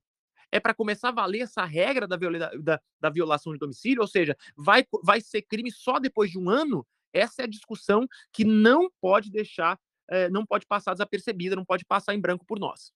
é 0.51 0.61
para 0.61 0.75
começar 0.75 1.09
a 1.09 1.13
valer 1.13 1.43
essa 1.43 1.65
regra 1.65 2.07
da, 2.07 2.17
viola, 2.17 2.51
da, 2.61 2.81
da, 3.01 3.11
violação 3.11 3.53
de 3.53 3.59
domicílio? 3.59 4.01
Ou 4.01 4.09
seja, 4.09 4.37
vai, 4.57 4.87
vai 5.03 5.21
ser 5.21 5.43
crime 5.43 5.71
só 5.71 5.99
depois 5.99 6.31
de 6.31 6.39
um 6.39 6.49
ano? 6.49 6.87
Essa 7.13 7.43
é 7.43 7.45
a 7.45 7.49
discussão 7.49 8.07
que 8.33 8.45
não 8.45 8.91
pode 9.01 9.31
deixar, 9.31 9.79
é, 10.09 10.29
não 10.31 10.47
pode 10.47 10.67
passar 10.67 10.93
desapercebida, 10.93 11.57
não 11.57 11.65
pode 11.65 11.85
passar 11.85 12.15
em 12.15 12.21
branco 12.21 12.45
por 12.47 12.59
nós. 12.59 12.93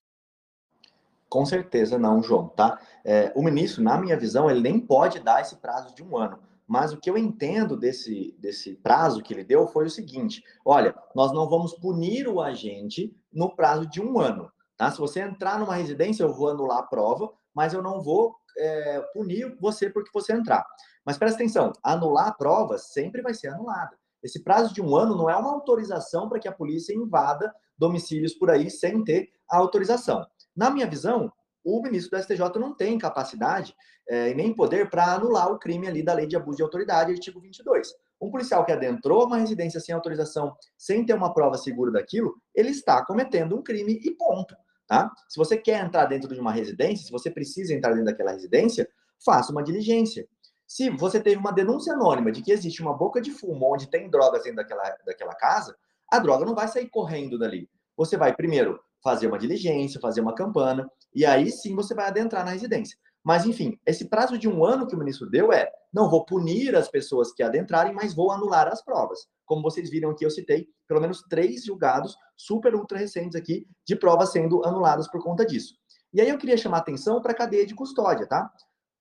Com 1.30 1.46
certeza 1.46 1.96
não, 1.96 2.20
João, 2.20 2.48
tá? 2.48 2.80
É, 3.04 3.32
o 3.36 3.42
ministro, 3.42 3.84
na 3.84 3.96
minha 3.96 4.18
visão, 4.18 4.50
ele 4.50 4.60
nem 4.60 4.80
pode 4.80 5.20
dar 5.20 5.40
esse 5.40 5.54
prazo 5.56 5.94
de 5.94 6.02
um 6.02 6.18
ano. 6.18 6.40
Mas 6.66 6.92
o 6.92 6.96
que 6.96 7.08
eu 7.08 7.16
entendo 7.16 7.76
desse, 7.76 8.36
desse 8.38 8.74
prazo 8.74 9.22
que 9.22 9.32
ele 9.32 9.44
deu 9.44 9.68
foi 9.68 9.86
o 9.86 9.90
seguinte: 9.90 10.42
olha, 10.64 10.92
nós 11.14 11.32
não 11.32 11.48
vamos 11.48 11.72
punir 11.74 12.26
o 12.26 12.40
agente 12.40 13.16
no 13.32 13.54
prazo 13.54 13.86
de 13.86 14.02
um 14.02 14.18
ano. 14.18 14.50
Tá? 14.76 14.90
Se 14.90 14.98
você 14.98 15.20
entrar 15.20 15.60
numa 15.60 15.76
residência, 15.76 16.24
eu 16.24 16.34
vou 16.34 16.48
anular 16.48 16.78
a 16.78 16.82
prova, 16.82 17.32
mas 17.54 17.72
eu 17.74 17.82
não 17.82 18.00
vou 18.02 18.34
é, 18.58 19.00
punir 19.12 19.56
você 19.60 19.88
porque 19.88 20.10
você 20.12 20.32
entrar. 20.32 20.66
Mas 21.04 21.16
presta 21.16 21.36
atenção: 21.36 21.72
anular 21.80 22.26
a 22.26 22.32
prova 22.32 22.76
sempre 22.76 23.22
vai 23.22 23.34
ser 23.34 23.48
anulada. 23.48 23.96
Esse 24.20 24.42
prazo 24.42 24.74
de 24.74 24.82
um 24.82 24.96
ano 24.96 25.16
não 25.16 25.30
é 25.30 25.36
uma 25.36 25.52
autorização 25.52 26.28
para 26.28 26.40
que 26.40 26.48
a 26.48 26.52
polícia 26.52 26.92
invada 26.92 27.54
domicílios 27.78 28.34
por 28.34 28.50
aí 28.50 28.68
sem 28.68 29.02
ter 29.04 29.30
a 29.50 29.56
autorização. 29.56 30.26
Na 30.56 30.70
minha 30.70 30.86
visão, 30.86 31.32
o 31.64 31.82
ministro 31.82 32.16
do 32.16 32.22
STJ 32.22 32.58
não 32.58 32.74
tem 32.74 32.98
capacidade 32.98 33.74
é, 34.08 34.30
e 34.30 34.34
nem 34.34 34.54
poder 34.54 34.88
para 34.88 35.14
anular 35.14 35.50
o 35.52 35.58
crime 35.58 35.86
ali 35.86 36.02
da 36.02 36.14
lei 36.14 36.26
de 36.26 36.36
abuso 36.36 36.56
de 36.56 36.62
autoridade, 36.62 37.12
artigo 37.12 37.40
22. 37.40 37.92
Um 38.20 38.30
policial 38.30 38.64
que 38.64 38.72
adentrou 38.72 39.26
uma 39.26 39.38
residência 39.38 39.80
sem 39.80 39.94
autorização, 39.94 40.54
sem 40.76 41.04
ter 41.04 41.14
uma 41.14 41.32
prova 41.32 41.56
segura 41.56 41.90
daquilo, 41.92 42.34
ele 42.54 42.70
está 42.70 43.04
cometendo 43.04 43.56
um 43.56 43.62
crime 43.62 44.00
e 44.02 44.10
ponto. 44.12 44.54
Tá? 44.86 45.10
Se 45.28 45.38
você 45.38 45.56
quer 45.56 45.84
entrar 45.84 46.06
dentro 46.06 46.34
de 46.34 46.40
uma 46.40 46.52
residência, 46.52 47.06
se 47.06 47.12
você 47.12 47.30
precisa 47.30 47.72
entrar 47.72 47.90
dentro 47.90 48.06
daquela 48.06 48.32
residência, 48.32 48.88
faça 49.24 49.52
uma 49.52 49.62
diligência. 49.62 50.26
Se 50.66 50.90
você 50.90 51.20
teve 51.20 51.36
uma 51.36 51.52
denúncia 51.52 51.92
anônima 51.92 52.32
de 52.32 52.42
que 52.42 52.52
existe 52.52 52.82
uma 52.82 52.96
boca 52.96 53.20
de 53.20 53.30
fumo 53.30 53.72
onde 53.72 53.88
tem 53.88 54.10
drogas 54.10 54.42
dentro 54.42 54.56
daquela, 54.56 54.96
daquela 55.06 55.34
casa, 55.34 55.76
a 56.10 56.18
droga 56.18 56.44
não 56.44 56.54
vai 56.54 56.68
sair 56.68 56.88
correndo 56.88 57.38
dali. 57.38 57.68
Você 57.96 58.16
vai 58.16 58.34
primeiro 58.34 58.80
fazer 59.02 59.26
uma 59.26 59.38
diligência, 59.38 60.00
fazer 60.00 60.20
uma 60.20 60.34
campana, 60.34 60.88
e 61.14 61.24
aí 61.24 61.50
sim 61.50 61.74
você 61.74 61.94
vai 61.94 62.06
adentrar 62.06 62.44
na 62.44 62.52
residência. 62.52 62.96
Mas, 63.22 63.44
enfim, 63.44 63.78
esse 63.86 64.08
prazo 64.08 64.38
de 64.38 64.48
um 64.48 64.64
ano 64.64 64.86
que 64.86 64.94
o 64.94 64.98
ministro 64.98 65.28
deu 65.28 65.52
é: 65.52 65.70
não 65.92 66.08
vou 66.08 66.24
punir 66.24 66.74
as 66.74 66.88
pessoas 66.88 67.32
que 67.32 67.42
adentrarem, 67.42 67.92
mas 67.92 68.14
vou 68.14 68.30
anular 68.30 68.66
as 68.68 68.82
provas. 68.82 69.20
Como 69.44 69.62
vocês 69.62 69.90
viram 69.90 70.10
aqui, 70.10 70.24
eu 70.24 70.30
citei 70.30 70.68
pelo 70.88 71.00
menos 71.00 71.22
três 71.28 71.64
julgados 71.64 72.16
super 72.36 72.74
ultra 72.74 72.98
recentes 72.98 73.36
aqui 73.36 73.66
de 73.86 73.94
provas 73.94 74.32
sendo 74.32 74.64
anuladas 74.64 75.08
por 75.08 75.22
conta 75.22 75.44
disso. 75.44 75.74
E 76.12 76.20
aí 76.20 76.28
eu 76.28 76.38
queria 76.38 76.56
chamar 76.56 76.78
atenção 76.78 77.20
para 77.20 77.32
a 77.32 77.36
cadeia 77.36 77.66
de 77.66 77.74
custódia, 77.74 78.26
tá? 78.26 78.50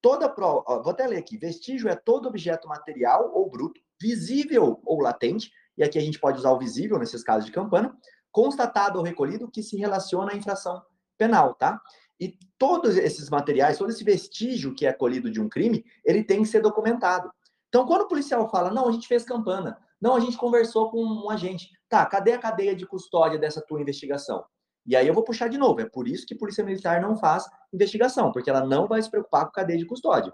Toda 0.02 0.30
prova, 0.30 0.82
vou 0.82 0.91
até 0.91 1.08
ler 1.08 1.18
aqui: 1.18 1.38
vestígio 1.38 1.89
é 1.89 1.95
todo 1.95 2.28
objeto 2.28 2.68
material 2.68 3.32
ou 3.34 3.50
bruto, 3.50 3.80
visível 4.02 4.82
ou 4.86 5.02
latente, 5.02 5.52
e 5.78 5.84
aqui 5.84 5.97
a 5.97 6.02
gente 6.02 6.20
pode 6.20 6.38
usar 6.38 6.52
o 6.52 6.60
visível 6.60 7.00
nesses 7.00 7.24
casos 7.24 7.45
de 7.45 7.52
campana, 7.52 7.95
constatado 8.32 8.97
ou 8.97 9.03
recolhido 9.03 9.49
que 9.49 9.63
se 9.63 9.77
relaciona 9.77 10.34
à 10.34 10.36
infração 10.36 10.82
penal, 11.17 11.53
tá? 11.55 11.82
E 12.19 12.38
todos 12.57 12.97
esses 12.97 13.30
materiais, 13.30 13.77
todo 13.77 13.89
esse 13.89 14.03
vestígio 14.03 14.75
que 14.75 14.86
é 14.86 14.91
colhido 14.91 15.32
de 15.32 15.39
um 15.39 15.47
crime, 15.47 15.86
ele 16.03 16.23
tem 16.23 16.41
que 16.41 16.47
ser 16.47 16.61
documentado. 16.61 17.32
Então, 17.69 17.86
quando 17.86 18.01
o 18.01 18.07
policial 18.07 18.49
fala, 18.49 18.71
não, 18.71 18.89
a 18.89 18.91
gente 18.91 19.07
fez 19.07 19.23
campana, 19.23 19.77
não, 20.01 20.15
a 20.15 20.19
gente 20.19 20.38
conversou 20.38 20.89
com 20.89 21.03
um 21.03 21.30
agente, 21.30 21.69
tá, 21.88 22.05
cadê 22.05 22.34
a 22.34 22.39
cadeia 22.39 22.75
de 22.75 22.86
custódia 22.86 23.38
dessa 23.39 23.61
tua 23.61 23.80
investigação? 23.80 24.43
E 24.86 24.95
aí 24.95 25.07
eu 25.07 25.13
vou 25.13 25.23
puxar 25.23 25.49
de 25.49 25.57
novo, 25.57 25.82
é 25.82 25.86
por 25.86 26.07
isso 26.07 26.25
que 26.25 26.34
a 26.34 26.38
Polícia 26.38 26.63
Militar 26.63 27.01
não 27.01 27.15
faz 27.15 27.45
investigação, 27.71 28.32
porque 28.32 28.49
ela 28.49 28.65
não 28.65 28.88
vai 28.88 29.01
se 29.01 29.09
preocupar 29.09 29.45
com 29.45 29.51
cadeia 29.51 29.77
de 29.77 29.86
custódia. 29.86 30.34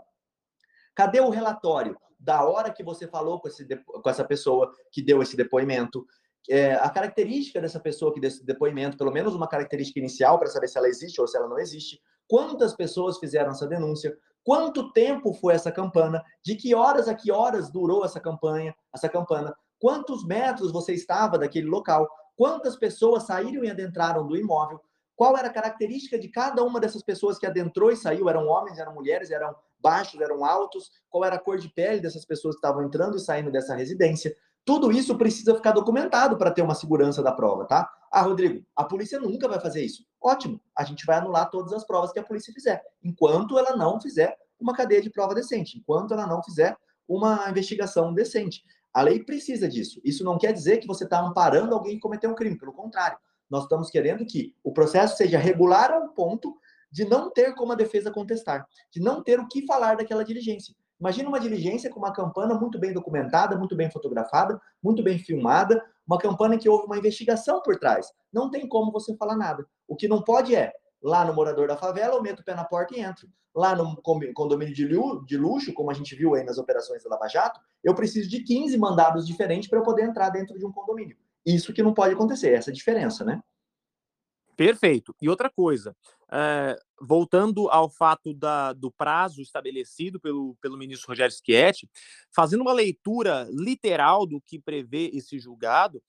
Cadê 0.95 1.19
o 1.19 1.29
relatório 1.29 1.97
da 2.17 2.43
hora 2.45 2.71
que 2.71 2.83
você 2.83 3.07
falou 3.07 3.39
com, 3.39 3.47
esse, 3.47 3.65
com 3.65 4.09
essa 4.09 4.23
pessoa 4.23 4.71
que 4.91 5.01
deu 5.01 5.21
esse 5.21 5.35
depoimento? 5.35 6.05
É, 6.49 6.73
a 6.75 6.89
característica 6.89 7.59
dessa 7.59 7.79
pessoa 7.79 8.13
que 8.13 8.19
desse 8.19 8.45
depoimento, 8.45 8.97
pelo 8.97 9.11
menos 9.11 9.33
uma 9.33 9.47
característica 9.47 9.99
inicial 9.99 10.37
para 10.37 10.47
saber 10.47 10.67
se 10.67 10.77
ela 10.77 10.87
existe 10.87 11.19
ou 11.19 11.27
se 11.27 11.37
ela 11.37 11.47
não 11.47 11.59
existe, 11.59 11.99
quantas 12.27 12.73
pessoas 12.75 13.17
fizeram 13.17 13.51
essa 13.51 13.67
denúncia, 13.67 14.15
quanto 14.43 14.91
tempo 14.93 15.33
foi 15.33 15.53
essa 15.53 15.71
campana, 15.71 16.23
de 16.43 16.55
que 16.55 16.75
horas 16.75 17.07
a 17.07 17.15
que 17.15 17.31
horas 17.31 17.71
durou 17.71 18.05
essa 18.05 18.19
campanha, 18.19 18.75
essa 18.93 19.09
campana, 19.09 19.55
quantos 19.79 20.25
metros 20.25 20.71
você 20.71 20.93
estava 20.93 21.37
daquele 21.37 21.67
local, 21.67 22.07
quantas 22.35 22.75
pessoas 22.75 23.23
saíram 23.23 23.63
e 23.63 23.69
adentraram 23.69 24.25
do 24.25 24.37
imóvel, 24.37 24.79
qual 25.15 25.37
era 25.37 25.47
a 25.47 25.53
característica 25.53 26.19
de 26.19 26.27
cada 26.27 26.63
uma 26.63 26.79
dessas 26.79 27.01
pessoas 27.01 27.39
que 27.39 27.45
adentrou 27.45 27.91
e 27.91 27.95
saiu, 27.95 28.29
eram 28.29 28.47
homens, 28.47 28.77
eram 28.77 28.93
mulheres, 28.93 29.31
eram 29.31 29.55
baixos, 29.79 30.19
eram 30.19 30.43
altos, 30.43 30.91
qual 31.09 31.23
era 31.23 31.35
a 31.35 31.39
cor 31.39 31.57
de 31.57 31.69
pele 31.69 32.01
dessas 32.01 32.25
pessoas 32.25 32.55
que 32.55 32.59
estavam 32.59 32.83
entrando 32.83 33.15
e 33.15 33.19
saindo 33.19 33.51
dessa 33.51 33.75
residência, 33.75 34.35
tudo 34.65 34.91
isso 34.91 35.15
precisa 35.15 35.53
ficar 35.53 35.71
documentado 35.71 36.37
para 36.37 36.49
ter 36.49 36.63
uma 36.63 36.73
segurança 36.73 37.21
da 37.21 37.31
prova, 37.31 37.65
tá? 37.65 37.87
Ah, 38.11 38.21
Rodrigo, 38.21 38.65
a 38.75 38.83
polícia 38.83 39.19
nunca 39.19 39.47
vai 39.47 39.59
fazer 39.59 39.85
isso. 39.85 40.03
Ótimo, 40.19 40.59
a 40.75 40.83
gente 40.83 41.05
vai 41.05 41.17
anular 41.17 41.49
todas 41.51 41.71
as 41.71 41.85
provas 41.85 42.11
que 42.11 42.17
a 42.17 42.23
polícia 42.23 42.51
fizer, 42.51 42.81
enquanto 43.03 43.59
ela 43.59 43.77
não 43.77 44.01
fizer 44.01 44.35
uma 44.59 44.73
cadeia 44.73 45.01
de 45.01 45.11
prova 45.11 45.35
decente, 45.35 45.77
enquanto 45.77 46.13
ela 46.13 46.25
não 46.25 46.41
fizer 46.41 46.75
uma 47.07 47.47
investigação 47.49 48.11
decente. 48.11 48.63
A 48.91 49.01
lei 49.01 49.23
precisa 49.23 49.67
disso. 49.67 50.01
Isso 50.03 50.23
não 50.23 50.37
quer 50.37 50.51
dizer 50.51 50.77
que 50.77 50.87
você 50.87 51.03
está 51.03 51.19
amparando 51.19 51.75
alguém 51.75 51.95
que 51.95 52.01
cometeu 52.01 52.31
um 52.31 52.35
crime, 52.35 52.57
pelo 52.57 52.73
contrário. 52.73 53.17
Nós 53.49 53.63
estamos 53.63 53.91
querendo 53.91 54.25
que 54.25 54.55
o 54.63 54.73
processo 54.73 55.17
seja 55.17 55.37
regular 55.37 55.91
ao 55.91 56.09
ponto 56.09 56.57
de 56.91 57.05
não 57.05 57.29
ter 57.29 57.53
como 57.53 57.73
a 57.73 57.75
defesa 57.75 58.09
contestar, 58.09 58.65
de 58.91 58.99
não 59.01 59.21
ter 59.21 59.39
o 59.39 59.47
que 59.47 59.65
falar 59.65 59.97
daquela 59.97 60.23
diligência. 60.23 60.73
Imagina 60.99 61.29
uma 61.29 61.39
diligência 61.39 61.89
com 61.89 61.99
uma 61.99 62.13
campana 62.13 62.55
muito 62.55 62.79
bem 62.79 62.93
documentada, 62.93 63.57
muito 63.57 63.75
bem 63.75 63.91
fotografada, 63.91 64.59
muito 64.81 65.03
bem 65.03 65.19
filmada, 65.19 65.83
uma 66.07 66.17
campana 66.17 66.57
que 66.57 66.69
houve 66.69 66.85
uma 66.85 66.97
investigação 66.97 67.61
por 67.61 67.77
trás. 67.77 68.07
Não 68.31 68.49
tem 68.49 68.67
como 68.67 68.91
você 68.91 69.15
falar 69.17 69.35
nada. 69.35 69.65
O 69.87 69.95
que 69.95 70.07
não 70.07 70.21
pode 70.21 70.55
é, 70.55 70.73
lá 71.01 71.25
no 71.25 71.33
morador 71.33 71.67
da 71.67 71.77
favela, 71.77 72.15
eu 72.15 72.21
meto 72.21 72.39
o 72.39 72.43
pé 72.43 72.55
na 72.55 72.63
porta 72.63 72.95
e 72.95 73.01
entro. 73.01 73.27
Lá 73.53 73.75
no 73.75 73.95
condomínio 74.01 74.73
de 74.73 75.37
luxo, 75.37 75.73
como 75.73 75.89
a 75.89 75.93
gente 75.93 76.15
viu 76.15 76.35
aí 76.35 76.43
nas 76.43 76.57
operações 76.57 77.03
da 77.03 77.09
Lava 77.09 77.27
Jato, 77.27 77.59
eu 77.83 77.95
preciso 77.95 78.29
de 78.29 78.43
15 78.43 78.77
mandados 78.77 79.25
diferentes 79.25 79.69
para 79.69 79.79
eu 79.79 79.83
poder 79.83 80.03
entrar 80.03 80.29
dentro 80.29 80.57
de 80.57 80.65
um 80.65 80.71
condomínio. 80.71 81.15
Isso 81.45 81.73
que 81.73 81.83
não 81.83 81.93
pode 81.93 82.13
acontecer, 82.13 82.53
essa 82.53 82.69
é 82.69 82.71
a 82.71 82.75
diferença, 82.75 83.23
né? 83.23 83.41
Perfeito. 84.57 85.15
E 85.21 85.29
outra 85.29 85.49
coisa, 85.49 85.95
é, 86.31 86.75
voltando 87.01 87.69
ao 87.69 87.89
fato 87.89 88.33
da, 88.33 88.73
do 88.73 88.91
prazo 88.91 89.41
estabelecido 89.41 90.19
pelo, 90.19 90.55
pelo 90.61 90.77
ministro 90.77 91.09
Rogério 91.09 91.35
Schietti, 91.35 91.89
fazendo 92.33 92.61
uma 92.61 92.73
leitura 92.73 93.47
literal 93.51 94.25
do 94.25 94.39
que 94.41 94.59
prevê 94.59 95.09
esse 95.13 95.39
julgado, 95.39 96.01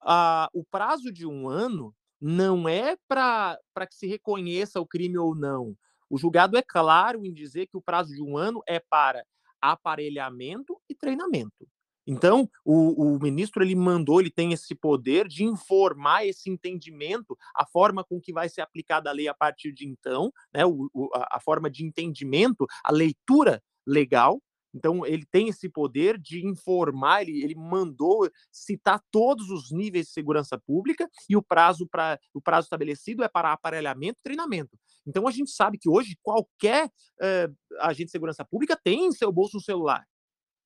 a, 0.00 0.48
o 0.52 0.64
prazo 0.64 1.12
de 1.12 1.26
um 1.26 1.48
ano 1.48 1.94
não 2.20 2.68
é 2.68 2.96
para 3.08 3.58
que 3.88 3.94
se 3.94 4.06
reconheça 4.06 4.80
o 4.80 4.86
crime 4.86 5.18
ou 5.18 5.34
não. 5.34 5.76
O 6.08 6.18
julgado 6.18 6.56
é 6.56 6.62
claro 6.62 7.24
em 7.24 7.32
dizer 7.32 7.66
que 7.66 7.76
o 7.76 7.82
prazo 7.82 8.14
de 8.14 8.22
um 8.22 8.36
ano 8.36 8.62
é 8.66 8.78
para 8.78 9.24
aparelhamento 9.60 10.80
e 10.88 10.94
treinamento. 10.94 11.66
Então, 12.06 12.48
o, 12.64 13.14
o, 13.14 13.18
ministro 13.18 13.62
ele 13.62 13.74
mandou, 13.74 14.20
ele 14.20 14.30
tem 14.30 14.52
esse 14.52 14.74
poder 14.74 15.26
de 15.26 15.44
informar 15.44 16.26
esse 16.26 16.50
entendimento, 16.50 17.36
a 17.54 17.64
forma 17.64 18.04
com 18.04 18.20
que 18.20 18.32
vai 18.32 18.48
ser 18.48 18.60
aplicada 18.60 19.08
a 19.08 19.12
lei 19.12 19.26
a 19.26 19.34
partir 19.34 19.72
de 19.72 19.86
então, 19.86 20.30
né, 20.52 20.66
o, 20.66 20.90
o, 20.92 21.08
a, 21.14 21.40
forma 21.40 21.70
de 21.70 21.84
entendimento, 21.84 22.66
a 22.84 22.92
leitura 22.92 23.62
legal. 23.86 24.40
Então, 24.74 25.06
ele 25.06 25.24
tem 25.30 25.48
esse 25.48 25.68
poder 25.68 26.18
de 26.18 26.44
informar, 26.44 27.22
ele, 27.22 27.44
ele 27.44 27.54
mandou 27.54 28.28
citar 28.50 29.00
todos 29.10 29.48
os 29.48 29.70
níveis 29.70 30.06
de 30.06 30.12
segurança 30.12 30.58
pública 30.58 31.08
e 31.30 31.36
o 31.36 31.42
prazo, 31.42 31.86
pra, 31.86 32.18
o 32.34 32.40
prazo 32.40 32.66
estabelecido 32.66 33.22
é 33.22 33.28
para 33.28 33.52
aparelhamento 33.52 34.18
e 34.18 34.22
treinamento. 34.24 34.76
Então, 35.06 35.28
a 35.28 35.30
gente 35.30 35.52
sabe 35.52 35.78
que 35.78 35.88
hoje 35.88 36.18
qualquer 36.20 36.86
uh, 36.86 37.56
agente 37.82 38.06
de 38.06 38.10
segurança 38.10 38.44
pública 38.44 38.76
tem 38.82 39.06
em 39.06 39.12
seu 39.12 39.30
bolso 39.30 39.58
um 39.58 39.60
celular. 39.60 40.04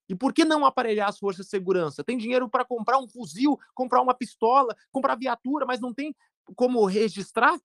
E 0.08 0.14
por 0.14 0.32
que 0.32 0.44
não 0.44 0.64
aparelhar 0.64 1.08
as 1.08 1.18
forças 1.18 1.46
de 1.46 1.50
segurança? 1.50 2.02
Tem 2.02 2.16
dinheiro 2.16 2.48
para 2.48 2.64
comprar 2.64 2.98
um 2.98 3.08
fuzil, 3.08 3.58
comprar 3.74 4.00
uma 4.00 4.14
pistola, 4.14 4.74
comprar 4.90 5.16
viatura, 5.16 5.66
mas 5.66 5.80
não 5.80 5.92
tem 5.92 6.14
como 6.56 6.84
registrar? 6.86 7.58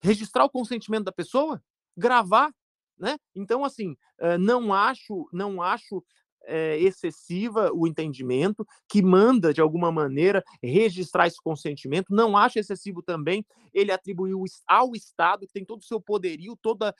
Registrar 0.00 0.44
o 0.44 0.50
consentimento 0.50 1.04
da 1.04 1.12
pessoa? 1.12 1.62
Gravar? 1.96 2.52
Né? 2.98 3.18
Então, 3.34 3.64
assim, 3.64 3.96
não 4.38 4.72
acho, 4.72 5.28
não 5.32 5.60
acho 5.60 6.04
é, 6.44 6.78
excessiva 6.78 7.70
o 7.72 7.86
entendimento, 7.86 8.66
que 8.88 9.02
manda, 9.02 9.52
de 9.52 9.60
alguma 9.60 9.90
maneira, 9.90 10.44
registrar 10.62 11.26
esse 11.26 11.40
consentimento. 11.42 12.14
Não 12.14 12.36
acho 12.36 12.58
excessivo 12.58 13.02
também 13.02 13.44
ele 13.72 13.90
atribuir 13.90 14.34
ao 14.66 14.94
Estado, 14.94 15.46
que 15.46 15.52
tem 15.52 15.64
todo 15.64 15.80
o 15.80 15.84
seu 15.84 16.00
poderio, 16.00 16.56
todo 16.60 16.92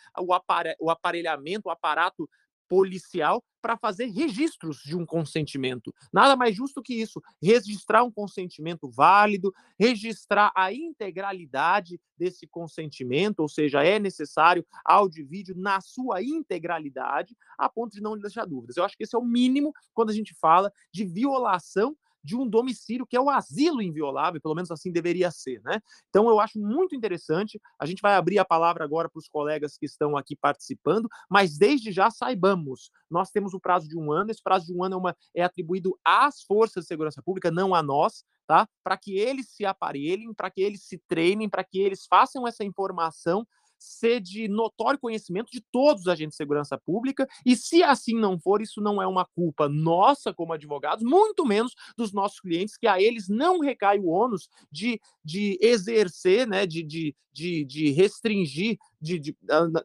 o 0.80 0.90
aparelhamento, 0.90 1.68
o 1.68 1.70
aparato 1.70 2.28
policial 2.68 3.42
para 3.62 3.76
fazer 3.76 4.06
registros 4.06 4.78
de 4.78 4.96
um 4.96 5.06
consentimento. 5.06 5.94
Nada 6.12 6.34
mais 6.34 6.54
justo 6.54 6.82
que 6.82 6.94
isso, 6.94 7.22
registrar 7.40 8.02
um 8.02 8.10
consentimento 8.10 8.90
válido, 8.90 9.54
registrar 9.78 10.52
a 10.54 10.72
integralidade 10.72 12.00
desse 12.18 12.46
consentimento, 12.46 13.40
ou 13.40 13.48
seja, 13.48 13.84
é 13.84 14.00
necessário 14.00 14.66
áudio 14.84 15.22
e 15.22 15.24
vídeo 15.24 15.54
na 15.56 15.80
sua 15.80 16.22
integralidade, 16.22 17.36
a 17.56 17.68
ponto 17.68 17.92
de 17.92 18.02
não 18.02 18.18
deixar 18.18 18.46
dúvidas. 18.46 18.76
Eu 18.76 18.84
acho 18.84 18.96
que 18.96 19.04
esse 19.04 19.14
é 19.14 19.18
o 19.18 19.24
mínimo 19.24 19.72
quando 19.94 20.10
a 20.10 20.14
gente 20.14 20.34
fala 20.34 20.72
de 20.92 21.04
violação 21.04 21.96
de 22.22 22.36
um 22.36 22.48
domicílio 22.48 23.06
que 23.06 23.16
é 23.16 23.20
o 23.20 23.30
asilo 23.30 23.82
inviolável, 23.82 24.40
pelo 24.40 24.54
menos 24.54 24.70
assim 24.70 24.92
deveria 24.92 25.30
ser, 25.30 25.60
né? 25.62 25.80
Então 26.08 26.28
eu 26.28 26.38
acho 26.40 26.58
muito 26.58 26.94
interessante. 26.94 27.60
A 27.78 27.86
gente 27.86 28.00
vai 28.00 28.14
abrir 28.14 28.38
a 28.38 28.44
palavra 28.44 28.84
agora 28.84 29.08
para 29.08 29.18
os 29.18 29.28
colegas 29.28 29.76
que 29.76 29.86
estão 29.86 30.16
aqui 30.16 30.36
participando, 30.36 31.08
mas 31.30 31.58
desde 31.58 31.90
já 31.90 32.10
saibamos, 32.10 32.90
nós 33.10 33.30
temos 33.30 33.54
o 33.54 33.60
prazo 33.60 33.88
de 33.88 33.98
um 33.98 34.12
ano. 34.12 34.30
Esse 34.30 34.42
prazo 34.42 34.66
de 34.66 34.74
um 34.74 34.84
ano 34.84 34.94
é, 34.94 34.98
uma, 34.98 35.16
é 35.34 35.42
atribuído 35.42 35.98
às 36.04 36.42
forças 36.42 36.84
de 36.84 36.88
segurança 36.88 37.22
pública, 37.22 37.50
não 37.50 37.74
a 37.74 37.82
nós, 37.82 38.24
tá? 38.46 38.68
Para 38.84 38.96
que 38.96 39.18
eles 39.18 39.48
se 39.50 39.64
aparelhem, 39.64 40.34
para 40.34 40.50
que 40.50 40.60
eles 40.60 40.84
se 40.84 40.98
treinem, 41.08 41.48
para 41.48 41.64
que 41.64 41.78
eles 41.80 42.06
façam 42.06 42.46
essa 42.46 42.64
informação 42.64 43.46
ser 43.82 44.20
de 44.20 44.48
notório 44.48 44.98
conhecimento 44.98 45.50
de 45.50 45.60
todos 45.60 46.02
os 46.02 46.08
agentes 46.08 46.34
de 46.34 46.36
segurança 46.36 46.78
pública, 46.78 47.26
e 47.44 47.56
se 47.56 47.82
assim 47.82 48.14
não 48.14 48.38
for, 48.38 48.62
isso 48.62 48.80
não 48.80 49.02
é 49.02 49.06
uma 49.06 49.24
culpa 49.24 49.68
nossa 49.68 50.32
como 50.32 50.52
advogados, 50.52 51.04
muito 51.04 51.44
menos 51.44 51.74
dos 51.96 52.12
nossos 52.12 52.40
clientes, 52.40 52.76
que 52.76 52.86
a 52.86 53.00
eles 53.00 53.28
não 53.28 53.60
recai 53.60 53.98
o 53.98 54.08
ônus 54.08 54.48
de, 54.70 55.00
de 55.24 55.58
exercer, 55.60 56.46
né, 56.46 56.66
de, 56.66 56.82
de, 56.82 57.14
de, 57.32 57.64
de 57.64 57.90
restringir, 57.90 58.78
de, 59.00 59.18
de, 59.18 59.36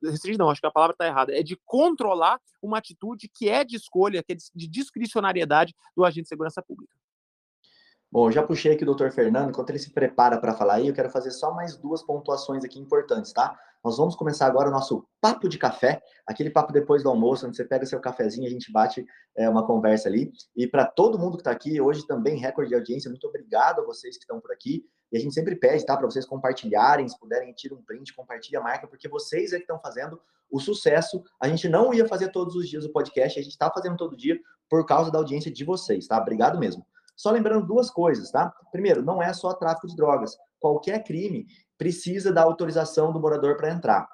restringir 0.04 0.38
não, 0.38 0.50
acho 0.50 0.62
que 0.62 0.68
a 0.68 0.72
palavra 0.72 0.94
está 0.94 1.08
errada, 1.08 1.38
é 1.38 1.42
de 1.42 1.58
controlar 1.66 2.40
uma 2.62 2.78
atitude 2.78 3.28
que 3.28 3.50
é 3.50 3.64
de 3.64 3.76
escolha, 3.76 4.24
que 4.24 4.34
é 4.34 4.36
de 4.36 4.68
discricionariedade 4.68 5.76
do 5.96 6.04
agente 6.04 6.24
de 6.24 6.30
segurança 6.30 6.62
pública. 6.62 6.94
Bom, 8.10 8.32
já 8.32 8.42
puxei 8.42 8.72
aqui 8.72 8.84
o 8.84 8.86
doutor 8.86 9.12
Fernando, 9.12 9.50
enquanto 9.50 9.70
ele 9.70 9.80
se 9.80 9.92
prepara 9.92 10.40
para 10.40 10.54
falar 10.54 10.76
aí, 10.76 10.88
eu 10.88 10.94
quero 10.94 11.10
fazer 11.10 11.32
só 11.32 11.54
mais 11.54 11.76
duas 11.76 12.02
pontuações 12.02 12.64
aqui 12.64 12.80
importantes, 12.80 13.34
tá? 13.34 13.58
Nós 13.84 13.98
vamos 13.98 14.16
começar 14.16 14.48
agora 14.48 14.70
o 14.70 14.72
nosso 14.72 15.06
papo 15.20 15.48
de 15.50 15.58
café, 15.58 16.02
aquele 16.26 16.50
papo 16.50 16.72
depois 16.72 17.04
do 17.04 17.10
almoço, 17.10 17.46
onde 17.46 17.58
você 17.58 17.66
pega 17.66 17.86
seu 17.86 18.00
cafezinho, 18.00 18.48
a 18.48 18.50
gente 18.50 18.72
bate 18.72 19.06
é, 19.36 19.50
uma 19.50 19.66
conversa 19.66 20.08
ali. 20.08 20.32
E 20.56 20.66
para 20.66 20.86
todo 20.86 21.20
mundo 21.20 21.36
que 21.36 21.42
está 21.42 21.52
aqui, 21.52 21.80
hoje 21.82 22.08
também 22.08 22.38
recorde 22.38 22.70
de 22.70 22.76
audiência, 22.76 23.10
muito 23.10 23.28
obrigado 23.28 23.82
a 23.82 23.86
vocês 23.86 24.16
que 24.16 24.24
estão 24.24 24.40
por 24.40 24.52
aqui. 24.52 24.86
E 25.12 25.18
a 25.18 25.20
gente 25.20 25.34
sempre 25.34 25.56
pede, 25.56 25.86
tá, 25.86 25.96
para 25.96 26.06
vocês 26.06 26.26
compartilharem, 26.26 27.08
se 27.08 27.18
puderem, 27.20 27.54
tira 27.54 27.76
um 27.76 27.82
print, 27.82 28.14
compartilha 28.14 28.60
a 28.60 28.64
marca, 28.64 28.88
porque 28.88 29.08
vocês 29.08 29.54
é 29.54 29.58
que 29.58 29.64
estão 29.64 29.80
fazendo 29.80 30.20
o 30.50 30.60
sucesso. 30.60 31.24
A 31.42 31.48
gente 31.48 31.70
não 31.70 31.94
ia 31.94 32.08
fazer 32.08 32.30
todos 32.30 32.56
os 32.56 32.68
dias 32.68 32.86
o 32.86 32.92
podcast, 32.92 33.40
a 33.40 33.44
gente 33.44 33.52
está 33.52 33.70
fazendo 33.70 33.96
todo 33.96 34.18
dia 34.18 34.40
por 34.70 34.86
causa 34.86 35.12
da 35.12 35.18
audiência 35.18 35.52
de 35.52 35.64
vocês, 35.64 36.08
tá? 36.08 36.18
Obrigado 36.18 36.60
mesmo. 36.60 36.86
Só 37.18 37.32
lembrando 37.32 37.66
duas 37.66 37.90
coisas, 37.90 38.32
tá? 38.32 38.54
Primeiro, 38.72 39.04
não 39.04 39.22
é 39.22 39.34
só 39.34 39.52
tráfico 39.54 39.88
de 39.88 39.96
drogas. 39.96 40.38
Qualquer 40.60 41.04
crime 41.04 41.48
precisa 41.78 42.32
da 42.32 42.44
autorização 42.44 43.12
do 43.12 43.20
morador 43.20 43.58
para 43.58 43.72
entrar. 43.72 44.08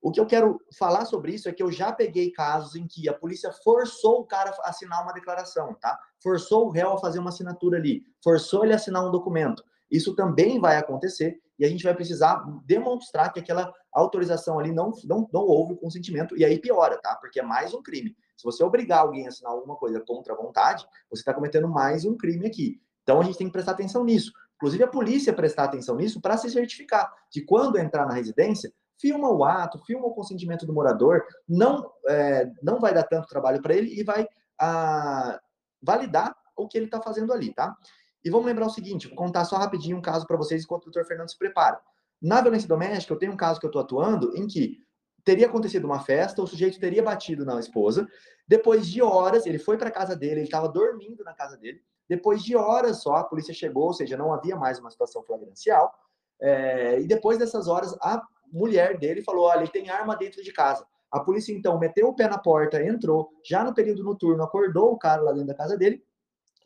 O 0.00 0.12
que 0.12 0.20
eu 0.20 0.26
quero 0.26 0.60
falar 0.78 1.06
sobre 1.06 1.32
isso 1.32 1.48
é 1.48 1.52
que 1.52 1.62
eu 1.62 1.72
já 1.72 1.90
peguei 1.90 2.30
casos 2.30 2.76
em 2.76 2.86
que 2.86 3.08
a 3.08 3.14
polícia 3.14 3.50
forçou 3.64 4.20
o 4.20 4.26
cara 4.26 4.54
a 4.62 4.68
assinar 4.68 5.02
uma 5.02 5.14
declaração, 5.14 5.74
tá? 5.80 5.98
Forçou 6.22 6.66
o 6.66 6.70
réu 6.70 6.92
a 6.92 6.98
fazer 6.98 7.18
uma 7.18 7.30
assinatura 7.30 7.78
ali, 7.78 8.02
forçou 8.22 8.64
ele 8.64 8.74
a 8.74 8.76
assinar 8.76 9.02
um 9.02 9.10
documento. 9.10 9.64
Isso 9.90 10.14
também 10.14 10.60
vai 10.60 10.76
acontecer 10.76 11.40
e 11.58 11.64
a 11.64 11.68
gente 11.68 11.84
vai 11.84 11.94
precisar 11.94 12.44
demonstrar 12.66 13.32
que 13.32 13.40
aquela 13.40 13.72
autorização 13.90 14.58
ali 14.58 14.72
não, 14.72 14.92
não, 15.04 15.26
não 15.32 15.42
houve 15.42 15.76
consentimento, 15.76 16.36
e 16.36 16.44
aí 16.44 16.58
piora, 16.58 16.98
tá? 17.00 17.14
Porque 17.16 17.40
é 17.40 17.42
mais 17.42 17.72
um 17.72 17.82
crime. 17.82 18.14
Se 18.36 18.44
você 18.44 18.62
obrigar 18.64 19.00
alguém 19.00 19.26
a 19.26 19.28
assinar 19.28 19.52
alguma 19.52 19.76
coisa 19.76 20.00
contra 20.00 20.32
a 20.32 20.36
vontade, 20.36 20.86
você 21.10 21.20
está 21.20 21.32
cometendo 21.32 21.68
mais 21.68 22.04
um 22.04 22.16
crime 22.16 22.46
aqui. 22.46 22.80
Então 23.02 23.20
a 23.20 23.24
gente 23.24 23.38
tem 23.38 23.46
que 23.46 23.52
prestar 23.52 23.72
atenção 23.72 24.04
nisso. 24.04 24.32
Inclusive 24.56 24.84
a 24.84 24.88
polícia 24.88 25.32
prestar 25.32 25.64
atenção 25.64 25.96
nisso 25.96 26.20
para 26.20 26.36
se 26.36 26.50
certificar 26.50 27.12
de 27.30 27.42
quando 27.42 27.78
entrar 27.78 28.06
na 28.06 28.14
residência, 28.14 28.72
filma 28.98 29.30
o 29.30 29.44
ato, 29.44 29.78
filma 29.84 30.06
o 30.06 30.14
consentimento 30.14 30.66
do 30.66 30.72
morador, 30.72 31.22
não, 31.48 31.90
é, 32.08 32.50
não 32.62 32.80
vai 32.80 32.94
dar 32.94 33.02
tanto 33.04 33.28
trabalho 33.28 33.60
para 33.60 33.74
ele 33.74 33.98
e 33.98 34.02
vai 34.02 34.26
a, 34.58 35.40
validar 35.82 36.34
o 36.56 36.68
que 36.68 36.78
ele 36.78 36.86
está 36.86 37.02
fazendo 37.02 37.32
ali, 37.32 37.52
tá? 37.52 37.76
E 38.24 38.30
vamos 38.30 38.46
lembrar 38.46 38.66
o 38.66 38.70
seguinte, 38.70 39.08
vou 39.08 39.16
contar 39.16 39.44
só 39.44 39.56
rapidinho 39.56 39.98
um 39.98 40.02
caso 40.02 40.26
para 40.26 40.36
vocês 40.36 40.62
enquanto 40.62 40.82
o 40.82 40.90
doutor 40.90 41.06
Fernando 41.06 41.30
se 41.30 41.36
prepara. 41.36 41.78
Na 42.22 42.40
violência 42.40 42.68
doméstica, 42.68 43.12
eu 43.12 43.18
tenho 43.18 43.32
um 43.32 43.36
caso 43.36 43.60
que 43.60 43.66
eu 43.66 43.68
estou 43.68 43.82
atuando 43.82 44.34
em 44.34 44.46
que 44.46 44.78
teria 45.24 45.46
acontecido 45.46 45.84
uma 45.84 46.00
festa, 46.00 46.42
o 46.42 46.46
sujeito 46.46 46.78
teria 46.78 47.02
batido 47.02 47.44
na 47.44 47.58
esposa. 47.58 48.06
Depois 48.46 48.86
de 48.86 49.02
horas, 49.02 49.46
ele 49.46 49.58
foi 49.58 49.78
para 49.78 49.90
casa 49.90 50.14
dele, 50.14 50.40
ele 50.40 50.42
estava 50.42 50.68
dormindo 50.68 51.24
na 51.24 51.32
casa 51.32 51.56
dele. 51.56 51.80
Depois 52.08 52.42
de 52.42 52.54
horas 52.54 53.02
só, 53.02 53.16
a 53.16 53.24
polícia 53.24 53.54
chegou, 53.54 53.84
ou 53.84 53.94
seja, 53.94 54.16
não 54.16 54.32
havia 54.32 54.54
mais 54.56 54.78
uma 54.78 54.90
situação 54.90 55.22
flagrancial. 55.22 55.92
É, 56.40 57.00
e 57.00 57.06
depois 57.06 57.38
dessas 57.38 57.66
horas, 57.68 57.96
a 58.02 58.22
mulher 58.52 58.98
dele 58.98 59.22
falou: 59.22 59.46
olha, 59.46 59.60
ele 59.60 59.68
tem 59.68 59.88
arma 59.88 60.14
dentro 60.14 60.42
de 60.42 60.52
casa. 60.52 60.86
A 61.10 61.20
polícia 61.20 61.52
então 61.52 61.78
meteu 61.78 62.08
o 62.08 62.14
pé 62.14 62.28
na 62.28 62.36
porta, 62.36 62.82
entrou, 62.82 63.30
já 63.44 63.64
no 63.64 63.72
período 63.72 64.02
noturno, 64.02 64.42
acordou 64.42 64.92
o 64.92 64.98
cara 64.98 65.22
lá 65.22 65.32
dentro 65.32 65.46
da 65.46 65.54
casa 65.54 65.76
dele 65.76 66.04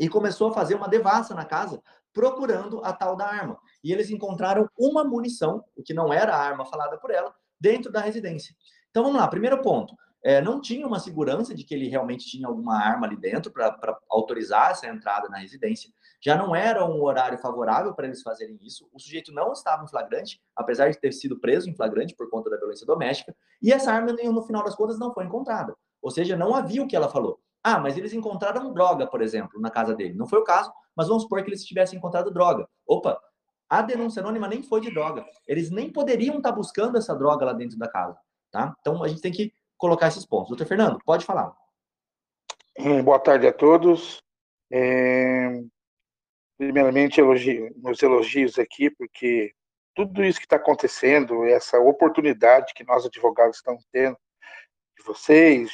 e 0.00 0.08
começou 0.08 0.48
a 0.48 0.54
fazer 0.54 0.74
uma 0.74 0.88
devassa 0.88 1.34
na 1.34 1.44
casa, 1.44 1.82
procurando 2.14 2.82
a 2.82 2.92
tal 2.92 3.14
da 3.14 3.26
arma. 3.26 3.58
E 3.84 3.92
eles 3.92 4.10
encontraram 4.10 4.68
uma 4.78 5.04
munição, 5.04 5.62
o 5.76 5.82
que 5.82 5.92
não 5.92 6.12
era 6.12 6.34
a 6.34 6.40
arma 6.40 6.64
falada 6.64 6.96
por 6.96 7.10
ela, 7.10 7.34
dentro 7.60 7.90
da 7.90 8.00
residência. 8.00 8.54
Então 8.90 9.02
vamos 9.02 9.18
lá, 9.18 9.28
primeiro 9.28 9.60
ponto. 9.62 9.94
É, 10.22 10.40
não 10.40 10.60
tinha 10.60 10.86
uma 10.86 10.98
segurança 10.98 11.54
de 11.54 11.62
que 11.62 11.72
ele 11.72 11.88
realmente 11.88 12.26
tinha 12.26 12.48
alguma 12.48 12.76
arma 12.76 13.06
ali 13.06 13.16
dentro 13.16 13.52
para 13.52 13.98
autorizar 14.10 14.72
essa 14.72 14.88
entrada 14.88 15.28
na 15.28 15.38
residência. 15.38 15.90
Já 16.20 16.36
não 16.36 16.54
era 16.54 16.84
um 16.84 17.00
horário 17.02 17.38
favorável 17.38 17.94
para 17.94 18.06
eles 18.06 18.22
fazerem 18.22 18.58
isso. 18.60 18.88
O 18.92 18.98
sujeito 18.98 19.32
não 19.32 19.52
estava 19.52 19.84
em 19.84 19.88
flagrante, 19.88 20.40
apesar 20.56 20.90
de 20.90 20.98
ter 20.98 21.12
sido 21.12 21.38
preso 21.38 21.70
em 21.70 21.74
flagrante 21.74 22.16
por 22.16 22.28
conta 22.28 22.50
da 22.50 22.56
violência 22.56 22.84
doméstica. 22.84 23.34
E 23.62 23.72
essa 23.72 23.92
arma, 23.92 24.12
no 24.12 24.42
final 24.42 24.64
das 24.64 24.74
contas, 24.74 24.98
não 24.98 25.14
foi 25.14 25.24
encontrada. 25.24 25.74
Ou 26.02 26.10
seja, 26.10 26.36
não 26.36 26.54
havia 26.54 26.82
o 26.82 26.88
que 26.88 26.96
ela 26.96 27.08
falou. 27.08 27.38
Ah, 27.62 27.78
mas 27.78 27.96
eles 27.96 28.12
encontraram 28.12 28.72
droga, 28.72 29.06
por 29.06 29.20
exemplo, 29.22 29.60
na 29.60 29.70
casa 29.70 29.94
dele. 29.94 30.14
Não 30.14 30.26
foi 30.26 30.38
o 30.40 30.44
caso, 30.44 30.72
mas 30.96 31.06
vamos 31.06 31.24
supor 31.24 31.42
que 31.42 31.50
eles 31.50 31.64
tivessem 31.64 31.98
encontrado 31.98 32.30
droga. 32.30 32.68
Opa, 32.86 33.20
a 33.68 33.82
denúncia 33.82 34.20
anônima 34.20 34.48
nem 34.48 34.62
foi 34.62 34.80
de 34.80 34.90
droga. 34.90 35.26
Eles 35.46 35.70
nem 35.70 35.92
poderiam 35.92 36.38
estar 36.38 36.52
buscando 36.52 36.96
essa 36.96 37.14
droga 37.14 37.44
lá 37.44 37.52
dentro 37.52 37.78
da 37.78 37.88
casa, 37.88 38.18
tá? 38.50 38.74
Então 38.80 39.02
a 39.02 39.08
gente 39.08 39.20
tem 39.20 39.32
que 39.32 39.52
colocar 39.76 40.08
esses 40.08 40.24
pontos. 40.24 40.48
Doutor 40.48 40.66
Fernando, 40.66 40.98
pode 41.04 41.24
falar. 41.24 41.54
Hum, 42.78 43.02
boa 43.02 43.18
tarde 43.18 43.46
a 43.46 43.52
todos. 43.52 44.22
É... 44.72 45.62
Primeiramente, 46.56 47.20
elogio, 47.20 47.72
meus 47.76 48.02
elogios 48.02 48.58
aqui, 48.58 48.90
porque 48.90 49.52
tudo 49.94 50.24
isso 50.24 50.40
que 50.40 50.46
está 50.46 50.56
acontecendo, 50.56 51.44
essa 51.44 51.78
oportunidade 51.78 52.72
que 52.74 52.84
nós 52.84 53.06
advogados 53.06 53.56
estamos 53.56 53.84
tendo, 53.92 54.16
de 54.96 55.04
vocês, 55.04 55.70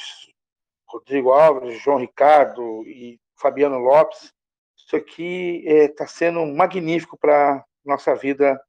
Rodrigo 0.87 1.31
Alves, 1.31 1.81
João 1.81 1.97
Ricardo 1.97 2.83
e 2.85 3.19
Fabiano 3.35 3.79
Lopes, 3.79 4.31
isso 4.77 4.95
aqui 4.95 5.63
está 5.65 6.03
é, 6.03 6.07
sendo 6.07 6.45
magnífico 6.45 7.17
para 7.17 7.65
nossa 7.85 8.15
vida 8.15 8.59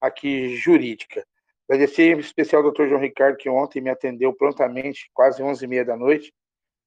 aqui 0.00 0.56
jurídica. 0.56 1.24
Agradecer 1.68 2.14
em 2.14 2.18
especial 2.18 2.60
ao 2.60 2.64
doutor 2.64 2.88
João 2.88 3.00
Ricardo, 3.00 3.36
que 3.36 3.48
ontem 3.48 3.80
me 3.80 3.90
atendeu 3.90 4.32
prontamente, 4.32 5.10
quase 5.14 5.42
11h30 5.42 5.84
da 5.84 5.96
noite, 5.96 6.32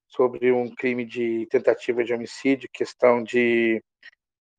sobre 0.07 0.51
um 0.51 0.73
crime 0.73 1.05
de 1.05 1.47
tentativa 1.49 2.03
de 2.03 2.13
homicídio, 2.13 2.69
questão 2.71 3.23
de 3.23 3.83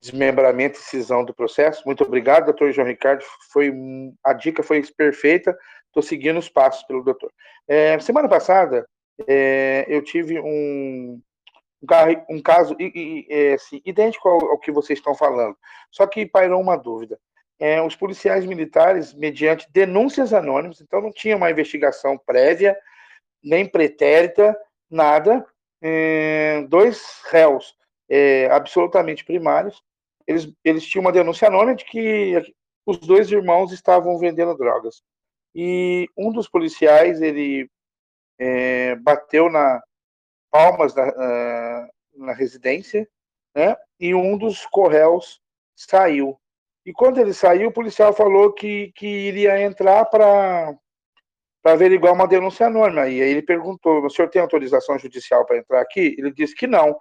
desmembramento 0.01 0.79
e 0.79 0.83
cisão 0.83 1.25
do 1.25 1.35
processo. 1.35 1.83
Muito 1.87 2.05
obrigado, 2.05 2.47
doutor 2.47 2.73
João 2.73 2.87
Ricardo. 2.87 3.25
Foi, 3.53 3.73
a 4.25 4.33
dica 4.33 4.63
foi 4.63 4.83
perfeita. 4.97 5.57
Estou 5.87 6.03
seguindo 6.03 6.39
os 6.39 6.49
passos 6.49 6.83
pelo 6.85 7.03
doutor. 7.03 7.33
É, 7.69 7.99
semana 8.01 8.29
passada, 8.29 8.87
é, 9.27 9.87
eu 9.89 10.03
tive 10.03 10.39
um, 10.39 11.21
um 12.29 12.41
caso 12.41 12.77
é, 13.29 13.55
assim, 13.55 13.81
idêntico 13.85 14.29
ao, 14.29 14.51
ao, 14.51 14.59
que 14.59 14.73
vocês 14.73 14.99
estão 14.99 15.15
falando, 15.15 15.57
só 15.91 16.07
que 16.07 16.27
pairou 16.27 16.61
uma 16.61 16.77
dúvida. 16.77 17.19
É, 17.59 17.81
os 17.81 17.97
policiais 17.97 18.45
militares, 18.45 19.15
mediante 19.15 19.67
denúncias 19.73 20.33
anônimas, 20.33 20.81
então 20.81 21.01
não 21.01 21.13
tinha 21.13 21.37
uma 21.37 21.51
investigação 21.51 22.19
prévia, 22.19 22.77
nem 23.43 23.67
pretérita, 23.67 24.57
nada, 24.91 25.47
é, 25.83 26.63
dois 26.69 27.23
réus 27.31 27.75
é, 28.09 28.47
absolutamente 28.51 29.25
primários. 29.25 29.83
Eles, 30.27 30.53
eles 30.65 30.87
tinham 30.87 31.03
uma 31.03 31.13
denúncia 31.13 31.49
anônima 31.49 31.77
de 31.77 31.85
que 31.85 32.35
os 32.85 32.99
dois 32.99 33.31
irmãos 33.31 33.73
estavam 33.73 34.19
vendendo 34.19 34.57
drogas. 34.57 35.03
E 35.55 36.09
um 36.17 36.33
dos 36.33 36.49
policiais, 36.49 37.23
ele 37.23 37.71
é, 38.39 38.95
bateu 38.97 39.51
na 39.51 39.81
palmas 40.57 40.95
da, 40.95 41.07
uh, 41.07 42.25
na 42.25 42.33
residência, 42.33 43.07
né? 43.55 43.77
E 44.01 44.15
um 44.15 44.39
dos 44.39 44.65
corréus 44.65 45.39
saiu. 45.75 46.39
E 46.85 46.93
quando 46.95 47.19
ele 47.21 47.35
saiu, 47.35 47.69
o 47.69 47.73
policial 47.73 48.15
falou 48.15 48.53
que, 48.55 48.91
que 48.95 49.07
iria 49.07 49.61
entrar 49.61 50.07
para 50.07 50.75
averiguar 51.63 52.15
uma 52.15 52.27
denúncia 52.27 52.69
anônima. 52.69 53.07
E 53.07 53.21
aí 53.21 53.31
ele 53.31 53.43
perguntou: 53.43 54.03
o 54.03 54.11
senhor 54.11 54.29
tem 54.29 54.41
autorização 54.41 54.99
judicial 54.99 55.45
para 55.45 55.59
entrar 55.59 55.83
aqui? 55.83 56.17
Ele 56.19 56.33
disse 56.33 56.55
que 56.55 56.67
não, 56.67 56.99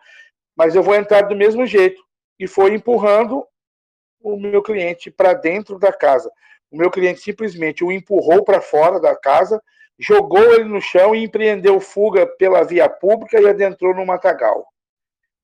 mas 0.55 0.75
eu 0.75 0.83
vou 0.83 0.95
entrar 0.95 1.21
do 1.21 1.35
mesmo 1.35 1.65
jeito. 1.65 2.03
E 2.37 2.47
foi 2.47 2.73
empurrando 2.73 3.45
o 4.19 4.37
meu 4.37 4.61
cliente 4.61 5.09
para 5.09 5.33
dentro 5.33 5.79
da 5.79 5.93
casa. 5.93 6.29
O 6.69 6.77
meu 6.77 6.91
cliente 6.91 7.21
simplesmente 7.21 7.85
o 7.85 7.91
empurrou 7.91 8.43
para 8.43 8.59
fora 8.59 8.99
da 8.99 9.15
casa, 9.15 9.61
jogou 9.97 10.53
ele 10.53 10.65
no 10.65 10.81
chão 10.81 11.15
e 11.15 11.23
empreendeu 11.23 11.79
fuga 11.79 12.25
pela 12.25 12.63
via 12.63 12.89
pública 12.89 13.39
e 13.39 13.47
adentrou 13.47 13.95
no 13.95 14.05
matagal. 14.05 14.65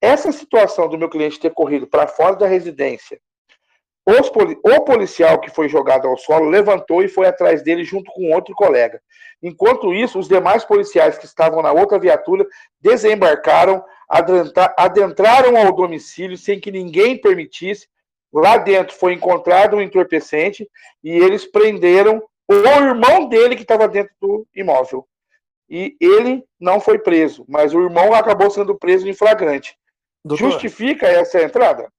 Essa 0.01 0.31
situação 0.31 0.87
do 0.87 0.97
meu 0.97 1.09
cliente 1.09 1.39
ter 1.39 1.51
corrido 1.51 1.87
para 1.87 2.07
fora 2.07 2.35
da 2.35 2.47
residência, 2.47 3.19
poli 4.33 4.57
o 4.63 4.81
policial 4.81 5.39
que 5.39 5.49
foi 5.49 5.69
jogado 5.69 6.07
ao 6.07 6.17
solo 6.17 6.49
levantou 6.49 7.03
e 7.03 7.07
foi 7.07 7.27
atrás 7.27 7.63
dele 7.63 7.83
junto 7.83 8.11
com 8.11 8.33
outro 8.33 8.53
colega. 8.55 9.01
Enquanto 9.41 9.93
isso, 9.93 10.19
os 10.19 10.27
demais 10.27 10.63
policiais 10.63 11.17
que 11.17 11.25
estavam 11.25 11.61
na 11.61 11.71
outra 11.71 11.99
viatura 11.99 12.45
desembarcaram, 12.79 13.83
adentraram 14.77 15.57
ao 15.57 15.73
domicílio 15.73 16.37
sem 16.37 16.59
que 16.59 16.71
ninguém 16.71 17.19
permitisse. 17.19 17.87
Lá 18.33 18.57
dentro 18.57 18.95
foi 18.95 19.13
encontrado 19.13 19.75
um 19.75 19.81
entorpecente 19.81 20.67
e 21.03 21.11
eles 21.11 21.45
prenderam 21.45 22.21
o 22.53 22.83
irmão 22.83 23.27
dele 23.27 23.55
que 23.55 23.61
estava 23.61 23.87
dentro 23.87 24.13
do 24.19 24.47
imóvel. 24.55 25.07
E 25.69 25.95
ele 26.01 26.43
não 26.59 26.81
foi 26.81 26.99
preso, 26.99 27.45
mas 27.47 27.73
o 27.73 27.81
irmão 27.81 28.13
acabou 28.13 28.51
sendo 28.51 28.77
preso 28.77 29.07
em 29.07 29.13
flagrante. 29.13 29.77
Doutor, 30.23 30.51
Justifica 30.51 31.07
essa 31.07 31.41
entrada? 31.41 31.91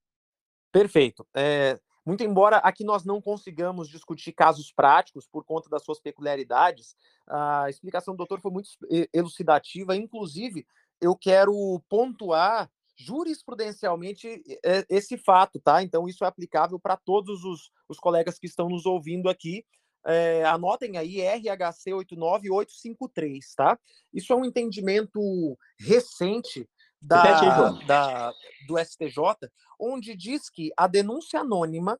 Perfeito. 0.71 1.25
É, 1.35 1.79
muito 2.05 2.23
embora 2.23 2.57
aqui 2.57 2.83
nós 2.83 3.03
não 3.03 3.21
consigamos 3.21 3.89
discutir 3.89 4.31
casos 4.33 4.71
práticos 4.71 5.27
por 5.27 5.43
conta 5.43 5.69
das 5.69 5.83
suas 5.83 5.99
peculiaridades, 5.99 6.95
a 7.27 7.69
explicação 7.69 8.13
do 8.13 8.17
doutor 8.17 8.41
foi 8.41 8.51
muito 8.51 8.69
elucidativa. 9.13 9.95
Inclusive, 9.95 10.65
eu 11.01 11.15
quero 11.15 11.81
pontuar 11.89 12.69
jurisprudencialmente 12.95 14.43
esse 14.89 15.17
fato, 15.17 15.59
tá? 15.59 15.81
Então, 15.81 16.07
isso 16.07 16.23
é 16.23 16.27
aplicável 16.27 16.79
para 16.79 16.97
todos 16.97 17.43
os, 17.43 17.71
os 17.89 17.97
colegas 17.97 18.37
que 18.37 18.45
estão 18.45 18.69
nos 18.69 18.85
ouvindo 18.85 19.29
aqui. 19.29 19.65
É, 20.05 20.43
anotem 20.43 20.97
aí 20.97 21.21
RHC 21.21 21.93
89853, 21.93 23.55
tá? 23.55 23.79
Isso 24.13 24.33
é 24.33 24.35
um 24.35 24.45
entendimento 24.45 25.57
recente 25.79 26.67
da, 27.01 27.69
da, 27.85 28.33
do 28.67 28.77
STJ, 28.77 29.49
onde 29.79 30.15
diz 30.15 30.49
que 30.49 30.71
a 30.77 30.87
denúncia 30.87 31.41
anônima, 31.41 31.99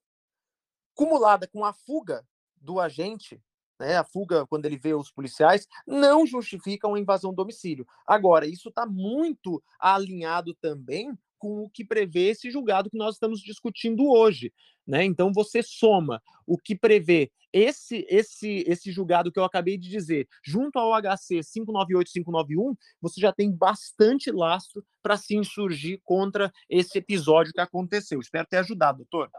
cumulada 0.95 1.47
com 1.47 1.65
a 1.65 1.73
fuga 1.73 2.25
do 2.55 2.79
agente, 2.79 3.41
né, 3.79 3.97
a 3.97 4.03
fuga 4.03 4.45
quando 4.47 4.65
ele 4.65 4.77
vê 4.77 4.93
os 4.93 5.11
policiais, 5.11 5.67
não 5.85 6.25
justifica 6.25 6.87
uma 6.87 6.99
invasão 6.99 7.31
do 7.31 7.37
domicílio. 7.37 7.85
Agora, 8.07 8.45
isso 8.45 8.69
está 8.69 8.85
muito 8.85 9.61
alinhado 9.79 10.53
também 10.55 11.17
com 11.43 11.61
o 11.63 11.69
que 11.69 11.83
prevê 11.83 12.29
esse 12.29 12.49
julgado 12.49 12.89
que 12.89 12.97
nós 12.97 13.15
estamos 13.15 13.41
discutindo 13.41 14.09
hoje. 14.09 14.53
Né? 14.87 15.03
Então, 15.03 15.29
você 15.33 15.61
soma 15.61 16.21
o 16.47 16.57
que 16.57 16.73
prevê 16.73 17.29
esse 17.51 18.07
esse 18.09 18.63
esse 18.65 18.91
julgado 18.93 19.29
que 19.29 19.37
eu 19.37 19.43
acabei 19.43 19.77
de 19.77 19.89
dizer, 19.89 20.25
junto 20.41 20.79
ao 20.79 20.93
HC 20.93 21.41
598-591, 21.41 22.75
você 23.01 23.19
já 23.19 23.33
tem 23.33 23.51
bastante 23.51 24.31
lastro 24.31 24.81
para 25.01 25.17
se 25.17 25.35
insurgir 25.35 25.99
contra 26.05 26.49
esse 26.69 26.97
episódio 26.97 27.51
que 27.51 27.59
aconteceu. 27.59 28.21
Espero 28.21 28.47
ter 28.49 28.57
ajudado, 28.57 28.99
doutor. 28.99 29.29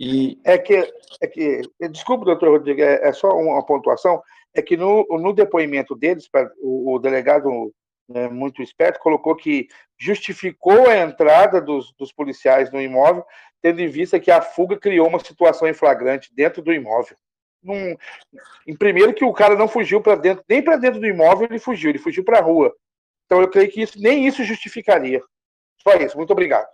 E 0.00 0.40
é 0.44 0.56
que, 0.56 0.90
é 1.20 1.26
que 1.26 1.60
desculpe, 1.90 2.24
doutor 2.24 2.52
Rodrigo, 2.52 2.80
é, 2.80 3.06
é 3.06 3.12
só 3.12 3.28
uma 3.28 3.64
pontuação, 3.66 4.22
é 4.54 4.62
que 4.62 4.78
no, 4.78 5.06
no 5.10 5.34
depoimento 5.34 5.94
deles, 5.94 6.26
o, 6.62 6.94
o 6.94 6.98
delegado 6.98 7.70
né, 8.08 8.28
muito 8.28 8.62
esperto, 8.62 9.00
colocou 9.00 9.36
que 9.36 9.68
justificou 9.98 10.88
a 10.88 10.96
entrada 10.96 11.60
dos, 11.60 11.92
dos 11.94 12.12
policiais 12.12 12.70
no 12.70 12.80
imóvel, 12.80 13.24
tendo 13.60 13.80
em 13.80 13.88
vista 13.88 14.20
que 14.20 14.30
a 14.30 14.40
fuga 14.40 14.78
criou 14.78 15.08
uma 15.08 15.18
situação 15.18 15.68
em 15.68 15.74
flagrante 15.74 16.34
dentro 16.34 16.62
do 16.62 16.72
imóvel 16.72 17.16
num, 17.62 17.96
em 18.66 18.76
primeiro 18.76 19.14
que 19.14 19.24
o 19.24 19.32
cara 19.32 19.56
não 19.56 19.68
fugiu 19.68 20.00
para 20.00 20.16
dentro, 20.16 20.44
nem 20.48 20.62
para 20.62 20.76
dentro 20.76 21.00
do 21.00 21.06
imóvel 21.06 21.48
ele 21.50 21.58
fugiu, 21.58 21.90
ele 21.90 21.98
fugiu 21.98 22.24
para 22.24 22.38
a 22.38 22.42
rua. 22.42 22.74
Então 23.26 23.40
eu 23.40 23.48
creio 23.48 23.70
que 23.70 23.82
isso, 23.82 24.00
nem 24.00 24.26
isso 24.26 24.44
justificaria. 24.44 25.22
Só 25.82 25.94
isso, 25.94 26.16
muito 26.16 26.32
obrigado. 26.32 26.68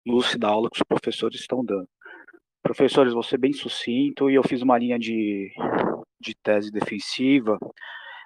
luz 0.05 0.35
da 0.35 0.49
aula 0.49 0.69
que 0.69 0.77
os 0.77 0.83
professores 0.83 1.39
estão 1.39 1.63
dando. 1.63 1.87
Professores, 2.61 3.13
vou 3.13 3.23
ser 3.23 3.37
bem 3.37 3.53
sucinto 3.53 4.29
e 4.29 4.35
eu 4.35 4.43
fiz 4.43 4.61
uma 4.61 4.77
linha 4.77 4.99
de, 4.99 5.49
de 6.19 6.35
tese 6.43 6.69
defensiva. 6.69 7.57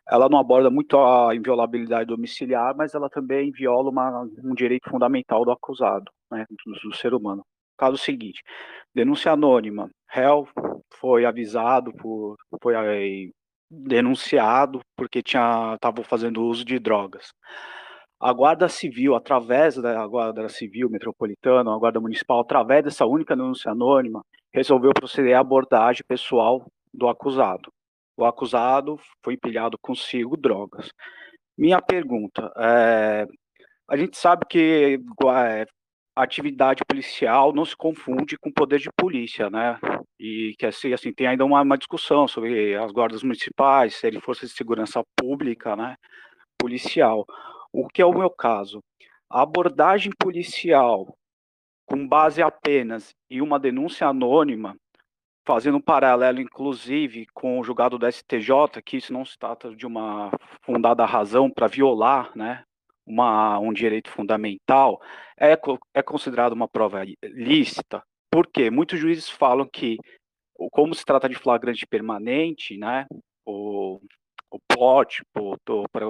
Ela 0.10 0.28
não 0.28 0.40
aborda 0.40 0.70
muito 0.70 0.98
a 0.98 1.36
inviolabilidade 1.36 2.08
domiciliar, 2.08 2.76
mas 2.76 2.94
ela 2.96 3.10
também 3.10 3.52
viola 3.52 3.90
uma, 3.90 4.28
um 4.44 4.56
direito 4.56 4.90
fundamental 4.90 5.46
do 5.46 5.52
acusado, 5.52 6.12
né, 6.32 6.46
do, 6.66 6.90
do 6.90 6.96
ser 6.96 7.14
humano. 7.14 7.46
Caso 7.78 7.98
seguinte, 7.98 8.42
denúncia 8.94 9.32
anônima, 9.32 9.90
réu 10.10 10.48
foi 11.00 11.26
avisado 11.26 11.94
por, 11.94 12.36
foi 12.62 12.76
denunciado 13.74 14.82
porque 14.96 15.22
tinha 15.22 15.74
estava 15.76 16.04
fazendo 16.04 16.44
uso 16.46 16.64
de 16.64 16.80
drogas. 16.80 17.34
a 18.20 18.32
Guarda 18.32 18.70
Civil, 18.70 19.16
através 19.16 19.76
da 19.76 20.06
Guarda 20.08 20.48
Civil 20.48 20.90
Metropolitana, 20.90 21.74
a 21.74 21.78
Guarda 21.78 22.00
Municipal, 22.00 22.40
através 22.40 22.84
dessa 22.84 23.06
única 23.06 23.36
denúncia 23.36 23.72
anônima, 23.72 24.24
resolveu 24.54 24.94
proceder 24.94 25.36
à 25.36 25.42
abordagem 25.42 26.04
pessoal 26.08 26.66
do 26.94 27.08
acusado. 27.10 27.72
O 28.16 28.24
acusado 28.26 28.98
foi 29.24 29.34
empilhado 29.34 29.78
consigo 29.82 30.38
drogas. 30.38 30.90
Minha 31.58 31.82
pergunta, 31.82 32.52
é, 32.58 33.28
a 33.90 33.98
gente 33.98 34.18
sabe 34.18 34.46
que 34.50 35.00
a 35.28 35.66
atividade 36.16 36.84
policial 36.86 37.54
não 37.54 37.66
se 37.66 37.76
confunde 37.76 38.38
com 38.38 38.52
poder 38.52 38.80
de 38.80 38.90
polícia, 38.98 39.50
né? 39.50 39.80
E 40.20 40.56
que 40.58 40.66
assim, 40.66 40.94
assim 40.94 41.14
tem 41.14 41.28
ainda 41.28 41.46
uma, 41.46 41.62
uma 41.62 41.78
discussão 41.78 42.28
sobre 42.28 42.76
as 42.76 42.92
guardas 42.92 43.24
municipais 43.24 43.96
serem 43.96 44.20
forças 44.20 44.50
de 44.50 44.56
segurança 44.56 45.04
pública, 45.16 45.76
né? 45.76 45.96
Policial. 46.58 47.26
O 47.72 47.88
que 47.88 48.02
é 48.02 48.06
o 48.06 48.14
meu 48.14 48.30
caso? 48.30 48.84
A 49.30 49.42
abordagem 49.42 50.12
policial 50.18 51.18
com 51.86 52.08
base 52.08 52.42
apenas 52.42 53.14
em 53.30 53.42
uma 53.42 53.60
denúncia 53.60 54.08
anônima, 54.08 54.76
fazendo 55.46 55.78
um 55.78 55.82
paralelo, 55.82 56.40
inclusive, 56.40 57.28
com 57.34 57.60
o 57.60 57.64
julgado 57.64 57.98
do 57.98 58.10
STJ, 58.10 58.82
que 58.86 58.98
isso 58.98 59.12
não 59.12 59.26
se 59.26 59.38
trata 59.38 59.76
de 59.76 59.86
uma 59.86 60.32
fundada 60.62 61.06
razão 61.06 61.50
para 61.50 61.68
violar 61.68 62.32
né, 62.36 62.64
uma, 63.06 63.60
um 63.60 63.74
direito 63.74 64.10
fundamental, 64.10 65.02
é, 65.38 65.58
é 65.94 66.02
considerado 66.02 66.54
uma 66.54 66.68
prova 66.68 67.04
lícita. 67.24 68.04
Por 68.32 68.48
quê? 68.48 68.70
Muitos 68.70 69.00
juízes 69.00 69.30
falam 69.30 69.68
que, 69.72 69.98
como 70.72 70.96
se 70.96 71.06
trata 71.06 71.30
de 71.30 71.36
flagrante 71.36 71.86
permanente, 71.86 72.78
né, 72.78 73.06
o, 73.46 74.00
o 74.50 74.60
pote 74.68 75.24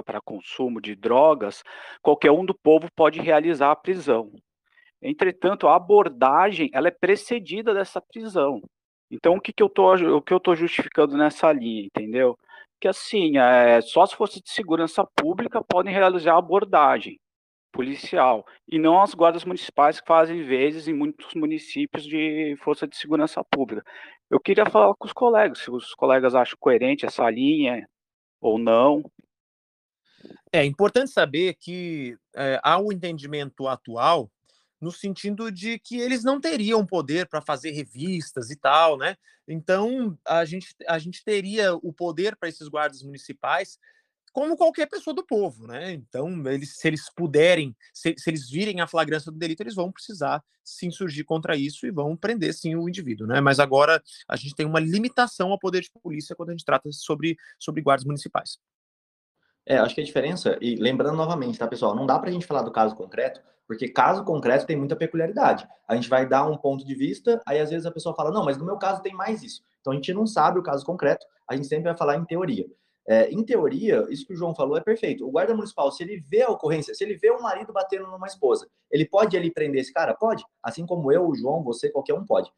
para 0.04 0.20
consumo 0.22 0.80
de 0.80 0.94
drogas, 0.94 1.62
qualquer 2.02 2.30
um 2.30 2.44
do 2.44 2.54
povo 2.54 2.88
pode 2.94 3.20
realizar 3.20 3.70
a 3.70 3.76
prisão. 3.76 4.32
Entretanto, 5.02 5.68
a 5.68 5.76
abordagem 5.76 6.70
ela 6.72 6.88
é 6.88 6.90
precedida 6.90 7.74
dessa 7.74 8.00
prisão. 8.00 8.62
Então, 9.10 9.36
o 9.36 9.40
que, 9.40 9.52
que 9.52 9.62
eu 9.62 9.68
tô 9.68 10.54
justificando 10.54 11.16
nessa 11.16 11.52
linha, 11.52 11.84
entendeu? 11.84 12.38
Que 12.84 12.88
assim, 12.88 13.38
é, 13.38 13.80
só 13.80 14.02
as 14.02 14.12
forças 14.12 14.42
de 14.42 14.50
segurança 14.50 15.02
pública 15.16 15.64
podem 15.64 15.90
realizar 15.90 16.36
abordagem 16.36 17.18
policial 17.72 18.44
e 18.68 18.78
não 18.78 19.00
as 19.00 19.14
guardas 19.14 19.42
municipais 19.42 20.02
que 20.02 20.06
fazem 20.06 20.44
vezes 20.44 20.86
em 20.86 20.92
muitos 20.92 21.32
municípios 21.32 22.04
de 22.04 22.54
força 22.62 22.86
de 22.86 22.94
segurança 22.94 23.42
pública. 23.42 23.82
Eu 24.28 24.38
queria 24.38 24.66
falar 24.66 24.94
com 24.96 25.06
os 25.06 25.14
colegas, 25.14 25.60
se 25.60 25.70
os 25.70 25.94
colegas 25.94 26.34
acham 26.34 26.58
coerente 26.60 27.06
essa 27.06 27.30
linha, 27.30 27.88
ou 28.38 28.58
não. 28.58 29.02
É 30.52 30.62
importante 30.62 31.10
saber 31.10 31.54
que 31.54 32.14
é, 32.36 32.60
há 32.62 32.78
um 32.78 32.92
entendimento 32.92 33.66
atual 33.66 34.30
no 34.84 34.92
sentido 34.92 35.50
de 35.50 35.78
que 35.78 35.98
eles 35.98 36.22
não 36.22 36.38
teriam 36.38 36.84
poder 36.84 37.26
para 37.26 37.40
fazer 37.40 37.70
revistas 37.70 38.50
e 38.50 38.56
tal, 38.56 38.98
né? 38.98 39.16
Então 39.48 40.18
a 40.26 40.44
gente, 40.44 40.74
a 40.86 40.98
gente 40.98 41.24
teria 41.24 41.74
o 41.74 41.90
poder 41.90 42.36
para 42.36 42.50
esses 42.50 42.68
guardas 42.68 43.02
municipais 43.02 43.78
como 44.30 44.56
qualquer 44.56 44.86
pessoa 44.86 45.14
do 45.14 45.24
povo, 45.24 45.66
né? 45.68 45.92
Então, 45.92 46.28
eles, 46.48 46.76
se 46.76 46.88
eles 46.88 47.08
puderem, 47.08 47.74
se, 47.92 48.16
se, 48.18 48.28
eles 48.28 48.50
virem 48.50 48.80
a 48.80 48.86
flagrância 48.86 49.30
do 49.30 49.38
delito, 49.38 49.62
eles 49.62 49.76
vão 49.76 49.92
precisar 49.92 50.42
se 50.64 50.86
insurgir 50.86 51.24
contra 51.24 51.56
isso 51.56 51.86
e 51.86 51.92
vão 51.92 52.16
prender 52.16 52.52
sim 52.52 52.74
o 52.74 52.88
indivíduo, 52.88 53.28
né? 53.28 53.40
Mas 53.40 53.60
agora 53.60 54.02
a 54.28 54.34
gente 54.34 54.56
tem 54.56 54.66
uma 54.66 54.80
limitação 54.80 55.52
ao 55.52 55.58
poder 55.58 55.82
de 55.82 55.90
polícia 56.02 56.34
quando 56.34 56.48
a 56.48 56.52
gente 56.52 56.64
trata 56.64 56.90
sobre, 56.90 57.36
sobre 57.60 57.80
guardas 57.80 58.04
municipais. 58.04 58.58
É, 59.64 59.78
acho 59.78 59.94
que 59.94 60.00
a 60.00 60.04
diferença, 60.04 60.58
e 60.60 60.74
lembrando 60.74 61.16
novamente, 61.16 61.56
tá, 61.56 61.68
pessoal, 61.68 61.94
não 61.94 62.04
dá 62.04 62.18
para 62.18 62.28
a 62.28 62.32
gente 62.32 62.44
falar 62.44 62.62
do 62.62 62.72
caso 62.72 62.96
concreto, 62.96 63.40
porque 63.66 63.88
caso 63.88 64.24
concreto 64.24 64.66
tem 64.66 64.76
muita 64.76 64.96
peculiaridade. 64.96 65.66
A 65.88 65.94
gente 65.94 66.08
vai 66.08 66.26
dar 66.28 66.46
um 66.46 66.56
ponto 66.56 66.84
de 66.84 66.94
vista, 66.94 67.40
aí 67.46 67.60
às 67.60 67.70
vezes 67.70 67.86
a 67.86 67.90
pessoa 67.90 68.14
fala, 68.14 68.30
não, 68.30 68.44
mas 68.44 68.56
no 68.56 68.64
meu 68.64 68.76
caso 68.76 69.02
tem 69.02 69.14
mais 69.14 69.42
isso. 69.42 69.62
Então 69.80 69.92
a 69.92 69.96
gente 69.96 70.12
não 70.12 70.26
sabe 70.26 70.58
o 70.58 70.62
caso 70.62 70.84
concreto, 70.84 71.26
a 71.48 71.56
gente 71.56 71.68
sempre 71.68 71.84
vai 71.84 71.96
falar 71.96 72.16
em 72.16 72.24
teoria. 72.24 72.66
É, 73.06 73.30
em 73.30 73.44
teoria, 73.44 74.06
isso 74.08 74.26
que 74.26 74.32
o 74.32 74.36
João 74.36 74.54
falou 74.54 74.78
é 74.78 74.80
perfeito. 74.80 75.26
O 75.26 75.30
guarda 75.30 75.54
municipal, 75.54 75.92
se 75.92 76.02
ele 76.02 76.18
vê 76.26 76.42
a 76.42 76.48
ocorrência, 76.48 76.94
se 76.94 77.04
ele 77.04 77.16
vê 77.16 77.30
um 77.30 77.42
marido 77.42 77.72
batendo 77.72 78.06
numa 78.06 78.26
esposa, 78.26 78.66
ele 78.90 79.04
pode 79.04 79.36
ali 79.36 79.50
prender 79.50 79.82
esse 79.82 79.92
cara? 79.92 80.14
Pode. 80.14 80.44
Assim 80.62 80.86
como 80.86 81.12
eu, 81.12 81.28
o 81.28 81.34
João, 81.34 81.62
você, 81.62 81.90
qualquer 81.90 82.14
um 82.14 82.24
pode. 82.24 82.50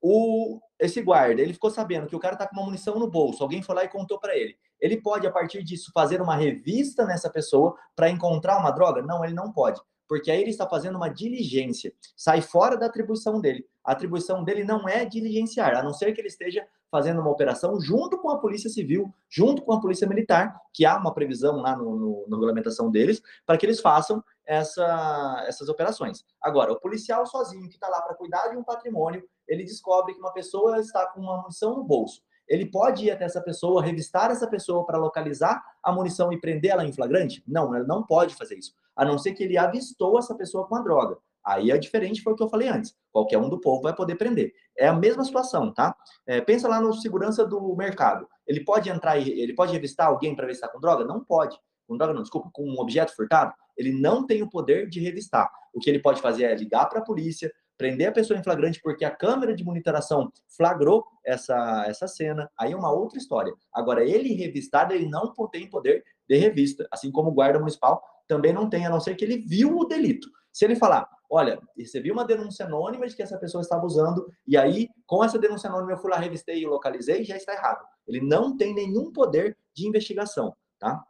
O, 0.00 0.60
esse 0.78 1.02
guarda, 1.02 1.42
ele 1.42 1.52
ficou 1.52 1.70
sabendo 1.70 2.06
que 2.06 2.14
o 2.14 2.20
cara 2.20 2.36
tá 2.36 2.46
com 2.46 2.54
uma 2.54 2.64
munição 2.64 2.96
no 2.96 3.10
bolso, 3.10 3.42
alguém 3.42 3.60
foi 3.60 3.74
lá 3.74 3.84
e 3.84 3.88
contou 3.88 4.20
para 4.20 4.36
ele. 4.36 4.56
Ele 4.80 4.96
pode, 5.02 5.26
a 5.26 5.32
partir 5.32 5.64
disso, 5.64 5.90
fazer 5.92 6.22
uma 6.22 6.36
revista 6.36 7.04
nessa 7.04 7.28
pessoa 7.28 7.74
para 7.96 8.08
encontrar 8.08 8.58
uma 8.58 8.70
droga? 8.70 9.02
Não, 9.02 9.24
ele 9.24 9.34
não 9.34 9.52
pode 9.52 9.80
porque 10.08 10.30
aí 10.30 10.40
ele 10.40 10.50
está 10.50 10.66
fazendo 10.66 10.96
uma 10.96 11.08
diligência, 11.08 11.92
sai 12.16 12.40
fora 12.40 12.76
da 12.76 12.86
atribuição 12.86 13.40
dele. 13.40 13.66
A 13.84 13.92
atribuição 13.92 14.42
dele 14.42 14.64
não 14.64 14.88
é 14.88 15.04
diligenciar, 15.04 15.76
a 15.76 15.82
não 15.82 15.92
ser 15.92 16.12
que 16.12 16.20
ele 16.20 16.28
esteja 16.28 16.66
fazendo 16.90 17.20
uma 17.20 17.30
operação 17.30 17.78
junto 17.80 18.18
com 18.18 18.30
a 18.30 18.38
Polícia 18.38 18.70
Civil, 18.70 19.12
junto 19.28 19.62
com 19.62 19.74
a 19.74 19.80
Polícia 19.80 20.08
Militar, 20.08 20.58
que 20.72 20.86
há 20.86 20.96
uma 20.96 21.12
previsão 21.12 21.56
lá 21.56 21.76
no, 21.76 21.96
no, 21.96 22.24
na 22.28 22.36
regulamentação 22.36 22.90
deles, 22.90 23.22
para 23.44 23.58
que 23.58 23.66
eles 23.66 23.80
façam 23.80 24.24
essa, 24.46 25.44
essas 25.46 25.68
operações. 25.68 26.24
Agora, 26.40 26.72
o 26.72 26.80
policial 26.80 27.26
sozinho, 27.26 27.68
que 27.68 27.74
está 27.74 27.88
lá 27.88 28.00
para 28.00 28.14
cuidar 28.14 28.48
de 28.48 28.56
um 28.56 28.64
patrimônio, 28.64 29.22
ele 29.46 29.64
descobre 29.64 30.14
que 30.14 30.20
uma 30.20 30.32
pessoa 30.32 30.78
está 30.78 31.06
com 31.08 31.20
uma 31.20 31.42
munição 31.42 31.76
no 31.76 31.84
bolso. 31.84 32.22
Ele 32.48 32.64
pode 32.64 33.04
ir 33.04 33.10
até 33.10 33.26
essa 33.26 33.42
pessoa, 33.42 33.82
revistar 33.82 34.30
essa 34.30 34.46
pessoa 34.46 34.86
para 34.86 34.96
localizar 34.96 35.62
a 35.82 35.92
munição 35.92 36.32
e 36.32 36.40
prender 36.40 36.70
ela 36.70 36.84
em 36.84 36.92
flagrante? 36.92 37.44
Não, 37.46 37.74
ele 37.76 37.86
não 37.86 38.02
pode 38.02 38.34
fazer 38.34 38.56
isso 38.56 38.74
a 38.98 39.04
não 39.04 39.16
ser 39.16 39.32
que 39.32 39.44
ele 39.44 39.56
avistou 39.56 40.18
essa 40.18 40.34
pessoa 40.34 40.66
com 40.66 40.74
a 40.74 40.82
droga. 40.82 41.16
Aí 41.46 41.70
é 41.70 41.78
diferente, 41.78 42.20
foi 42.20 42.32
o 42.32 42.36
que 42.36 42.42
eu 42.42 42.48
falei 42.48 42.68
antes. 42.68 42.94
Qualquer 43.12 43.38
um 43.38 43.48
do 43.48 43.60
povo 43.60 43.80
vai 43.80 43.94
poder 43.94 44.16
prender. 44.16 44.52
É 44.76 44.88
a 44.88 44.92
mesma 44.92 45.24
situação, 45.24 45.72
tá? 45.72 45.94
É, 46.26 46.40
pensa 46.40 46.68
lá 46.68 46.80
no 46.80 46.92
segurança 46.92 47.46
do 47.46 47.74
mercado. 47.76 48.28
Ele 48.44 48.60
pode 48.64 48.90
entrar 48.90 49.16
e 49.16 49.30
ele 49.40 49.54
pode 49.54 49.72
revistar 49.72 50.08
alguém 50.08 50.34
para 50.34 50.46
ver 50.46 50.54
se 50.54 50.56
está 50.56 50.68
com 50.68 50.80
droga? 50.80 51.04
Não 51.04 51.24
pode. 51.24 51.56
Com 51.86 51.96
droga, 51.96 52.12
não, 52.12 52.22
desculpa, 52.22 52.50
com 52.52 52.68
um 52.68 52.80
objeto 52.80 53.14
furtado? 53.14 53.54
Ele 53.76 53.92
não 53.92 54.26
tem 54.26 54.42
o 54.42 54.50
poder 54.50 54.88
de 54.88 55.00
revistar. 55.00 55.48
O 55.72 55.78
que 55.78 55.88
ele 55.88 56.00
pode 56.00 56.20
fazer 56.20 56.44
é 56.44 56.54
ligar 56.56 56.86
para 56.86 56.98
a 56.98 57.04
polícia, 57.04 57.50
prender 57.78 58.08
a 58.08 58.12
pessoa 58.12 58.38
em 58.38 58.42
flagrante 58.42 58.80
porque 58.82 59.04
a 59.04 59.10
câmera 59.10 59.54
de 59.54 59.64
monitoração 59.64 60.30
flagrou 60.54 61.06
essa, 61.24 61.84
essa 61.86 62.08
cena, 62.08 62.50
aí 62.58 62.72
é 62.72 62.76
uma 62.76 62.92
outra 62.92 63.16
história. 63.16 63.54
Agora, 63.72 64.04
ele 64.04 64.34
revistado, 64.34 64.92
ele 64.92 65.08
não 65.08 65.32
tem 65.50 65.70
poder 65.70 66.04
de 66.28 66.36
revista, 66.36 66.86
assim 66.90 67.12
como 67.12 67.30
o 67.30 67.32
guarda 67.32 67.60
municipal 67.60 68.02
também 68.28 68.52
não 68.52 68.68
tem, 68.68 68.86
a 68.86 68.90
não 68.90 69.00
ser 69.00 69.16
que 69.16 69.24
ele 69.24 69.38
viu 69.38 69.76
o 69.76 69.84
delito. 69.84 70.30
Se 70.52 70.64
ele 70.64 70.76
falar, 70.76 71.08
olha, 71.30 71.60
recebi 71.76 72.12
uma 72.12 72.24
denúncia 72.24 72.66
anônima 72.66 73.08
de 73.08 73.16
que 73.16 73.22
essa 73.22 73.38
pessoa 73.38 73.62
estava 73.62 73.84
usando, 73.84 74.30
e 74.46 74.56
aí, 74.56 74.88
com 75.06 75.24
essa 75.24 75.38
denúncia 75.38 75.68
anônima, 75.68 75.92
eu 75.92 75.98
fui 75.98 76.10
lá, 76.10 76.18
revistei 76.18 76.62
e 76.62 76.66
localizei, 76.66 77.24
já 77.24 77.36
está 77.36 77.54
errado. 77.54 77.84
Ele 78.06 78.20
não 78.20 78.56
tem 78.56 78.74
nenhum 78.74 79.12
poder 79.12 79.56
de 79.74 79.86
investigação, 79.86 80.54
tá? 80.78 81.02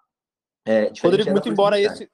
É, 0.67 0.91
Rodrigo, 1.03 1.31
muito 1.31 1.49
embora 1.49 1.81
esse, 1.81 2.11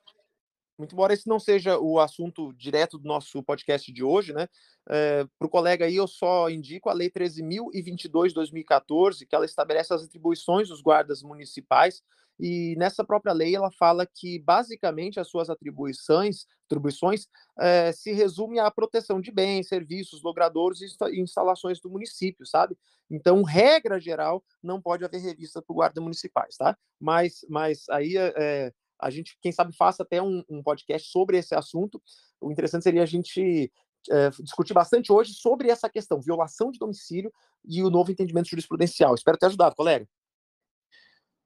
muito 0.78 0.92
embora 0.92 1.12
esse 1.12 1.28
não 1.28 1.40
seja 1.40 1.76
o 1.78 1.98
assunto 1.98 2.52
direto 2.52 2.98
do 2.98 3.09
nosso 3.09 3.42
podcast 3.42 3.92
de 3.92 4.05
hoje, 4.05 4.32
né? 4.32 4.48
É, 4.88 5.26
Para 5.38 5.46
o 5.46 5.50
colega 5.50 5.86
aí, 5.86 5.96
eu 5.96 6.07
só 6.07 6.48
indico 6.50 6.88
a 6.88 6.92
Lei 6.92 7.11
13.022-2014, 7.11 9.26
que 9.26 9.34
ela 9.34 9.44
estabelece 9.44 9.92
as 9.92 10.05
atribuições 10.05 10.68
dos 10.68 10.80
guardas 10.80 11.20
municipais 11.22 12.00
e 12.39 12.74
nessa 12.76 13.05
própria 13.05 13.32
lei 13.32 13.55
ela 13.55 13.70
fala 13.78 14.07
que 14.07 14.39
basicamente 14.41 15.20
as 15.20 15.28
suas 15.28 15.49
atribuições, 15.49 16.47
atribuições 16.66 17.26
é, 17.59 17.93
se 17.93 18.12
resume 18.12 18.59
à 18.59 18.70
proteção 18.70 19.20
de 19.20 19.30
bens, 19.30 19.68
serviços, 19.68 20.22
logradouros 20.22 20.80
e 20.80 21.20
instalações 21.20 21.80
do 21.80 21.91
município, 21.91 22.47
sabe? 22.47 22.76
Então, 23.11 23.43
regra 23.43 24.01
geral, 24.01 24.43
não 24.62 24.80
pode 24.80 25.05
haver 25.05 25.20
revista 25.20 25.62
para 25.62 25.74
guarda 25.74 26.01
municipais, 26.01 26.57
tá? 26.57 26.76
Mas, 26.99 27.45
mas 27.49 27.89
aí 27.91 28.16
é, 28.16 28.72
a 28.99 29.11
gente, 29.11 29.37
quem 29.41 29.53
sabe, 29.53 29.76
faça 29.76 30.03
até 30.03 30.20
um, 30.20 30.43
um 30.49 30.62
podcast 30.62 31.11
sobre 31.11 31.39
esse 31.39 31.55
assunto. 31.55 32.03
O 32.41 32.51
interessante 32.51 32.82
seria 32.82 33.03
a 33.03 33.07
gente 33.07 33.70
é, 34.11 34.30
discutir 34.41 34.74
bastante 34.74 35.12
hoje 35.12 35.32
sobre 35.35 35.68
essa 35.68 35.89
questão, 35.89 36.20
violação 36.20 36.70
de 36.70 36.78
domicílio 36.78 37.32
e 37.64 37.82
o 37.82 37.91
novo 37.91 38.11
entendimento 38.11 38.49
jurisprudencial. 38.49 39.14
Espero 39.14 39.39
ter 39.39 39.47
ajudado, 39.47 39.76
colega. 39.76 40.09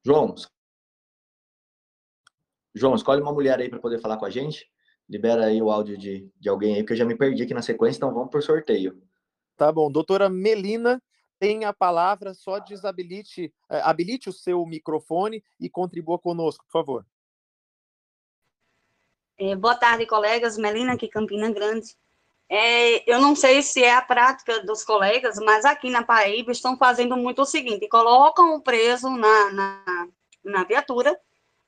João, 0.05 0.33
João, 2.73 2.95
escolhe 2.95 3.21
uma 3.21 3.33
mulher 3.33 3.59
aí 3.59 3.69
para 3.69 3.79
poder 3.79 3.99
falar 3.99 4.17
com 4.17 4.25
a 4.25 4.29
gente. 4.29 4.69
Libera 5.09 5.45
aí 5.45 5.61
o 5.61 5.71
áudio 5.71 5.97
de, 5.97 6.31
de 6.39 6.49
alguém 6.49 6.75
aí, 6.75 6.83
porque 6.83 6.93
eu 6.93 6.97
já 6.97 7.05
me 7.05 7.15
perdi 7.15 7.43
aqui 7.43 7.53
na 7.53 7.61
sequência, 7.61 7.97
então 7.97 8.13
vamos 8.13 8.29
por 8.29 8.43
sorteio. 8.43 9.01
Tá 9.57 9.71
bom. 9.71 9.91
Doutora 9.91 10.29
Melina 10.29 11.01
tem 11.39 11.65
a 11.65 11.73
palavra, 11.73 12.33
só 12.33 12.59
desabilite 12.59 13.51
é, 13.69 13.81
habilite 13.81 14.29
o 14.29 14.33
seu 14.33 14.63
microfone 14.65 15.43
e 15.59 15.69
contribua 15.69 16.19
conosco, 16.19 16.63
por 16.65 16.71
favor. 16.71 17.05
É, 19.37 19.55
boa 19.55 19.75
tarde, 19.75 20.05
colegas. 20.05 20.57
Melina 20.57 20.93
aqui, 20.93 21.07
Campina 21.07 21.51
Grande. 21.51 21.95
É, 22.49 23.09
eu 23.09 23.21
não 23.21 23.35
sei 23.35 23.61
se 23.61 23.83
é 23.83 23.95
a 23.95 24.01
prática 24.01 24.63
dos 24.65 24.83
colegas, 24.83 25.37
mas 25.39 25.65
aqui 25.65 25.89
na 25.89 26.03
Paraíba 26.03 26.51
estão 26.51 26.77
fazendo 26.77 27.15
muito 27.15 27.41
o 27.41 27.45
seguinte: 27.45 27.87
colocam 27.87 28.55
o 28.55 28.61
preso 28.61 29.09
na, 29.09 29.51
na, 29.51 30.07
na 30.43 30.63
viatura 30.65 31.17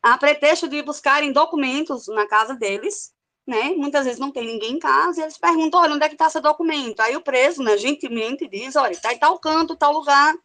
a 0.01 0.17
pretexto 0.17 0.67
de 0.67 0.81
buscarem 0.81 1.31
documentos 1.31 2.07
na 2.07 2.27
casa 2.27 2.55
deles, 2.55 3.13
né? 3.45 3.71
Muitas 3.75 4.05
vezes 4.05 4.19
não 4.19 4.31
tem 4.31 4.45
ninguém 4.45 4.73
em 4.73 4.79
casa, 4.79 5.19
e 5.19 5.23
eles 5.23 5.37
perguntam, 5.37 5.79
olha, 5.79 5.93
onde 5.93 6.05
é 6.05 6.07
que 6.07 6.15
está 6.15 6.27
esse 6.27 6.39
documento? 6.39 6.99
Aí 7.01 7.15
o 7.15 7.21
preso, 7.21 7.61
né, 7.61 7.77
gentilmente 7.77 8.47
diz, 8.47 8.75
olha, 8.75 8.91
está 8.91 9.13
em 9.13 9.19
tal 9.19 9.37
canto, 9.39 9.75
tal 9.75 9.93
lugar, 9.93 10.35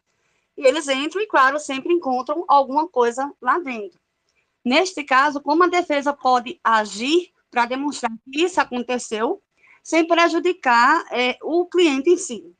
e 0.57 0.65
eles 0.65 0.87
entram 0.87 1.21
e, 1.21 1.27
claro, 1.27 1.59
sempre 1.59 1.93
encontram 1.93 2.43
alguma 2.47 2.87
coisa 2.87 3.31
lá 3.41 3.59
dentro. 3.59 3.99
Neste 4.65 5.03
caso, 5.03 5.39
como 5.39 5.63
a 5.63 5.67
defesa 5.67 6.11
pode 6.13 6.59
agir 6.63 7.31
para 7.49 7.65
demonstrar 7.65 8.11
que 8.31 8.43
isso 8.43 8.59
aconteceu, 8.59 9.41
sem 9.83 10.05
prejudicar 10.05 11.05
é, 11.11 11.37
o 11.41 11.65
cliente 11.65 12.09
em 12.09 12.17
si? 12.17 12.53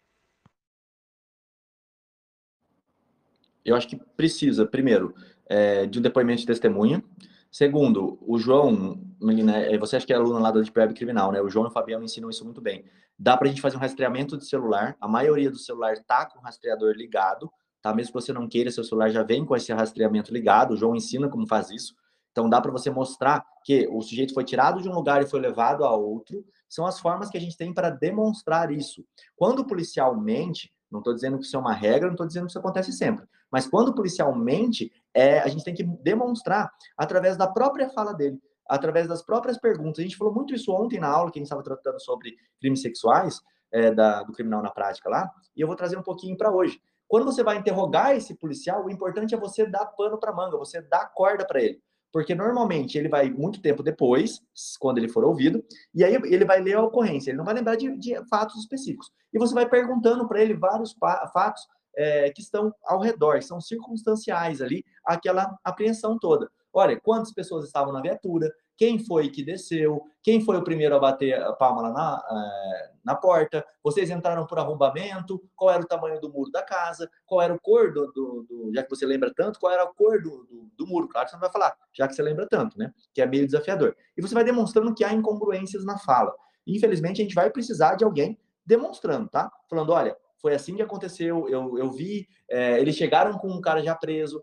Eu 3.66 3.76
acho 3.76 3.90
que 3.90 3.98
precisa, 3.98 4.66
primeiro, 4.66 5.14
é, 5.50 5.86
de 5.86 6.00
um 6.00 6.02
depoimento 6.02 6.42
de 6.42 6.48
testemunha. 6.48 7.04
Segundo, 7.52 8.20
o 8.22 8.38
João, 8.38 9.02
menina, 9.22 9.58
é, 9.58 9.78
você 9.78 9.96
acha 9.96 10.06
que 10.06 10.14
é 10.14 10.16
aluna 10.16 10.40
lá 10.40 10.52
da 10.52 10.60
Deep 10.60 10.78
Web 10.78 10.94
Criminal, 10.94 11.32
né? 11.32 11.42
O 11.42 11.50
João 11.50 11.66
e 11.66 11.70
o 11.70 11.72
Fabiano 11.72 12.04
ensinam 12.04 12.30
isso 12.30 12.44
muito 12.44 12.62
bem. 12.62 12.86
Dá 13.18 13.36
para 13.36 13.48
a 13.48 13.50
gente 13.50 13.62
fazer 13.62 13.78
um 13.78 13.80
rastreamento 13.80 14.38
de 14.38 14.46
celular. 14.46 14.96
A 15.00 15.08
maioria 15.08 15.50
do 15.50 15.58
celular 15.58 15.94
está 15.94 16.26
com 16.26 16.40
o 16.40 16.42
rastreador 16.42 16.94
ligado, 16.94 17.52
tá? 17.82 17.94
Mesmo 17.94 18.14
que 18.14 18.22
você 18.22 18.34
não 18.34 18.48
queira, 18.48 18.70
seu 18.70 18.84
celular 18.84 19.10
já 19.10 19.24
vem 19.24 19.46
com 19.46 19.56
esse 19.56 19.74
rastreamento 19.74 20.32
ligado. 20.32 20.74
O 20.74 20.78
João 20.78 20.96
ensina 20.96 21.30
como 21.30 21.48
faz 21.48 21.72
isso. 21.72 21.96
Então 22.32 22.48
dá 22.48 22.62
para 22.62 22.72
você 22.72 22.92
mostrar 22.92 23.44
que 23.64 23.88
o 23.92 24.00
sujeito 24.02 24.34
foi 24.34 24.44
tirado 24.44 24.80
de 24.80 24.88
um 24.88 24.94
lugar 24.94 25.24
e 25.24 25.26
foi 25.26 25.40
levado 25.40 25.84
a 25.84 25.96
outro. 25.96 26.46
São 26.70 26.86
as 26.86 27.00
formas 27.00 27.30
que 27.30 27.38
a 27.38 27.42
gente 27.42 27.58
tem 27.58 27.74
para 27.74 27.90
demonstrar 27.90 28.72
isso. 28.72 29.04
Quando 29.36 29.60
o 29.60 29.66
policial 29.66 30.16
mente, 30.16 30.72
não 30.92 31.00
estou 31.00 31.16
dizendo 31.16 31.40
que 31.40 31.46
isso 31.46 31.56
é 31.56 31.60
uma 31.60 31.74
regra, 31.74 32.06
não 32.06 32.14
estou 32.14 32.28
dizendo 32.28 32.46
que 32.46 32.52
isso 32.52 32.60
acontece 32.60 32.92
sempre. 32.92 33.26
Mas 33.52 33.66
quando 33.66 33.90
o 33.90 33.96
policial 33.96 34.36
mente, 34.36 34.92
é, 35.18 35.40
a 35.40 35.48
gente 35.48 35.64
tem 35.64 35.74
que 35.74 35.84
demonstrar 35.84 36.72
através 36.96 37.36
da 37.36 37.48
própria 37.48 37.90
fala 37.90 38.14
dele, 38.14 38.40
através 38.70 39.08
das 39.08 39.24
próprias 39.24 39.58
perguntas. 39.58 39.98
A 39.98 40.04
gente 40.04 40.16
falou 40.16 40.32
muito 40.32 40.54
isso 40.54 40.72
ontem 40.72 41.00
na 41.00 41.08
aula 41.08 41.32
que 41.32 41.40
a 41.40 41.42
gente 41.42 41.48
estava 41.48 41.64
tratando 41.64 42.00
sobre 42.00 42.36
crimes 42.62 42.84
sexuais, 42.84 43.42
é, 43.72 43.92
da, 43.92 44.22
do 44.22 44.32
criminal 44.32 44.62
na 44.62 44.70
prática 44.70 45.10
lá, 45.10 45.30
e 45.56 45.62
eu 45.62 45.68
vou 45.68 45.76
trazer 45.76 45.98
um 45.98 46.04
pouquinho 46.04 46.38
para 46.38 46.52
hoje. 46.52 46.80
Quando 47.08 47.26
você 47.26 47.44
vai 47.44 47.58
interrogar 47.58 48.16
esse 48.16 48.36
policial, 48.36 48.86
o 48.86 48.92
importante 48.92 49.34
é 49.34 49.38
você 49.38 49.66
dar 49.66 49.88
pano 49.88 50.20
para 50.20 50.32
manga, 50.32 50.56
você 50.56 50.82
dar 50.82 51.12
corda 51.14 51.46
para 51.46 51.62
ele. 51.62 51.82
Porque 52.14 52.36
normalmente 52.36 52.98
ele 52.98 53.10
vai 53.10 53.30
muito 53.30 53.62
tempo 53.62 53.82
depois, 53.82 54.40
quando 54.80 55.00
ele 55.00 55.10
for 55.10 55.24
ouvido, 55.24 55.64
e 55.96 56.04
aí 56.04 56.14
ele 56.14 56.46
vai 56.46 56.62
ler 56.62 56.76
a 56.76 56.84
ocorrência, 56.84 57.32
ele 57.32 57.38
não 57.38 57.46
vai 57.46 57.56
lembrar 57.56 57.76
de, 57.76 57.98
de 57.98 58.16
fatos 58.30 58.58
específicos. 58.58 59.12
E 59.34 59.40
você 59.40 59.54
vai 59.54 59.68
perguntando 59.68 60.28
para 60.28 60.42
ele 60.42 60.54
vários 60.54 60.96
fatos 61.34 61.68
é, 61.98 62.30
que 62.30 62.42
estão 62.42 62.74
ao 62.86 63.02
redor, 63.02 63.42
são 63.42 63.60
circunstanciais 63.60 64.62
ali, 64.62 64.86
aquela 65.04 65.58
apreensão 65.64 66.18
toda. 66.18 66.50
Olha, 66.72 67.00
quantas 67.00 67.34
pessoas 67.34 67.66
estavam 67.66 67.92
na 67.92 68.02
viatura, 68.02 68.54
quem 68.78 69.00
foi 69.00 69.30
que 69.30 69.44
desceu, 69.44 70.04
quem 70.22 70.40
foi 70.40 70.56
o 70.58 70.64
primeiro 70.64 70.96
a 70.96 71.00
bater 71.00 71.42
a 71.42 71.52
palma 71.54 71.82
lá 71.82 71.92
na, 71.92 72.24
é, 72.30 72.92
na 73.04 73.16
porta, 73.16 73.66
vocês 73.84 74.12
entraram 74.12 74.46
por 74.46 74.60
arrombamento, 74.60 75.44
qual 75.56 75.72
era 75.72 75.82
o 75.82 75.88
tamanho 75.88 76.22
do 76.22 76.32
muro 76.32 76.52
da 76.52 76.62
casa, 76.62 77.10
qual 77.26 77.42
era 77.42 77.52
o 77.52 77.60
cor 77.60 77.92
do, 77.92 78.12
do, 78.12 78.46
do 78.48 78.72
já 78.76 78.84
que 78.84 78.90
você 78.92 79.08
lembra 79.08 79.34
tanto, 79.36 79.60
qual 79.60 79.74
era 79.74 79.82
a 79.82 79.88
cor 79.88 80.22
do, 80.22 80.46
do, 80.46 80.70
do, 80.78 80.86
muro, 80.86 81.08
claro 81.08 81.26
que 81.26 81.32
você 81.32 81.36
não 81.38 81.42
vai 81.42 81.52
falar, 81.52 81.76
já 81.92 82.08
que 82.08 82.14
você 82.14 82.22
lembra 82.22 82.48
tanto, 82.48 82.78
né, 82.78 82.94
que 83.12 83.22
é 83.22 83.26
meio 83.26 83.48
desafiador. 83.48 83.96
E 84.16 84.22
você 84.22 84.36
vai 84.36 84.44
demonstrando 84.44 84.94
que 84.94 85.04
há 85.04 85.12
incongruências 85.12 85.84
na 85.84 85.98
fala. 85.98 86.36
Infelizmente, 86.68 87.22
a 87.22 87.24
gente 87.24 87.34
vai 87.34 87.50
precisar 87.50 87.96
de 87.96 88.04
alguém 88.04 88.38
demonstrando, 88.64 89.30
tá? 89.30 89.50
Falando, 89.70 89.94
olha, 89.94 90.16
foi 90.48 90.56
assim 90.56 90.78
que 90.78 90.82
aconteceu, 90.82 91.50
eu, 91.50 91.78
eu 91.78 91.92
vi, 91.92 92.26
é, 92.50 92.80
eles 92.80 92.96
chegaram 92.96 93.38
com 93.38 93.50
um 93.50 93.60
cara 93.60 93.84
já 93.84 93.94
preso. 93.94 94.42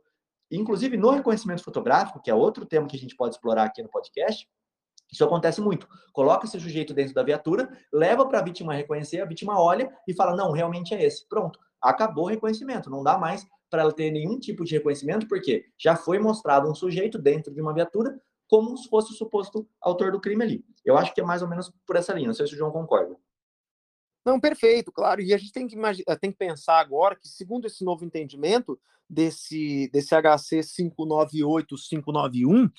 Inclusive, 0.51 0.99
no 0.99 1.11
reconhecimento 1.11 1.65
fotográfico, 1.65 2.21
que 2.21 2.31
é 2.31 2.35
outro 2.35 2.67
tema 2.67 2.87
que 2.87 2.95
a 2.95 2.99
gente 2.99 3.17
pode 3.17 3.35
explorar 3.35 3.65
aqui 3.65 3.83
no 3.83 3.89
podcast, 3.89 4.47
isso 5.11 5.25
acontece 5.25 5.63
muito. 5.63 5.89
Coloca 6.13 6.45
esse 6.45 6.61
sujeito 6.61 6.93
dentro 6.93 7.15
da 7.15 7.23
viatura, 7.23 7.71
leva 7.91 8.29
para 8.29 8.41
a 8.41 8.43
vítima 8.43 8.75
reconhecer, 8.75 9.23
a 9.23 9.25
vítima 9.25 9.59
olha 9.59 9.91
e 10.07 10.13
fala: 10.13 10.37
não, 10.37 10.53
realmente 10.53 10.95
é 10.95 11.03
esse. 11.03 11.27
Pronto, 11.27 11.59
acabou 11.81 12.25
o 12.25 12.29
reconhecimento. 12.29 12.91
Não 12.91 13.03
dá 13.03 13.17
mais 13.17 13.47
para 13.71 13.81
ela 13.81 13.93
ter 13.93 14.11
nenhum 14.11 14.39
tipo 14.39 14.63
de 14.63 14.75
reconhecimento, 14.75 15.27
porque 15.27 15.65
já 15.79 15.97
foi 15.97 16.19
mostrado 16.19 16.71
um 16.71 16.75
sujeito 16.75 17.19
dentro 17.19 17.55
de 17.55 17.63
uma 17.63 17.73
viatura 17.73 18.21
como 18.47 18.77
se 18.77 18.91
fosse 18.91 19.11
o 19.11 19.17
suposto 19.17 19.67
autor 19.81 20.13
do 20.13 20.21
crime 20.21 20.45
ali. 20.45 20.65
Eu 20.85 20.99
acho 20.99 21.15
que 21.15 21.23
é 21.23 21.25
mais 21.25 21.41
ou 21.41 21.49
menos 21.49 21.73
por 21.87 21.97
essa 21.97 22.13
linha. 22.13 22.27
Não 22.27 22.35
sei 22.35 22.47
se 22.47 22.53
o 22.53 22.59
João 22.59 22.71
concorda. 22.71 23.17
Não, 24.25 24.41
perfeito, 24.41 24.91
claro. 24.91 25.21
E 25.21 25.35
a 25.35 25.39
gente 25.39 25.53
tem 25.53 25.67
que, 25.67 25.77
eh, 25.77 26.17
tem 26.17 26.33
que 26.33 26.39
pensar 26.39 26.81
agora 26.81 27.15
que, 27.15 27.29
segundo 27.29 27.67
esse 27.67 27.85
novo 27.85 28.05
entendimento 28.05 28.81
desse, 29.09 29.89
desse 29.93 30.15
HC 30.15 30.63
598-591, 30.63 32.71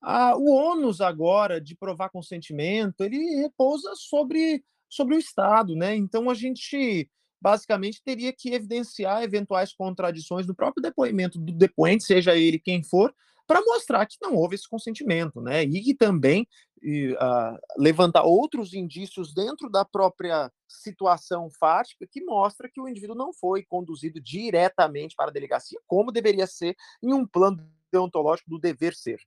ah, 0.00 0.36
o 0.36 0.50
ônus 0.50 1.00
agora 1.00 1.60
de 1.60 1.74
provar 1.74 2.10
consentimento, 2.10 3.02
ele 3.02 3.40
repousa 3.40 3.94
sobre, 3.96 4.62
sobre 4.88 5.16
o 5.16 5.18
Estado, 5.18 5.74
né? 5.74 5.96
Então 5.96 6.30
a 6.30 6.34
gente 6.34 7.10
basicamente 7.40 8.02
teria 8.02 8.32
que 8.32 8.54
evidenciar 8.54 9.22
eventuais 9.22 9.72
contradições 9.72 10.46
no 10.46 10.54
próprio 10.54 10.82
depoimento 10.82 11.38
do 11.38 11.52
depoente, 11.52 12.04
seja 12.04 12.36
ele 12.36 12.58
quem 12.58 12.82
for, 12.82 13.14
para 13.46 13.60
mostrar 13.62 14.06
que 14.06 14.16
não 14.22 14.34
houve 14.34 14.54
esse 14.54 14.68
consentimento, 14.68 15.40
né? 15.40 15.64
E 15.64 15.82
que 15.82 15.94
também 15.94 16.46
uh, 16.84 17.58
levantar 17.78 18.24
outros 18.24 18.74
indícios 18.74 19.32
dentro 19.32 19.70
da 19.70 19.84
própria 19.84 20.52
situação 20.68 21.48
fática 21.50 22.06
que 22.06 22.22
mostra 22.22 22.68
que 22.68 22.80
o 22.80 22.88
indivíduo 22.88 23.16
não 23.16 23.32
foi 23.32 23.64
conduzido 23.64 24.20
diretamente 24.20 25.14
para 25.16 25.30
a 25.30 25.32
delegacia, 25.32 25.80
como 25.86 26.12
deveria 26.12 26.46
ser 26.46 26.76
em 27.02 27.12
um 27.14 27.26
plano 27.26 27.66
deontológico 27.90 28.50
do 28.50 28.58
dever 28.58 28.94
ser. 28.94 29.18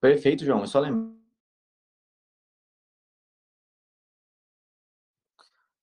Perfeito, 0.00 0.44
João. 0.44 0.60
Eu 0.60 0.66
só 0.66 0.80
lembro. 0.80 1.16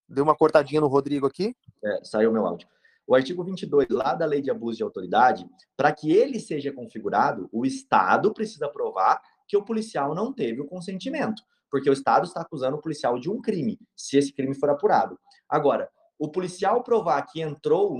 Deu 0.09 0.23
uma 0.23 0.35
cortadinha 0.35 0.81
no 0.81 0.87
Rodrigo 0.87 1.27
aqui. 1.27 1.55
É, 1.83 2.03
saiu 2.03 2.31
meu 2.31 2.45
áudio. 2.45 2.67
O 3.05 3.15
artigo 3.15 3.41
22, 3.41 3.87
lá 3.89 4.13
da 4.13 4.25
Lei 4.25 4.41
de 4.41 4.51
Abuso 4.51 4.77
de 4.77 4.83
Autoridade, 4.83 5.47
para 5.77 5.93
que 5.93 6.11
ele 6.11 6.41
seja 6.41 6.73
configurado, 6.73 7.47
o 7.53 7.65
Estado 7.65 8.33
precisa 8.33 8.67
provar 8.67 9.21
que 9.47 9.57
o 9.57 9.63
policial 9.63 10.13
não 10.13 10.33
teve 10.33 10.61
o 10.61 10.67
consentimento, 10.67 11.41
porque 11.69 11.89
o 11.89 11.93
Estado 11.93 12.25
está 12.25 12.41
acusando 12.41 12.77
o 12.77 12.81
policial 12.81 13.19
de 13.19 13.29
um 13.29 13.41
crime, 13.41 13.79
se 13.95 14.17
esse 14.17 14.33
crime 14.33 14.53
for 14.55 14.69
apurado. 14.69 15.17
Agora, 15.49 15.89
o 16.19 16.29
policial 16.29 16.83
provar 16.83 17.21
que 17.23 17.41
entrou 17.41 17.95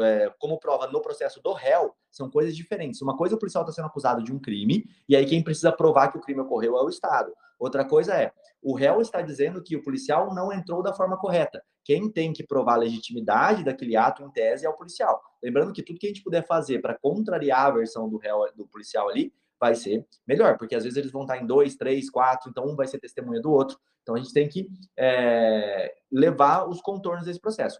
é, 0.00 0.32
como 0.38 0.58
prova 0.58 0.86
no 0.86 1.02
processo 1.02 1.40
do 1.42 1.52
réu 1.52 1.92
são 2.10 2.30
coisas 2.30 2.56
diferentes. 2.56 3.02
Uma 3.02 3.16
coisa, 3.16 3.34
o 3.34 3.38
policial 3.38 3.62
está 3.62 3.72
sendo 3.72 3.86
acusado 3.86 4.22
de 4.22 4.32
um 4.32 4.38
crime, 4.38 4.84
e 5.08 5.14
aí 5.14 5.26
quem 5.26 5.44
precisa 5.44 5.70
provar 5.70 6.08
que 6.08 6.16
o 6.16 6.20
crime 6.20 6.40
ocorreu 6.40 6.76
é 6.78 6.82
o 6.82 6.88
Estado. 6.88 7.32
Outra 7.58 7.84
coisa 7.84 8.14
é, 8.14 8.32
o 8.62 8.74
réu 8.74 9.00
está 9.00 9.20
dizendo 9.20 9.62
que 9.62 9.76
o 9.76 9.82
policial 9.82 10.34
não 10.34 10.52
entrou 10.52 10.82
da 10.82 10.94
forma 10.94 11.18
correta. 11.18 11.62
Quem 11.84 12.10
tem 12.10 12.32
que 12.32 12.46
provar 12.46 12.74
a 12.74 12.78
legitimidade 12.78 13.64
daquele 13.64 13.96
ato, 13.96 14.22
em 14.22 14.30
tese, 14.30 14.64
é 14.64 14.68
o 14.68 14.76
policial. 14.76 15.20
Lembrando 15.42 15.72
que 15.72 15.82
tudo 15.82 15.98
que 15.98 16.06
a 16.06 16.10
gente 16.10 16.22
puder 16.22 16.46
fazer 16.46 16.80
para 16.80 16.98
contrariar 16.98 17.66
a 17.66 17.70
versão 17.70 18.08
do 18.08 18.16
réu, 18.16 18.40
do 18.54 18.66
policial 18.66 19.08
ali, 19.08 19.32
vai 19.60 19.74
ser 19.74 20.06
melhor, 20.26 20.56
porque 20.56 20.74
às 20.74 20.84
vezes 20.84 20.96
eles 20.96 21.10
vão 21.10 21.22
estar 21.22 21.38
em 21.38 21.46
dois, 21.46 21.76
três, 21.76 22.10
quatro, 22.10 22.50
então 22.50 22.66
um 22.66 22.76
vai 22.76 22.86
ser 22.86 22.98
testemunha 22.98 23.40
do 23.40 23.50
outro. 23.50 23.78
Então 24.02 24.14
a 24.14 24.18
gente 24.18 24.32
tem 24.32 24.48
que 24.48 24.68
é, 24.96 25.94
levar 26.10 26.68
os 26.68 26.80
contornos 26.80 27.26
desse 27.26 27.40
processo. 27.40 27.78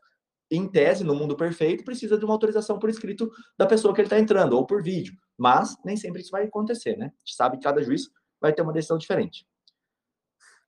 Em 0.50 0.66
tese, 0.66 1.04
no 1.04 1.14
mundo 1.14 1.36
perfeito, 1.36 1.84
precisa 1.84 2.18
de 2.18 2.24
uma 2.24 2.34
autorização 2.34 2.78
por 2.78 2.88
escrito 2.88 3.30
da 3.56 3.66
pessoa 3.66 3.94
que 3.94 4.00
ele 4.00 4.06
está 4.06 4.18
entrando, 4.18 4.54
ou 4.54 4.66
por 4.66 4.82
vídeo. 4.82 5.14
Mas 5.36 5.76
nem 5.84 5.96
sempre 5.96 6.22
isso 6.22 6.30
vai 6.30 6.44
acontecer, 6.44 6.96
né? 6.96 7.06
A 7.06 7.18
gente 7.20 7.34
sabe 7.34 7.58
que 7.58 7.64
cada 7.64 7.82
juiz 7.82 8.08
vai 8.40 8.52
ter 8.52 8.62
uma 8.62 8.72
decisão 8.72 8.98
diferente. 8.98 9.46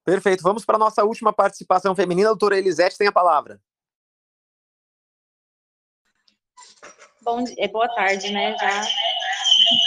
Perfeito. 0.04 0.42
Vamos 0.42 0.64
para 0.64 0.76
a 0.76 0.78
nossa 0.78 1.04
última 1.04 1.32
participação 1.32 1.94
feminina. 1.94 2.28
Doutora 2.28 2.58
Elisete 2.58 2.98
tem 2.98 3.08
a 3.08 3.12
palavra. 3.12 3.60
Bom, 7.22 7.44
é, 7.58 7.68
boa 7.68 7.88
tarde, 7.94 8.32
né? 8.32 8.56
Já. 8.56 8.82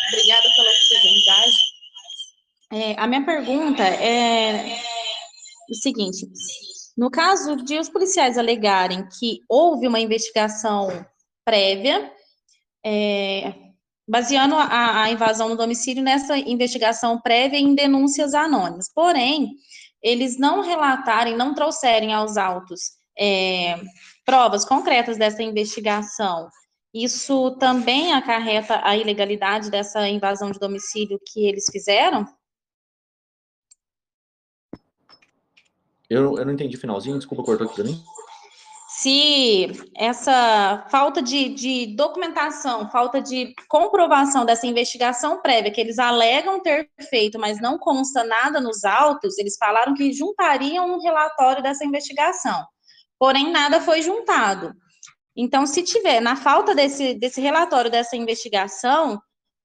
Obrigada 0.09 0.49
pela 0.55 0.69
oportunidade. 0.69 1.57
É, 2.71 2.99
a 2.99 3.07
minha 3.07 3.25
pergunta 3.25 3.83
é 3.83 4.79
o 5.69 5.75
seguinte: 5.75 6.27
no 6.97 7.09
caso 7.09 7.55
de 7.57 7.77
os 7.79 7.89
policiais 7.89 8.37
alegarem 8.37 9.07
que 9.19 9.41
houve 9.49 9.87
uma 9.87 9.99
investigação 9.99 11.05
prévia, 11.45 12.11
é, 12.85 13.53
baseando 14.07 14.55
a, 14.55 15.03
a, 15.03 15.11
invasão 15.11 15.49
no 15.49 15.57
domicílio 15.57 16.03
nessa 16.03 16.37
investigação 16.37 17.19
prévia 17.21 17.57
em 17.57 17.73
denúncias 17.73 18.33
anônimas. 18.33 18.91
Porém, 18.93 19.55
eles 20.01 20.37
não 20.37 20.61
relatarem, 20.61 21.35
não 21.35 21.53
trouxerem 21.53 22.13
aos 22.13 22.37
autos 22.37 22.81
é, 23.17 23.79
provas 24.25 24.65
concretas 24.65 25.17
dessa 25.17 25.41
investigação, 25.41 26.49
isso 26.93 27.51
também 27.57 28.13
acarreta 28.13 28.79
a 28.83 28.95
ilegalidade 28.95 29.71
dessa 29.71 30.07
invasão 30.07 30.51
de 30.51 30.59
domicílio 30.59 31.19
que 31.25 31.47
eles 31.47 31.65
fizeram? 31.71 32.25
Eu, 36.07 36.37
eu 36.37 36.45
não 36.45 36.53
entendi 36.53 36.77
o 36.77 36.79
finalzinho, 36.79 37.17
desculpa, 37.17 37.43
cortou 37.43 37.65
aqui 37.65 37.75
para 37.75 37.85
mim. 37.85 37.99
se 38.89 39.71
essa 39.95 40.85
falta 40.91 41.23
de, 41.23 41.49
de, 41.49 41.95
documentação, 41.95 42.87
falta 42.91 43.19
de 43.19 43.55
comprovação 43.67 44.45
dessa 44.45 44.67
investigação 44.67 45.41
prévia, 45.41 45.71
que 45.71 45.81
eles 45.81 45.97
alegam 45.97 46.61
ter 46.61 46.87
feito, 47.09 47.39
mas 47.39 47.59
não 47.59 47.79
consta 47.79 48.23
nada 48.23 48.61
nos 48.61 48.83
autos, 48.83 49.39
eles 49.39 49.57
falaram 49.57 49.95
que 49.95 50.13
juntariam 50.13 50.93
um 50.93 51.01
relatório 51.01 51.63
dessa 51.63 51.83
investigação. 51.83 52.63
Porém, 53.17 53.51
nada 53.51 53.81
foi 53.81 54.03
juntado. 54.03 54.75
Então, 55.35 55.65
se 55.65 55.83
tiver, 55.83 56.19
na 56.19 56.35
falta 56.35 56.75
desse, 56.75 57.15
desse 57.15 57.41
relatório, 57.41 57.89
dessa 57.89 58.15
investigação, 58.15 59.19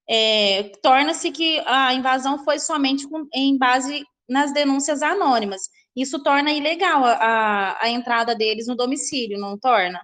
é, 0.09 0.71
torna-se 0.81 1.31
que 1.31 1.59
a 1.65 1.93
invasão 1.93 2.43
foi 2.43 2.57
somente 2.59 3.07
com, 3.07 3.27
em 3.33 3.57
base 3.57 4.03
nas 4.27 4.51
denúncias 4.51 5.01
anônimas. 5.01 5.69
Isso 5.95 6.21
torna 6.23 6.51
ilegal 6.51 7.03
a, 7.03 7.77
a 7.81 7.89
entrada 7.89 8.35
deles 8.35 8.67
no 8.67 8.75
domicílio, 8.75 9.39
não 9.39 9.57
torna? 9.57 9.99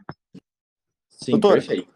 Sim, 1.10 1.32
Doutor, 1.32 1.54
perfeito. 1.54 1.96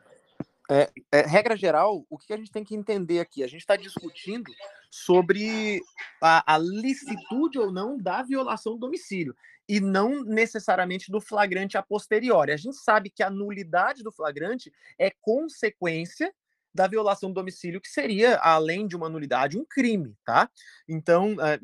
É, 0.72 0.88
é, 1.12 1.22
regra 1.22 1.58
geral, 1.58 2.06
o 2.10 2.18
que 2.18 2.32
a 2.32 2.38
gente 2.38 2.52
tem 2.52 2.64
que 2.64 2.76
entender 2.76 3.20
aqui? 3.20 3.44
A 3.44 3.48
gente 3.48 3.62
está 3.62 3.76
discutindo 3.76 4.52
sobre 4.92 5.82
a, 6.22 6.56
a, 6.56 6.58
licitude 6.60 7.58
ou 7.58 7.72
não 7.72 7.98
da 7.98 8.22
violação 8.22 8.74
do 8.74 8.80
domicílio, 8.80 9.36
e 9.70 9.80
não 9.80 10.24
necessariamente 10.24 11.12
do 11.12 11.22
flagrante 11.22 11.78
a 11.78 11.84
posteriori. 11.84 12.52
A 12.52 12.58
gente 12.58 12.78
sabe 12.78 13.12
que 13.12 13.22
a 13.22 13.30
nulidade 13.30 14.02
do 14.02 14.12
flagrante 14.12 14.72
é 14.98 15.12
consequência 15.22 16.34
da 16.74 16.88
violação 16.88 17.30
do 17.30 17.36
domicílio, 17.36 17.82
que 17.82 17.90
seria, 17.90 18.38
além 18.38 18.88
de 18.88 18.96
uma 18.96 19.10
nulidade, 19.10 19.58
um 19.58 19.66
crime, 19.66 20.16
tá? 20.24 20.50
Então, 20.88 21.36
eh, 21.40 21.60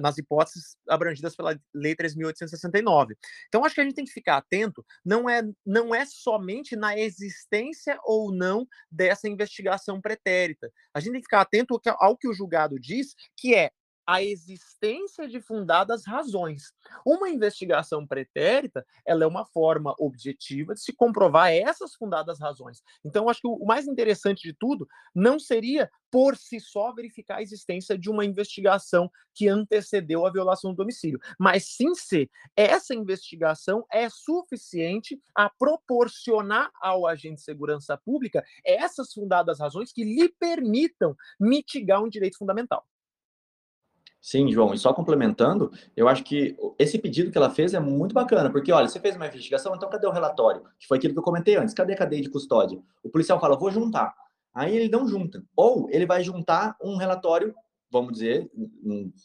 nas 0.00 0.18
hipóteses 0.18 0.76
abrangidas 0.88 1.34
pela 1.34 1.58
Lei 1.74 1.94
3.869. 1.94 3.16
Então, 3.48 3.64
acho 3.64 3.74
que 3.74 3.80
a 3.80 3.84
gente 3.84 3.94
tem 3.94 4.04
que 4.04 4.12
ficar 4.12 4.36
atento, 4.36 4.84
não 5.04 5.28
é, 5.28 5.42
não 5.64 5.94
é 5.94 6.04
somente 6.04 6.76
na 6.76 6.96
existência 6.98 7.98
ou 8.04 8.32
não 8.32 8.66
dessa 8.90 9.28
investigação 9.28 10.00
pretérita. 10.00 10.70
A 10.94 11.00
gente 11.00 11.12
tem 11.12 11.20
que 11.20 11.26
ficar 11.26 11.40
atento 11.40 11.74
ao 11.74 11.80
que, 11.80 11.88
ao 11.88 12.16
que 12.16 12.28
o 12.28 12.34
julgado 12.34 12.78
diz, 12.78 13.14
que 13.36 13.54
é 13.54 13.70
a 14.06 14.22
existência 14.22 15.28
de 15.28 15.40
fundadas 15.40 16.04
razões. 16.06 16.72
Uma 17.04 17.28
investigação 17.28 18.06
pretérita, 18.06 18.84
ela 19.06 19.24
é 19.24 19.26
uma 19.26 19.46
forma 19.46 19.94
objetiva 19.98 20.74
de 20.74 20.80
se 20.80 20.92
comprovar 20.92 21.52
essas 21.52 21.94
fundadas 21.94 22.40
razões. 22.40 22.82
Então, 23.04 23.28
acho 23.28 23.40
que 23.40 23.48
o 23.48 23.64
mais 23.64 23.86
interessante 23.86 24.42
de 24.42 24.52
tudo 24.52 24.88
não 25.14 25.38
seria 25.38 25.90
por 26.10 26.36
si 26.36 26.58
só 26.58 26.92
verificar 26.92 27.36
a 27.36 27.42
existência 27.42 27.96
de 27.96 28.10
uma 28.10 28.24
investigação 28.24 29.10
que 29.32 29.48
antecedeu 29.48 30.26
a 30.26 30.32
violação 30.32 30.72
do 30.72 30.78
domicílio, 30.78 31.20
mas 31.38 31.66
sim 31.76 31.94
se 31.94 32.28
essa 32.56 32.94
investigação 32.94 33.86
é 33.92 34.08
suficiente 34.08 35.20
a 35.34 35.48
proporcionar 35.48 36.70
ao 36.80 37.06
agente 37.06 37.36
de 37.36 37.42
segurança 37.42 37.96
pública 37.96 38.44
essas 38.64 39.12
fundadas 39.12 39.60
razões 39.60 39.92
que 39.92 40.02
lhe 40.02 40.28
permitam 40.28 41.14
mitigar 41.38 42.02
um 42.02 42.08
direito 42.08 42.38
fundamental. 42.38 42.84
Sim, 44.20 44.52
João, 44.52 44.74
e 44.74 44.78
só 44.78 44.92
complementando, 44.92 45.72
eu 45.96 46.06
acho 46.06 46.22
que 46.22 46.54
esse 46.78 46.98
pedido 46.98 47.30
que 47.30 47.38
ela 47.38 47.48
fez 47.48 47.72
é 47.72 47.80
muito 47.80 48.14
bacana, 48.14 48.50
porque 48.50 48.70
olha, 48.70 48.86
você 48.86 49.00
fez 49.00 49.16
uma 49.16 49.26
investigação, 49.26 49.74
então 49.74 49.88
cadê 49.88 50.06
o 50.06 50.12
relatório? 50.12 50.62
Que 50.78 50.86
foi 50.86 50.98
aquilo 50.98 51.14
que 51.14 51.18
eu 51.18 51.24
comentei 51.24 51.56
antes, 51.56 51.72
cadê 51.72 51.94
a 51.94 51.96
cadeia 51.96 52.20
de 52.20 52.28
custódia? 52.28 52.78
O 53.02 53.08
policial 53.08 53.40
fala, 53.40 53.56
vou 53.56 53.70
juntar. 53.70 54.14
Aí 54.54 54.76
ele 54.76 54.90
não 54.90 55.08
junta. 55.08 55.42
Ou 55.56 55.88
ele 55.90 56.04
vai 56.04 56.22
juntar 56.22 56.76
um 56.82 56.96
relatório, 56.96 57.54
vamos 57.90 58.12
dizer, 58.12 58.50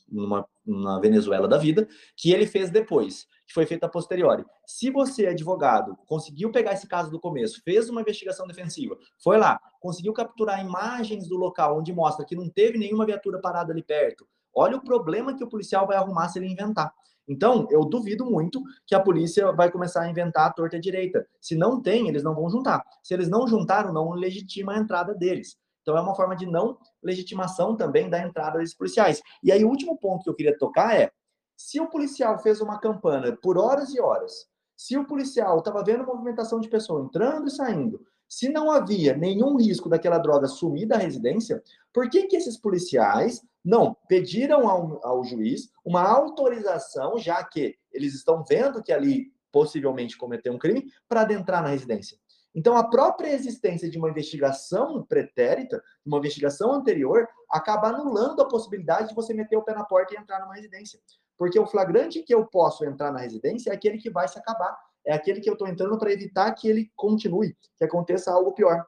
numa, 0.09 0.47
numa 0.65 0.99
Venezuela 1.01 1.47
da 1.47 1.57
vida, 1.57 1.87
que 2.15 2.31
ele 2.31 2.47
fez 2.47 2.69
depois, 2.69 3.27
que 3.45 3.53
foi 3.53 3.65
feito 3.65 3.83
a 3.83 3.89
posteriori. 3.89 4.45
Se 4.65 4.89
você, 4.89 5.27
advogado, 5.27 5.97
conseguiu 6.07 6.51
pegar 6.51 6.71
esse 6.71 6.87
caso 6.87 7.11
do 7.11 7.19
começo, 7.19 7.61
fez 7.63 7.89
uma 7.89 8.01
investigação 8.01 8.47
defensiva, 8.47 8.97
foi 9.21 9.37
lá, 9.37 9.59
conseguiu 9.81 10.13
capturar 10.13 10.63
imagens 10.63 11.27
do 11.27 11.35
local 11.35 11.79
onde 11.79 11.91
mostra 11.91 12.25
que 12.25 12.35
não 12.35 12.49
teve 12.49 12.77
nenhuma 12.77 13.05
viatura 13.05 13.41
parada 13.41 13.73
ali 13.73 13.83
perto, 13.83 14.25
Olha 14.55 14.77
o 14.77 14.83
problema 14.83 15.35
que 15.35 15.43
o 15.43 15.49
policial 15.49 15.85
vai 15.85 15.97
arrumar 15.97 16.29
se 16.29 16.39
ele 16.39 16.47
inventar. 16.47 16.93
Então, 17.27 17.67
eu 17.71 17.83
duvido 17.83 18.25
muito 18.25 18.61
que 18.85 18.95
a 18.95 18.99
polícia 18.99 19.51
vai 19.51 19.71
começar 19.71 20.01
a 20.01 20.09
inventar 20.09 20.47
a 20.47 20.53
torta 20.53 20.79
direita. 20.79 21.27
Se 21.41 21.55
não 21.55 21.81
tem, 21.81 22.07
eles 22.07 22.23
não 22.23 22.35
vão 22.35 22.49
juntar. 22.49 22.83
Se 23.03 23.13
eles 23.13 23.27
não 23.27 23.47
juntaram, 23.47 23.91
não 23.91 24.11
legitima 24.11 24.73
a 24.73 24.77
entrada 24.77 25.13
deles. 25.13 25.57
Então, 25.81 25.97
é 25.97 26.01
uma 26.01 26.15
forma 26.15 26.35
de 26.35 26.45
não 26.45 26.77
legitimação 27.03 27.75
também 27.75 28.09
da 28.09 28.19
entrada 28.19 28.59
desses 28.59 28.75
policiais. 28.75 29.21
E 29.43 29.51
aí, 29.51 29.65
o 29.65 29.69
último 29.69 29.97
ponto 29.97 30.23
que 30.23 30.29
eu 30.29 30.35
queria 30.35 30.57
tocar 30.57 30.95
é: 30.95 31.11
se 31.57 31.79
o 31.79 31.89
policial 31.89 32.39
fez 32.39 32.61
uma 32.61 32.79
campana 32.79 33.37
por 33.41 33.57
horas 33.57 33.93
e 33.93 33.99
horas, 33.99 34.47
se 34.75 34.97
o 34.97 35.05
policial 35.05 35.59
estava 35.59 35.83
vendo 35.83 36.05
movimentação 36.05 36.59
de 36.59 36.69
pessoa 36.69 37.01
entrando 37.01 37.47
e 37.47 37.51
saindo, 37.51 38.05
se 38.27 38.49
não 38.49 38.71
havia 38.71 39.15
nenhum 39.15 39.55
risco 39.57 39.87
daquela 39.87 40.17
droga 40.17 40.47
sumir 40.47 40.87
da 40.87 40.97
residência, 40.97 41.63
por 41.93 42.09
que, 42.09 42.23
que 42.23 42.35
esses 42.35 42.57
policiais 42.57 43.41
não 43.65 43.97
pediram 44.07 44.69
ao, 44.69 45.05
ao 45.05 45.23
juiz 45.23 45.71
uma 45.83 46.03
autorização, 46.03 47.17
já 47.17 47.43
que 47.43 47.75
eles 47.91 48.13
estão 48.13 48.43
vendo 48.43 48.83
que 48.83 48.93
ali 48.93 49.33
possivelmente 49.51 50.17
cometeu 50.17 50.53
um 50.53 50.59
crime, 50.59 50.85
para 51.09 51.21
adentrar 51.21 51.63
na 51.63 51.69
residência? 51.69 52.17
Então, 52.53 52.77
a 52.77 52.87
própria 52.89 53.33
existência 53.33 53.89
de 53.89 53.97
uma 53.97 54.09
investigação 54.09 55.03
pretérita, 55.03 55.83
uma 56.05 56.19
investigação 56.19 56.71
anterior, 56.71 57.27
acaba 57.49 57.89
anulando 57.89 58.41
a 58.41 58.47
possibilidade 58.47 59.09
de 59.09 59.15
você 59.15 59.33
meter 59.33 59.57
o 59.57 59.63
pé 59.63 59.73
na 59.73 59.83
porta 59.83 60.13
e 60.13 60.17
entrar 60.17 60.39
numa 60.39 60.55
residência. 60.55 60.99
Porque 61.37 61.59
o 61.59 61.67
flagrante 61.67 62.23
que 62.23 62.33
eu 62.33 62.45
posso 62.45 62.85
entrar 62.85 63.11
na 63.11 63.19
residência 63.19 63.71
é 63.71 63.73
aquele 63.73 63.97
que 63.97 64.09
vai 64.09 64.27
se 64.27 64.39
acabar 64.39 64.77
é 65.05 65.13
aquele 65.13 65.39
que 65.39 65.49
eu 65.49 65.53
estou 65.53 65.67
entrando 65.67 65.97
para 65.97 66.11
evitar 66.11 66.51
que 66.53 66.67
ele 66.67 66.91
continue, 66.95 67.55
que 67.77 67.83
aconteça 67.83 68.31
algo 68.31 68.53
pior. 68.53 68.83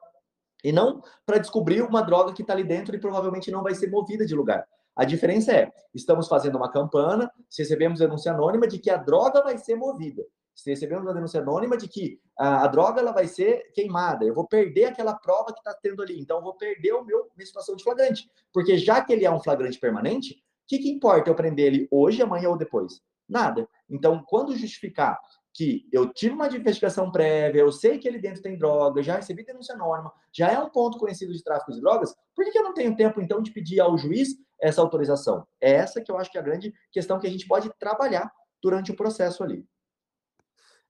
E 0.64 0.72
não 0.72 1.02
para 1.24 1.38
descobrir 1.38 1.82
uma 1.82 2.02
droga 2.02 2.32
que 2.32 2.42
está 2.42 2.52
ali 2.52 2.64
dentro 2.64 2.94
e 2.94 3.00
provavelmente 3.00 3.50
não 3.50 3.62
vai 3.62 3.74
ser 3.74 3.90
movida 3.90 4.26
de 4.26 4.34
lugar. 4.34 4.66
A 4.96 5.04
diferença 5.04 5.52
é, 5.52 5.72
estamos 5.94 6.26
fazendo 6.26 6.56
uma 6.56 6.70
campana, 6.70 7.30
se 7.48 7.62
recebemos 7.62 8.00
denúncia 8.00 8.32
anônima 8.32 8.66
de 8.66 8.80
que 8.80 8.90
a 8.90 8.96
droga 8.96 9.42
vai 9.42 9.56
ser 9.56 9.76
movida. 9.76 10.24
Se 10.52 10.70
recebemos 10.70 11.04
uma 11.04 11.14
denúncia 11.14 11.40
anônima 11.40 11.76
de 11.76 11.86
que 11.86 12.20
a, 12.36 12.64
a 12.64 12.66
droga 12.66 13.00
ela 13.00 13.12
vai 13.12 13.28
ser 13.28 13.70
queimada, 13.72 14.24
eu 14.24 14.34
vou 14.34 14.44
perder 14.48 14.86
aquela 14.86 15.14
prova 15.14 15.52
que 15.52 15.60
está 15.60 15.72
tendo 15.72 16.02
ali. 16.02 16.20
Então, 16.20 16.38
eu 16.38 16.42
vou 16.42 16.56
perder 16.56 16.94
o 16.94 17.04
meu 17.04 17.30
minha 17.36 17.46
situação 17.46 17.76
de 17.76 17.84
flagrante. 17.84 18.28
Porque 18.52 18.76
já 18.76 19.00
que 19.00 19.12
ele 19.12 19.24
é 19.24 19.30
um 19.30 19.38
flagrante 19.38 19.78
permanente, 19.78 20.34
o 20.34 20.36
que, 20.66 20.78
que 20.78 20.90
importa 20.90 21.30
eu 21.30 21.34
prender 21.36 21.66
ele 21.66 21.88
hoje, 21.92 22.20
amanhã 22.20 22.48
ou 22.48 22.58
depois? 22.58 23.00
Nada. 23.28 23.68
Então, 23.88 24.24
quando 24.26 24.56
justificar 24.56 25.16
que 25.58 25.88
eu 25.90 26.08
tive 26.12 26.36
uma 26.36 26.46
investigação 26.46 27.10
prévia, 27.10 27.58
eu 27.58 27.72
sei 27.72 27.98
que 27.98 28.06
ele 28.06 28.20
dentro 28.20 28.40
tem 28.40 28.56
droga, 28.56 29.02
já 29.02 29.16
recebi 29.16 29.44
denúncia 29.44 29.74
anônima, 29.74 30.12
já 30.32 30.52
é 30.52 30.58
um 30.60 30.70
ponto 30.70 30.96
conhecido 30.98 31.32
de 31.32 31.42
tráfico 31.42 31.72
de 31.72 31.80
drogas, 31.80 32.14
por 32.32 32.44
que, 32.44 32.56
eu 32.56 32.62
não 32.62 32.72
tenho 32.72 32.94
tempo, 32.94 33.20
então, 33.20 33.42
de 33.42 33.50
pedir 33.50 33.80
ao 33.80 33.98
juiz 33.98 34.36
essa 34.62 34.80
autorização? 34.80 35.44
É 35.60 35.72
essa 35.72 36.00
que 36.00 36.12
eu 36.12 36.16
acho 36.16 36.30
que 36.30 36.38
é 36.38 36.40
a 36.40 36.44
grande 36.44 36.72
questão 36.92 37.18
que 37.18 37.26
a 37.26 37.30
gente 37.30 37.48
pode 37.48 37.68
trabalhar 37.76 38.30
durante 38.62 38.92
o 38.92 38.96
processo 38.96 39.42
ali. 39.42 39.66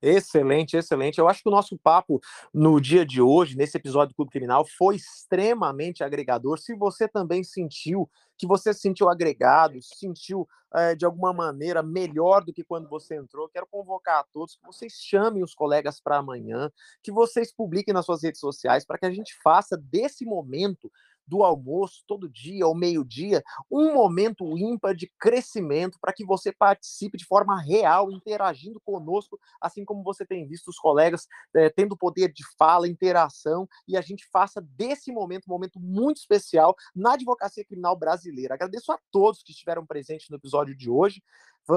Excelente, 0.01 0.77
excelente. 0.77 1.17
Eu 1.17 1.27
acho 1.27 1.43
que 1.43 1.49
o 1.49 1.51
nosso 1.51 1.77
papo 1.77 2.21
no 2.53 2.79
dia 2.79 3.05
de 3.05 3.21
hoje, 3.21 3.57
nesse 3.57 3.77
episódio 3.77 4.13
do 4.13 4.15
Clube 4.15 4.31
Criminal, 4.31 4.65
foi 4.65 4.95
extremamente 4.95 6.03
agregador. 6.03 6.57
Se 6.57 6.73
você 6.73 7.07
também 7.07 7.43
sentiu 7.43 8.09
que 8.37 8.47
você 8.47 8.73
se 8.73 8.79
sentiu 8.79 9.09
agregado, 9.09 9.77
sentiu 9.81 10.47
é, 10.73 10.95
de 10.95 11.03
alguma 11.05 11.33
maneira 11.33 11.83
melhor 11.83 12.43
do 12.45 12.53
que 12.53 12.63
quando 12.63 12.87
você 12.87 13.15
entrou, 13.17 13.49
quero 13.49 13.67
convocar 13.67 14.21
a 14.21 14.25
todos 14.31 14.55
que 14.55 14.65
vocês 14.65 14.93
chamem 14.93 15.43
os 15.43 15.53
colegas 15.53 15.99
para 15.99 16.17
amanhã, 16.17 16.71
que 17.03 17.11
vocês 17.11 17.51
publiquem 17.51 17.93
nas 17.93 18.05
suas 18.05 18.23
redes 18.23 18.39
sociais 18.39 18.85
para 18.85 18.97
que 18.97 19.05
a 19.05 19.11
gente 19.11 19.35
faça 19.43 19.75
desse 19.75 20.23
momento 20.23 20.89
do 21.29 21.43
almoço, 21.43 22.03
todo 22.07 22.27
dia, 22.27 22.65
ao 22.65 22.75
meio-dia, 22.75 23.43
um 23.71 23.93
momento 23.93 24.57
ímpar 24.57 24.95
de 24.95 25.07
crescimento 25.19 25.97
para 26.01 26.11
que 26.11 26.25
você 26.25 26.51
participe 26.51 27.17
de 27.17 27.25
forma 27.25 27.61
real, 27.61 28.11
interagindo 28.11 28.79
conosco, 28.81 29.39
assim 29.61 29.85
como 29.85 30.03
você 30.03 30.25
tem 30.25 30.47
visto 30.47 30.69
os 30.69 30.77
colegas 30.77 31.27
é, 31.55 31.69
tendo 31.69 31.95
poder 31.95 32.33
de 32.33 32.43
fala, 32.57 32.87
interação, 32.87 33.67
e 33.87 33.95
a 33.95 34.01
gente 34.01 34.27
faça 34.31 34.59
desse 34.61 35.11
momento 35.11 35.45
um 35.47 35.53
momento 35.53 35.79
muito 35.79 36.17
especial 36.17 36.75
na 36.95 37.13
advocacia 37.13 37.63
criminal 37.63 37.95
brasileira. 37.95 38.55
Agradeço 38.55 38.91
a 38.91 38.99
todos 39.11 39.43
que 39.43 39.51
estiveram 39.51 39.85
presentes 39.85 40.27
no 40.29 40.37
episódio 40.37 40.75
de 40.75 40.89
hoje. 40.89 41.21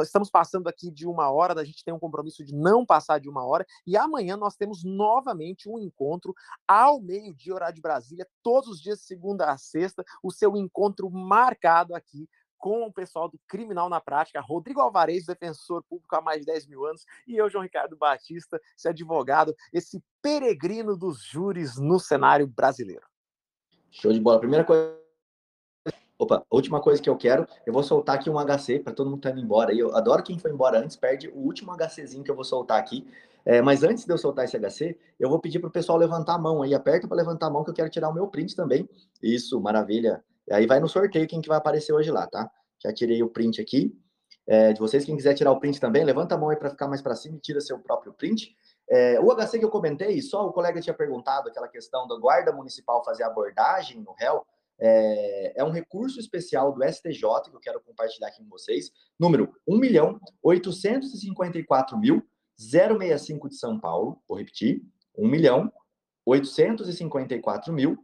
Estamos 0.00 0.30
passando 0.30 0.68
aqui 0.68 0.90
de 0.90 1.06
uma 1.06 1.30
hora, 1.30 1.60
a 1.60 1.64
gente 1.64 1.84
tem 1.84 1.92
um 1.92 1.98
compromisso 1.98 2.44
de 2.44 2.54
não 2.54 2.86
passar 2.86 3.18
de 3.18 3.28
uma 3.28 3.44
hora, 3.44 3.66
e 3.86 3.96
amanhã 3.96 4.36
nós 4.36 4.56
temos 4.56 4.84
novamente 4.84 5.68
um 5.68 5.78
encontro 5.78 6.34
ao 6.66 7.00
meio-dia, 7.00 7.54
horário 7.54 7.74
de 7.74 7.80
Brasília, 7.82 8.26
todos 8.42 8.70
os 8.70 8.80
dias, 8.80 9.02
segunda 9.02 9.50
a 9.50 9.58
sexta, 9.58 10.04
o 10.22 10.30
seu 10.30 10.56
encontro 10.56 11.10
marcado 11.10 11.94
aqui 11.94 12.28
com 12.56 12.86
o 12.86 12.92
pessoal 12.92 13.28
do 13.28 13.40
Criminal 13.48 13.88
na 13.88 14.00
Prática, 14.00 14.40
Rodrigo 14.40 14.80
Alvarez, 14.80 15.26
defensor 15.26 15.82
público 15.82 16.14
há 16.14 16.20
mais 16.20 16.40
de 16.40 16.46
10 16.46 16.68
mil 16.68 16.86
anos, 16.86 17.04
e 17.26 17.36
eu, 17.36 17.50
João 17.50 17.64
Ricardo 17.64 17.96
Batista, 17.96 18.60
esse 18.78 18.88
advogado, 18.88 19.52
esse 19.72 20.00
peregrino 20.22 20.96
dos 20.96 21.24
júris 21.24 21.76
no 21.76 21.98
cenário 21.98 22.46
brasileiro. 22.46 23.04
Show 23.90 24.12
de 24.12 24.20
bola. 24.20 24.38
Primeira 24.38 24.64
coisa 24.64 25.01
Opa, 26.22 26.46
última 26.48 26.80
coisa 26.80 27.02
que 27.02 27.10
eu 27.10 27.16
quero, 27.16 27.44
eu 27.66 27.72
vou 27.72 27.82
soltar 27.82 28.14
aqui 28.14 28.30
um 28.30 28.36
HC 28.38 28.78
para 28.78 28.92
todo 28.92 29.10
mundo 29.10 29.16
que 29.16 29.22
tá 29.24 29.30
indo 29.32 29.40
embora. 29.40 29.74
Eu 29.74 29.92
adoro 29.96 30.22
quem 30.22 30.38
foi 30.38 30.52
embora 30.52 30.78
antes, 30.78 30.94
perde 30.94 31.26
o 31.26 31.36
último 31.36 31.72
HCzinho 31.76 32.22
que 32.22 32.30
eu 32.30 32.36
vou 32.36 32.44
soltar 32.44 32.78
aqui. 32.78 33.04
É, 33.44 33.60
mas 33.60 33.82
antes 33.82 34.04
de 34.04 34.12
eu 34.12 34.16
soltar 34.16 34.44
esse 34.44 34.56
HC, 34.56 34.96
eu 35.18 35.28
vou 35.28 35.40
pedir 35.40 35.58
para 35.58 35.66
o 35.66 35.72
pessoal 35.72 35.98
levantar 35.98 36.34
a 36.34 36.38
mão 36.38 36.62
aí. 36.62 36.74
Aperta 36.74 37.08
para 37.08 37.16
levantar 37.16 37.48
a 37.48 37.50
mão 37.50 37.64
que 37.64 37.70
eu 37.70 37.74
quero 37.74 37.90
tirar 37.90 38.08
o 38.08 38.14
meu 38.14 38.28
print 38.28 38.54
também. 38.54 38.88
Isso, 39.20 39.60
maravilha. 39.60 40.22
E 40.48 40.54
aí 40.54 40.64
vai 40.64 40.78
no 40.78 40.88
sorteio 40.88 41.26
quem 41.26 41.40
que 41.40 41.48
vai 41.48 41.58
aparecer 41.58 41.92
hoje 41.92 42.12
lá, 42.12 42.24
tá? 42.28 42.48
Já 42.80 42.92
tirei 42.92 43.20
o 43.20 43.28
print 43.28 43.60
aqui. 43.60 43.92
É, 44.46 44.72
de 44.72 44.78
vocês, 44.78 45.04
quem 45.04 45.16
quiser 45.16 45.34
tirar 45.34 45.50
o 45.50 45.58
print 45.58 45.80
também, 45.80 46.04
levanta 46.04 46.36
a 46.36 46.38
mão 46.38 46.50
aí 46.50 46.56
para 46.56 46.70
ficar 46.70 46.86
mais 46.86 47.02
para 47.02 47.16
cima 47.16 47.36
e 47.36 47.40
tira 47.40 47.60
seu 47.60 47.80
próprio 47.80 48.12
print. 48.12 48.56
É, 48.88 49.18
o 49.18 49.34
HC 49.34 49.58
que 49.58 49.64
eu 49.64 49.70
comentei, 49.70 50.22
só 50.22 50.46
o 50.46 50.52
colega 50.52 50.80
tinha 50.80 50.94
perguntado 50.94 51.48
aquela 51.48 51.66
questão 51.66 52.06
da 52.06 52.16
guarda 52.16 52.52
municipal 52.52 53.04
fazer 53.04 53.24
abordagem 53.24 54.00
no 54.00 54.12
réu. 54.12 54.46
É, 54.84 55.60
é, 55.60 55.64
um 55.64 55.70
recurso 55.70 56.18
especial 56.18 56.72
do 56.72 56.82
STJ 56.82 57.20
que 57.48 57.54
eu 57.54 57.60
quero 57.60 57.80
compartilhar 57.80 58.26
aqui 58.26 58.42
com 58.42 58.50
vocês. 58.50 58.90
Número 59.16 59.54
1 59.66 59.78
milhão 59.78 60.20
854 60.42 61.96
mil 61.96 62.20
065 62.58 63.48
de 63.48 63.54
São 63.54 63.78
Paulo. 63.78 64.20
Vou 64.28 64.36
repetir: 64.36 64.82
1 65.16 65.28
milhão 65.28 65.72
854 66.26 67.72
mil 67.72 67.96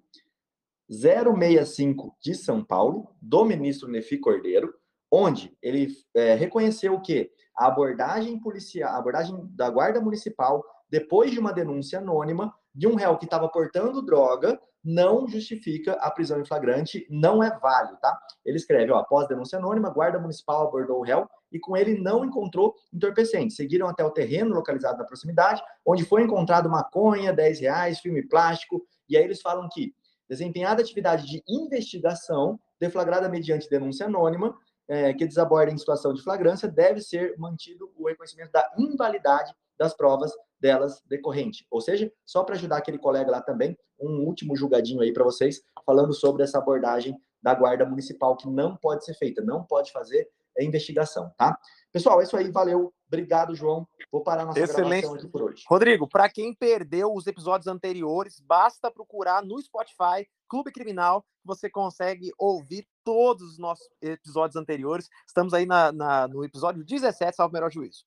065 0.89 2.17
de 2.21 2.35
São 2.35 2.65
Paulo, 2.65 3.15
do 3.21 3.45
ministro 3.45 3.89
Nefi 3.89 4.19
Cordeiro, 4.19 4.73
onde 5.11 5.57
ele 5.61 5.89
é, 6.15 6.35
reconheceu 6.35 7.01
que 7.01 7.31
a 7.57 7.67
abordagem 7.67 8.39
policial, 8.39 8.95
a 8.95 8.99
abordagem 8.99 9.37
da 9.51 9.69
Guarda 9.69 10.01
Municipal, 10.01 10.65
depois 10.89 11.33
de 11.33 11.41
uma 11.41 11.53
denúncia 11.53 11.99
anônima 11.99 12.55
de 12.75 12.87
um 12.87 12.95
réu 12.95 13.17
que 13.17 13.25
estava 13.25 13.49
portando 13.49 14.03
droga, 14.03 14.61
não 14.85 15.27
justifica 15.27 15.93
a 15.95 16.11
prisão 16.11 16.41
em 16.41 16.45
flagrante, 16.45 17.07
não 17.11 17.43
é 17.43 17.57
válido, 17.59 17.99
tá? 18.01 18.19
Ele 18.45 18.57
escreve, 18.57 18.91
ó, 18.93 18.99
após 18.99 19.29
denúncia 19.29 19.59
anônima, 19.59 19.89
a 19.89 19.93
Guarda 19.93 20.19
Municipal 20.19 20.67
abordou 20.67 20.99
o 20.99 21.03
réu 21.03 21.29
e 21.51 21.59
com 21.59 21.77
ele 21.77 22.01
não 22.01 22.25
encontrou 22.25 22.75
entorpecentes. 22.93 23.57
Seguiram 23.57 23.89
até 23.89 24.05
o 24.05 24.11
terreno 24.11 24.55
localizado 24.55 24.99
na 24.99 25.05
proximidade, 25.05 25.63
onde 25.85 26.05
foi 26.05 26.23
encontrado 26.23 26.71
maconha, 26.71 27.33
10 27.33 27.61
reais, 27.61 28.01
filme 28.01 28.23
plástico, 28.27 28.87
e 29.09 29.17
aí 29.17 29.25
eles 29.25 29.41
falam 29.41 29.69
que 29.71 29.95
desempenhada 30.29 30.83
atividade 30.83 31.27
de 31.27 31.43
investigação, 31.49 32.61
deflagrada 32.79 33.29
mediante 33.29 33.69
denúncia 33.69 34.07
anônima, 34.07 34.57
é, 34.87 35.13
que 35.13 35.27
desaborda 35.27 35.73
em 35.73 35.79
situação 35.79 36.15
de 36.15 36.23
flagrância, 36.23 36.69
deve 36.69 37.01
ser 37.01 37.35
mantido 37.39 37.91
o 37.97 38.09
reconhecimento 38.09 38.53
da 38.53 38.71
invalidade 38.79 39.55
das 39.79 39.95
provas 39.95 40.33
delas 40.61 41.03
decorrente. 41.07 41.67
Ou 41.71 41.81
seja, 41.81 42.13
só 42.27 42.43
para 42.43 42.57
ajudar 42.57 42.79
aquele 42.79 42.99
colega 42.99 43.31
lá 43.31 43.41
também, 43.41 43.77
um 44.01 44.25
último 44.27 44.57
julgadinho 44.57 45.01
aí 45.01 45.13
para 45.13 45.25
vocês, 45.25 45.63
falando 45.85 46.13
sobre 46.13 46.43
essa 46.43 46.59
abordagem 46.59 47.17
da 47.43 47.55
guarda 47.55 47.87
municipal, 47.87 48.37
que 48.37 48.49
não 48.49 48.77
pode 48.77 49.05
ser 49.05 49.15
feita, 49.15 49.43
não 49.43 49.65
pode 49.65 49.93
fazer 49.93 50.29
investigação, 50.61 51.33
tá? 51.37 51.57
Pessoal, 51.93 52.21
é 52.21 52.25
isso 52.25 52.37
aí, 52.37 52.51
valeu. 52.51 52.93
Obrigado, 53.07 53.55
João. 53.55 53.87
Vou 54.11 54.23
parar 54.23 54.45
nossa 54.45 54.59
Excelente. 54.59 55.03
gravação 55.03 55.15
aqui 55.15 55.29
por 55.29 55.43
hoje. 55.43 55.65
Rodrigo, 55.69 56.09
para 56.09 56.29
quem 56.29 56.55
perdeu 56.55 57.15
os 57.15 57.27
episódios 57.27 57.67
anteriores, 57.67 58.41
basta 58.41 58.91
procurar 58.91 59.43
no 59.43 59.61
Spotify 59.61 60.27
Clube 60.49 60.73
Criminal, 60.73 61.25
você 61.45 61.71
consegue 61.71 62.31
ouvir 62.39 62.87
todos 63.05 63.53
os 63.53 63.59
nossos 63.59 63.87
episódios 64.01 64.57
anteriores. 64.57 65.09
Estamos 65.27 65.55
aí 65.55 65.67
na, 65.67 65.93
na 65.93 66.27
no 66.27 66.45
episódio 66.45 66.85
17, 66.85 67.37
salvo 67.37 67.51
o 67.51 67.55
melhor 67.55 67.71
juízo. 67.71 68.05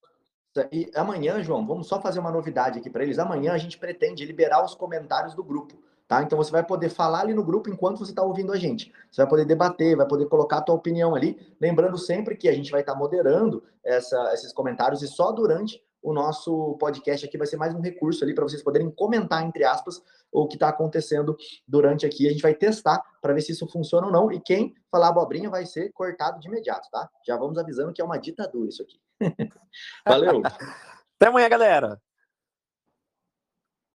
E 0.71 0.91
amanhã, 0.95 1.41
João, 1.41 1.65
vamos 1.65 1.87
só 1.87 2.01
fazer 2.01 2.19
uma 2.19 2.31
novidade 2.31 2.79
aqui 2.79 2.89
para 2.89 3.03
eles. 3.03 3.19
Amanhã 3.19 3.53
a 3.53 3.57
gente 3.57 3.77
pretende 3.77 4.25
liberar 4.25 4.63
os 4.63 4.75
comentários 4.75 5.33
do 5.33 5.43
grupo. 5.43 5.81
Tá? 6.07 6.21
Então 6.21 6.37
você 6.37 6.51
vai 6.51 6.61
poder 6.61 6.89
falar 6.89 7.21
ali 7.21 7.33
no 7.33 7.41
grupo 7.41 7.69
enquanto 7.69 7.99
você 7.99 8.11
está 8.11 8.21
ouvindo 8.21 8.51
a 8.51 8.57
gente. 8.57 8.91
Você 9.09 9.21
vai 9.21 9.29
poder 9.29 9.45
debater, 9.45 9.95
vai 9.95 10.05
poder 10.05 10.25
colocar 10.25 10.57
a 10.57 10.61
tua 10.61 10.75
opinião 10.75 11.15
ali. 11.15 11.39
Lembrando 11.59 11.97
sempre 11.97 12.35
que 12.35 12.49
a 12.49 12.53
gente 12.53 12.69
vai 12.69 12.81
estar 12.81 12.91
tá 12.91 12.99
moderando 12.99 13.63
essa, 13.81 14.33
esses 14.33 14.51
comentários 14.51 15.01
e 15.01 15.07
só 15.07 15.31
durante 15.31 15.81
o 16.01 16.13
nosso 16.13 16.77
podcast 16.79 17.25
aqui 17.25 17.37
vai 17.37 17.47
ser 17.47 17.57
mais 17.57 17.73
um 17.73 17.81
recurso 17.81 18.23
ali 18.23 18.33
para 18.33 18.43
vocês 18.43 18.63
poderem 18.63 18.89
comentar, 18.89 19.43
entre 19.45 19.63
aspas, 19.63 20.01
o 20.31 20.47
que 20.47 20.55
está 20.55 20.69
acontecendo 20.69 21.35
durante 21.67 22.05
aqui. 22.05 22.27
A 22.27 22.31
gente 22.31 22.41
vai 22.41 22.53
testar 22.53 23.01
para 23.21 23.33
ver 23.33 23.41
se 23.41 23.51
isso 23.51 23.67
funciona 23.67 24.07
ou 24.07 24.13
não. 24.13 24.31
E 24.31 24.39
quem 24.39 24.73
falar 24.89 25.09
abobrinha 25.09 25.49
vai 25.49 25.65
ser 25.65 25.91
cortado 25.91 26.39
de 26.39 26.47
imediato, 26.47 26.89
tá? 26.91 27.09
Já 27.25 27.37
vamos 27.37 27.57
avisando 27.57 27.93
que 27.93 28.01
é 28.01 28.05
uma 28.05 28.17
ditadura 28.17 28.69
isso 28.69 28.81
aqui. 28.81 28.99
Valeu! 30.07 30.41
Até 30.45 31.27
amanhã, 31.27 31.49
galera! 31.49 32.01